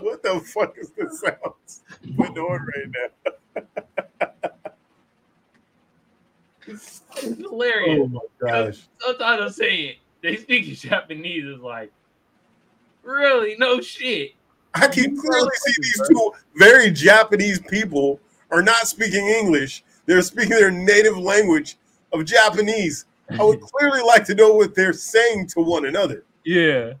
[0.00, 1.82] what the fuck is this sounds
[2.16, 3.62] putting on right now?
[6.66, 8.00] it's hilarious.
[8.02, 8.82] Oh my gosh.
[8.98, 11.92] Sometimes I'm saying they speak in Japanese is like,
[13.02, 13.56] really?
[13.58, 14.32] No shit.
[14.74, 18.20] I can clearly see these two very Japanese people
[18.50, 19.84] are not speaking English.
[20.06, 21.76] They're speaking their native language
[22.12, 23.06] of Japanese.
[23.30, 26.24] I would clearly like to know what they're saying to one another.
[26.44, 26.94] Yeah.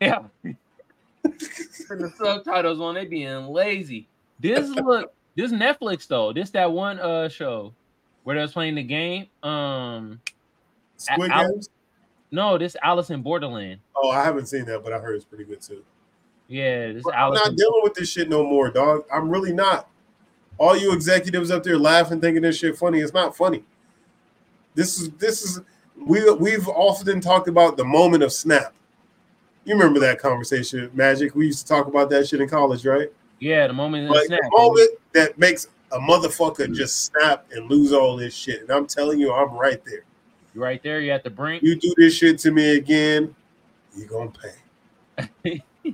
[0.00, 0.20] Yeah.
[1.22, 4.08] Put the subtitles on, they being lazy.
[4.40, 6.32] This look, this Netflix though.
[6.32, 7.72] This that one uh show
[8.24, 9.26] where they was playing the game.
[9.42, 10.20] Um,
[10.96, 11.68] Squid Al- Games?
[12.30, 13.80] No, this Alice in Borderland.
[13.94, 15.82] Oh, I haven't seen that, but I heard it's pretty good too.
[16.48, 17.40] Yeah, this I'm Alice.
[17.40, 19.04] not in- dealing with this shit no more, dog.
[19.12, 19.88] I'm really not.
[20.58, 23.00] All you executives up there laughing, thinking this shit funny.
[23.00, 23.64] It's not funny.
[24.74, 25.60] This is this is
[25.96, 28.72] we we've often talked about the moment of snap.
[29.64, 31.34] You remember that conversation, Magic?
[31.34, 33.10] We used to talk about that shit in college, right?
[33.38, 34.40] yeah, the moment Like snap.
[34.42, 38.62] the moment that makes a motherfucker just snap and lose all this shit.
[38.62, 40.04] And I'm telling you, I'm right there.
[40.56, 41.00] You're right there.
[41.00, 41.62] You at the brink.
[41.62, 43.36] You do this shit to me again,
[43.94, 45.62] you're gonna pay.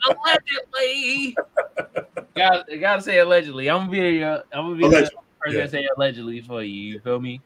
[0.00, 1.36] allegedly.
[2.36, 3.68] got gotta say allegedly.
[3.68, 5.64] I'm gonna be uh, I'm gonna be Allegedly, the person yeah.
[5.64, 6.92] that say allegedly for you.
[6.92, 7.40] You feel me?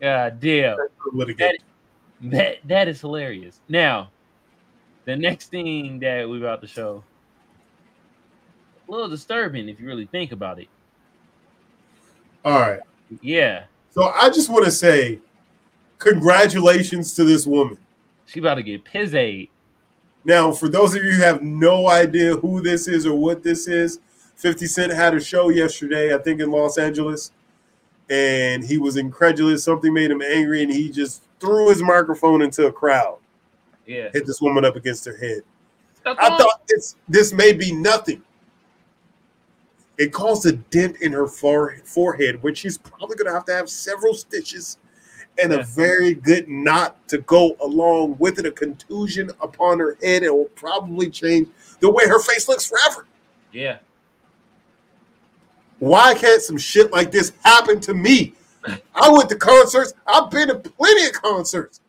[0.00, 0.78] God damn.
[1.12, 1.62] Litigate.
[2.22, 3.60] That that is hilarious.
[3.68, 4.10] Now,
[5.04, 7.04] the next thing that we about to show,
[8.88, 10.68] a little disturbing if you really think about it.
[12.42, 12.80] All right.
[13.22, 13.64] Yeah,
[13.94, 15.20] So I just want to say,
[15.98, 17.78] congratulations to this woman.
[18.26, 19.48] she about to get pizzade.
[20.24, 23.68] Now, for those of you who have no idea who this is or what this
[23.68, 24.00] is,
[24.36, 27.30] 50 Cent had a show yesterday, I think in Los Angeles,
[28.10, 29.64] and he was incredulous.
[29.64, 33.18] Something made him angry, and he just threw his microphone into a crowd,
[33.86, 35.42] Yeah, hit this woman up against her head.
[36.04, 36.38] That's I all.
[36.38, 38.22] thought this this may be nothing.
[39.96, 43.70] It caused a dent in her forehead, which she's probably going to have to have
[43.70, 44.78] several stitches
[45.40, 48.46] and a very good knot to go along with it.
[48.46, 50.22] A contusion upon her head.
[50.22, 51.48] It will probably change
[51.80, 53.06] the way her face looks forever.
[53.52, 53.78] Yeah.
[55.78, 58.34] Why can't some shit like this happen to me?
[58.94, 59.94] I went to concerts.
[60.06, 61.80] I've been to plenty of concerts.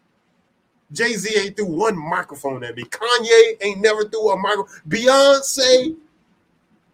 [0.91, 2.83] Jay Z ain't threw one microphone at me.
[2.83, 4.81] Kanye ain't never threw a microphone.
[4.87, 5.95] Beyonce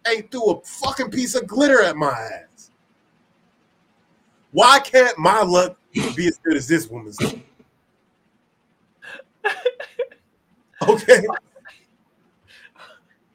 [0.08, 2.70] ain't threw a fucking piece of glitter at my ass.
[4.52, 7.18] Why can't my luck be as good as this woman's?
[10.88, 11.24] okay.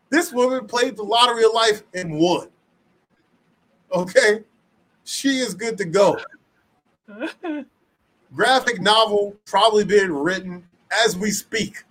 [0.09, 2.49] This woman played the lottery of life and won.
[3.91, 4.43] Okay.
[5.03, 6.19] She is good to go.
[8.35, 10.67] Graphic novel probably being written
[11.05, 11.83] as we speak.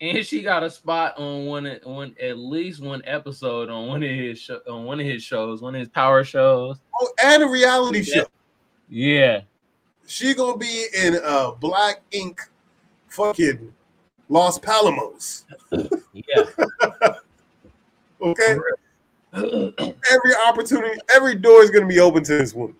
[0.00, 4.08] And she got a spot on one on at least one episode on one of
[4.10, 6.78] his sho- on one of his shows, one of his power shows.
[7.00, 8.14] Oh, and a reality Yeah.
[8.14, 8.26] show.
[8.88, 9.40] Yeah.
[10.06, 12.40] She gonna be in uh Black Ink
[13.08, 13.72] fucking
[14.28, 15.44] Los Palamos.
[16.12, 16.44] Yeah.
[18.22, 18.56] Okay.
[19.32, 22.76] Every opportunity, every door is gonna be open to this woman.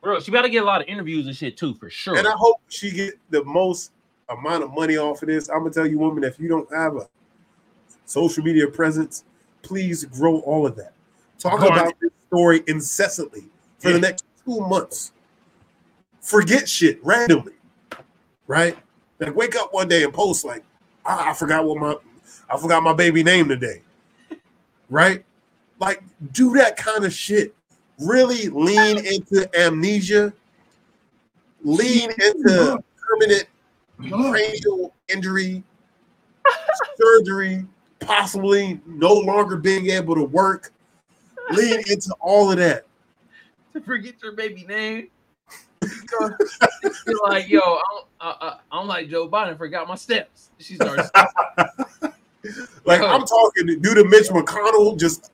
[0.00, 2.16] Bro, she better get a lot of interviews and shit too, for sure.
[2.16, 3.90] And I hope she get the most
[4.28, 5.48] amount of money off of this.
[5.48, 7.08] I'm gonna tell you, woman, if you don't have a
[8.04, 9.24] social media presence,
[9.62, 10.92] please grow all of that.
[11.38, 13.44] Talk about this story incessantly
[13.78, 15.12] for the next two months.
[16.20, 17.52] Forget shit randomly,
[18.46, 18.76] right?
[19.20, 20.64] Like wake up one day and post like,
[21.04, 21.96] ah, I forgot what my
[22.50, 23.82] I forgot my baby name today,
[24.88, 25.24] right?
[25.78, 27.54] Like do that kind of shit.
[27.98, 30.32] Really lean into amnesia.
[31.62, 33.46] Lean into permanent
[33.98, 35.62] cranial injury,
[36.96, 37.66] surgery,
[38.00, 40.72] possibly no longer being able to work.
[41.50, 42.86] Lean into all of that.
[43.72, 45.08] to forget your baby name.
[46.20, 50.50] You're like, yo, I don't, uh, uh, I'm like Joe Biden, forgot my steps.
[50.58, 51.10] She starts,
[52.84, 53.02] Like.
[53.02, 55.32] I'm talking to due to Mitch McConnell, just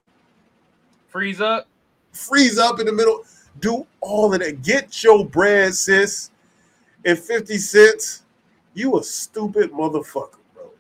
[1.09, 1.69] freeze up.
[2.13, 3.25] freeze up in the middle.
[3.61, 4.63] Do all of that.
[4.63, 6.31] Get your bread, sis.
[7.05, 8.23] And 50 cents,
[8.75, 10.71] you a stupid motherfucker, bro.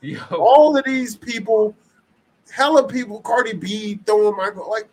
[0.00, 1.74] Yo, all of these people,
[2.50, 4.88] hella people, Cardi B throwing Michael, like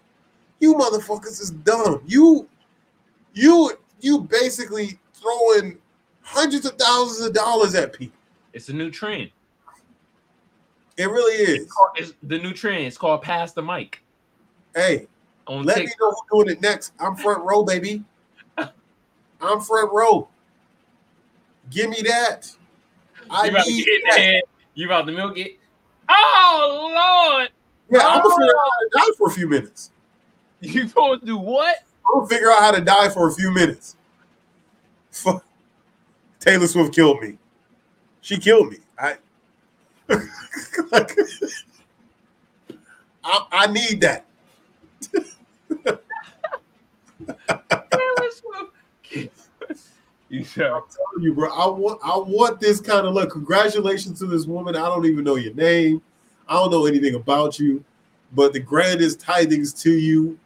[0.60, 2.02] you motherfuckers is dumb.
[2.06, 2.48] You,
[3.34, 3.72] you,
[4.02, 5.77] you basically throwing
[6.22, 8.18] hundreds of thousands of dollars at people.
[8.53, 9.32] it's a new trend.
[10.98, 11.64] It really is.
[11.64, 12.86] It's, called, it's the new trend.
[12.86, 14.02] It's called pass the mic
[14.76, 15.07] Hey,
[15.48, 15.99] on let me TikTok.
[15.99, 16.94] know who's doing it next.
[16.99, 18.03] I'm front row, baby.
[18.57, 20.27] I'm front row.
[21.70, 22.52] Give me that.
[23.30, 24.20] I You about to need get that.
[24.20, 24.42] head.
[24.76, 25.58] You about to milk it.
[26.10, 27.50] Oh Lord,
[27.90, 28.38] Yeah, I'm gonna oh.
[28.38, 29.92] figure out how to die for a few minutes.
[30.62, 31.78] you supposed to do what?
[32.08, 33.96] I'm gonna figure out how to die for a few minutes.
[35.12, 35.44] Fuck.
[36.40, 37.38] Taylor Swift killed me.
[38.22, 38.78] She killed me.
[39.00, 39.18] I
[40.92, 41.18] like,
[43.24, 44.26] I, I need that.
[45.82, 46.00] Taylor
[48.32, 48.72] Swift.
[50.36, 50.41] You?
[50.41, 51.49] I'm telling you, bro.
[51.52, 53.32] I want I want this kind of look.
[53.32, 54.76] Congratulations to this woman.
[54.76, 56.02] I don't even know your name.
[56.48, 57.84] I don't know anything about you,
[58.34, 60.38] but the grandest tidings to you.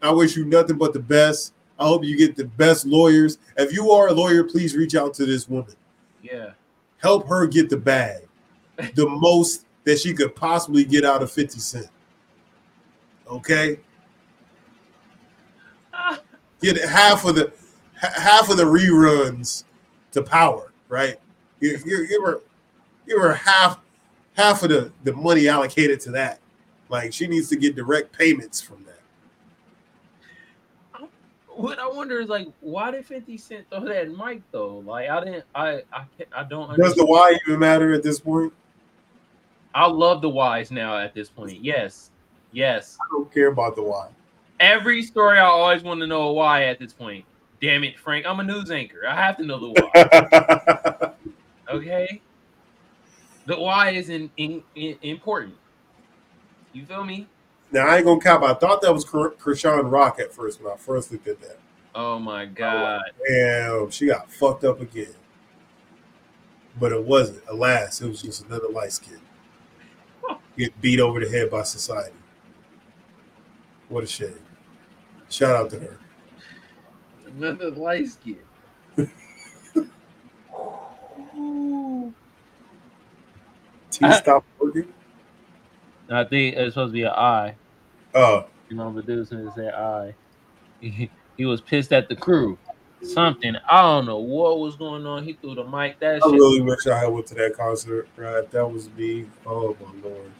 [0.00, 1.52] I wish you nothing but the best.
[1.78, 3.38] I hope you get the best lawyers.
[3.56, 5.74] If you are a lawyer, please reach out to this woman.
[6.22, 6.52] Yeah.
[6.98, 8.22] help her get the bag,
[8.94, 11.86] the most that she could possibly get out of 50 Cent.
[13.28, 13.78] Okay?
[16.62, 17.52] Get half of the
[17.96, 19.64] half of the reruns
[20.12, 21.16] to power, right?
[21.60, 22.40] You, you, give her
[23.06, 23.78] give her half
[24.36, 26.40] half of the, the money allocated to that.
[26.88, 28.92] Like she needs to get direct payments from that.
[31.48, 34.82] What I wonder is like, why did Fifty Cent throw that mic though?
[34.84, 36.68] Like, I didn't, I, I, can't, I don't.
[36.68, 37.08] Does the Understand.
[37.08, 38.52] why even matter at this point?
[39.74, 41.62] I love the whys now at this point.
[41.64, 42.10] Yes,
[42.52, 42.98] yes.
[43.00, 44.08] I don't care about the why.
[44.60, 47.24] Every story I always want to know why at this point.
[47.60, 48.26] Damn it, Frank!
[48.26, 49.06] I'm a news anchor.
[49.08, 51.12] I have to know the why.
[51.74, 52.20] okay.
[53.46, 55.54] The why is in, in, in- important.
[56.72, 57.28] You feel me?
[57.72, 58.42] now I ain't gonna cap.
[58.42, 61.58] I thought that was Kr- Krishan Rock at first when I first looked at that.
[61.94, 63.02] Oh my god.
[63.26, 65.14] Damn, she got fucked up again.
[66.78, 67.42] But it wasn't.
[67.48, 69.20] Alas, it was just another light skin.
[70.58, 72.16] Get beat over the head by society.
[73.88, 74.38] What a shame.
[75.28, 75.98] Shout out to her.
[77.36, 78.38] Another light skin.
[83.90, 84.92] T stop working.
[86.10, 87.54] I think it's supposed to be an eye.
[88.14, 90.14] Oh, You know, the dude said said I.
[90.80, 92.58] He, he was pissed at the crew.
[93.02, 95.22] Something I don't know what was going on.
[95.22, 96.00] He threw the mic.
[96.00, 96.32] That I shit.
[96.32, 98.08] really wish I had went to that concert.
[98.16, 99.26] Right, that was me.
[99.44, 100.30] Oh my lord,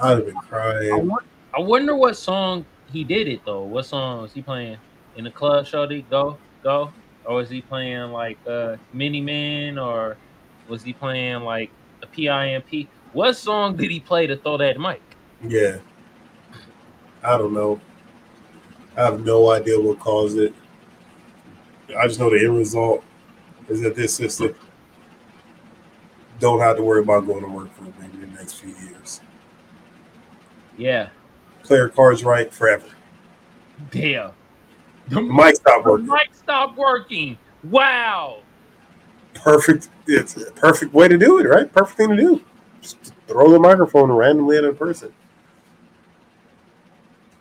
[0.00, 1.10] I'd have been I, crying.
[1.54, 3.64] I wonder what song he did it though.
[3.64, 4.78] What song was he playing
[5.16, 5.66] in the club?
[5.66, 6.92] Shorty, go go.
[7.24, 9.78] Or was he playing like uh Mini Man?
[9.78, 10.16] Or
[10.68, 11.70] was he playing like
[12.02, 12.88] a PIMP?
[13.12, 15.02] What song did he play to throw that mic?
[15.46, 15.78] Yeah,
[17.22, 17.80] I don't know.
[18.96, 20.54] I have no idea what caused it.
[21.98, 23.04] I just know the end result
[23.68, 24.54] is that this sister
[26.38, 29.20] don't have to worry about going to work for maybe the next few years.
[30.76, 31.10] Yeah,
[31.62, 32.86] Play her cards right forever.
[33.90, 34.32] damn.
[35.08, 36.06] The Mic stop the working.
[36.06, 37.38] mic stopped working.
[37.64, 38.38] Wow.
[39.34, 39.88] Perfect.
[40.06, 41.70] It's a perfect way to do it, right?
[41.72, 42.42] Perfect thing to do.
[42.80, 45.12] Just throw the microphone randomly at a person.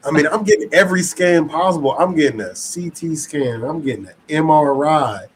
[0.04, 1.96] I mean, I'm getting every scan possible.
[1.98, 3.64] I'm getting a CT scan.
[3.64, 5.28] I'm getting an MRI.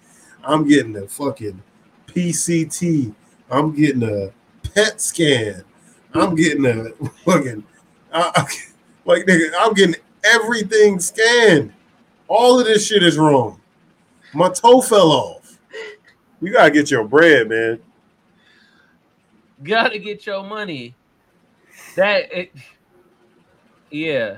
[0.43, 1.61] I'm getting a fucking
[2.07, 3.13] PCT.
[3.51, 4.31] I'm getting a
[4.73, 5.63] PET scan.
[6.13, 6.89] I'm getting a
[7.25, 7.63] fucking
[8.11, 8.47] I-
[9.05, 9.51] like nigga.
[9.59, 11.73] I'm getting everything scanned.
[12.27, 13.59] All of this shit is wrong.
[14.33, 15.59] My toe fell off.
[16.41, 17.79] You gotta get your bread, man.
[19.63, 20.95] Gotta get your money.
[21.95, 22.51] That it,
[23.89, 24.37] yeah.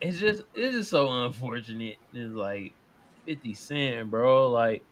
[0.00, 1.96] It's just it's just so unfortunate.
[2.12, 2.72] It's like
[3.26, 4.50] 50 Cent, bro.
[4.50, 4.82] Like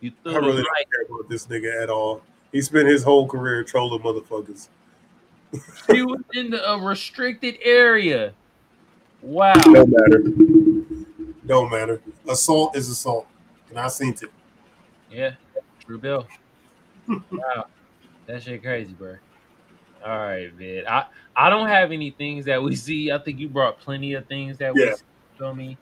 [0.00, 0.90] you threw I really the don't mic.
[0.90, 2.22] care about this nigga at all.
[2.52, 4.68] He spent his whole career trolling motherfuckers.
[5.90, 8.32] He was in the, a restricted area.
[9.20, 9.52] Wow.
[9.54, 10.22] Don't matter.
[11.46, 12.00] Don't matter.
[12.28, 13.26] Assault is assault,
[13.70, 14.30] and I seen it.
[15.10, 15.32] Yeah.
[15.84, 16.26] True Bill.
[17.08, 17.66] wow.
[18.26, 19.16] That shit crazy, bro.
[20.04, 20.84] All right, man.
[20.88, 23.10] I I don't have any things that we see.
[23.10, 24.94] I think you brought plenty of things that we Yeah.
[24.94, 25.02] see.
[25.38, 25.76] Feel me?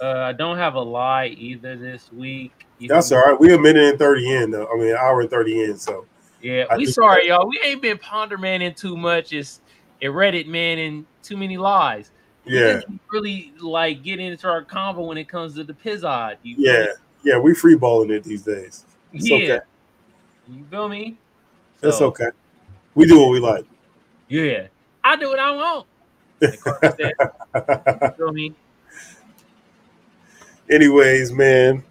[0.00, 2.52] Uh, I don't have a lie either this week.
[2.78, 3.38] You That's all right.
[3.38, 4.68] We a minute and thirty in though.
[4.72, 5.78] I mean, an hour and thirty in.
[5.78, 6.06] So
[6.40, 7.48] Yeah, I we sorry, y'all.
[7.48, 9.32] We ain't been ponder manning too much.
[9.32, 9.60] It's
[10.00, 12.10] it Reddit man and too many lies.
[12.44, 16.36] Yeah, really like get into our convo when it comes to the Pizzod.
[16.42, 16.86] You feel yeah,
[17.22, 17.38] yeah.
[17.38, 18.84] We free balling it these days.
[19.12, 19.36] It's yeah.
[19.36, 19.60] okay.
[20.48, 21.18] You feel me?
[21.82, 22.28] So, okay.
[22.94, 23.64] We do what we like.
[24.28, 24.66] Yeah,
[25.04, 25.86] I do what I want.
[27.54, 28.54] You feel me?
[30.70, 31.84] Anyways, man.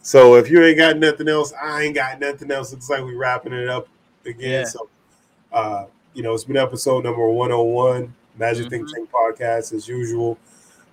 [0.00, 2.72] So if you ain't got nothing else, I ain't got nothing else.
[2.72, 3.86] Looks like we wrapping it up
[4.24, 4.50] again.
[4.50, 4.64] Yeah.
[4.64, 4.88] So
[5.52, 8.94] uh, you know, it's been episode number 101, Magic Think Mhm.
[8.94, 10.38] Tank podcast as usual.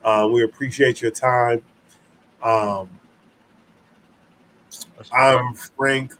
[0.03, 1.61] Um, we appreciate your time.
[2.41, 2.89] Um,
[5.11, 6.13] I'm Frank,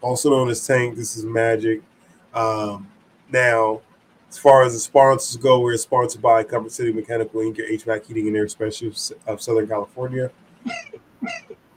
[0.00, 0.96] also known as Tank.
[0.96, 1.82] This is Magic.
[2.32, 2.88] Um,
[3.30, 3.80] now,
[4.28, 8.06] as far as the sponsors go, we're sponsored by Comfort City Mechanical Inc., your HVAC
[8.06, 10.30] heating and air specialist of Southern California.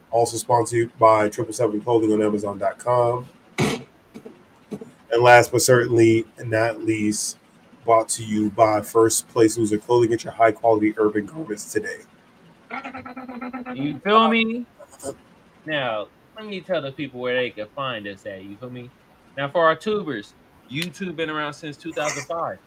[0.09, 3.27] also sponsored by Triple Seven Clothing on Amazon.com.
[3.59, 7.37] And last but certainly not least,
[7.88, 10.09] brought to you by First Place Loser Clothing.
[10.09, 12.01] Get your high quality urban garments today.
[13.73, 14.65] You feel me?
[15.65, 18.43] Now, let me tell the people where they can find us at.
[18.43, 18.91] You feel me?
[19.38, 20.34] Now, for our tubers,
[20.69, 22.57] YouTube been around since 2005.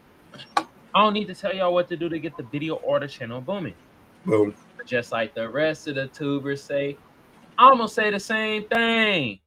[0.57, 0.65] I
[0.95, 3.43] don't need to tell y'all what to do to get the video or the channel
[3.43, 3.75] booming.
[4.25, 4.55] Boom.
[4.79, 6.97] But just like the rest of the tubers say,
[7.59, 9.39] I'm gonna say the same thing.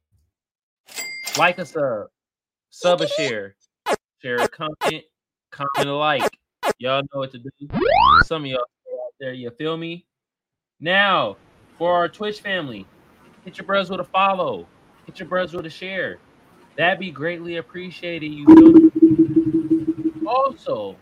[1.36, 2.10] Like a sub,
[2.70, 3.56] sub a share,
[4.22, 4.48] share a
[5.54, 6.28] comment, like.
[6.78, 7.50] Y'all know what to do.
[8.24, 10.04] Some of y'all out there, you feel me?
[10.80, 11.36] Now,
[11.78, 12.86] for our Twitch family,
[13.44, 14.66] hit your bros with a follow,
[15.06, 16.18] hit your bros with a share.
[16.76, 18.28] That'd be greatly appreciated.
[18.28, 20.24] You feel me?
[20.26, 20.96] Also,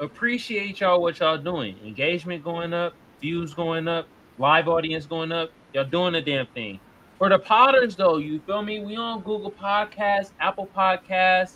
[0.00, 1.76] appreciate y'all what y'all doing.
[1.84, 4.06] Engagement going up, views going up,
[4.38, 5.50] live audience going up.
[5.72, 6.80] Y'all doing the damn thing.
[7.16, 8.80] For the Potters, though, you feel me?
[8.80, 11.54] We on Google Podcasts, Apple Podcasts,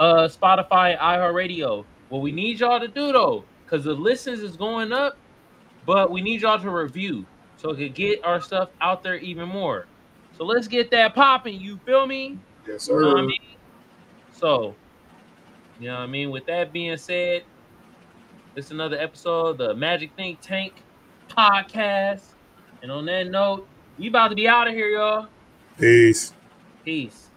[0.00, 1.84] uh, Spotify, iHeartRadio.
[2.08, 5.16] What we need y'all to do though, because the listens is going up,
[5.86, 7.24] but we need y'all to review
[7.56, 9.86] so it could get our stuff out there even more.
[10.36, 11.60] So let's get that popping.
[11.60, 12.38] You feel me?
[12.66, 13.26] Yes, You know what I sir.
[13.26, 13.40] mean?
[14.32, 14.74] So,
[15.78, 16.30] you know what I mean?
[16.30, 17.42] With that being said,
[18.56, 20.82] it's another episode of the Magic Think Tank
[21.28, 22.22] podcast.
[22.82, 23.68] And on that note,
[23.98, 25.28] we about to be out of here, y'all.
[25.78, 26.32] Peace.
[26.84, 27.28] Peace.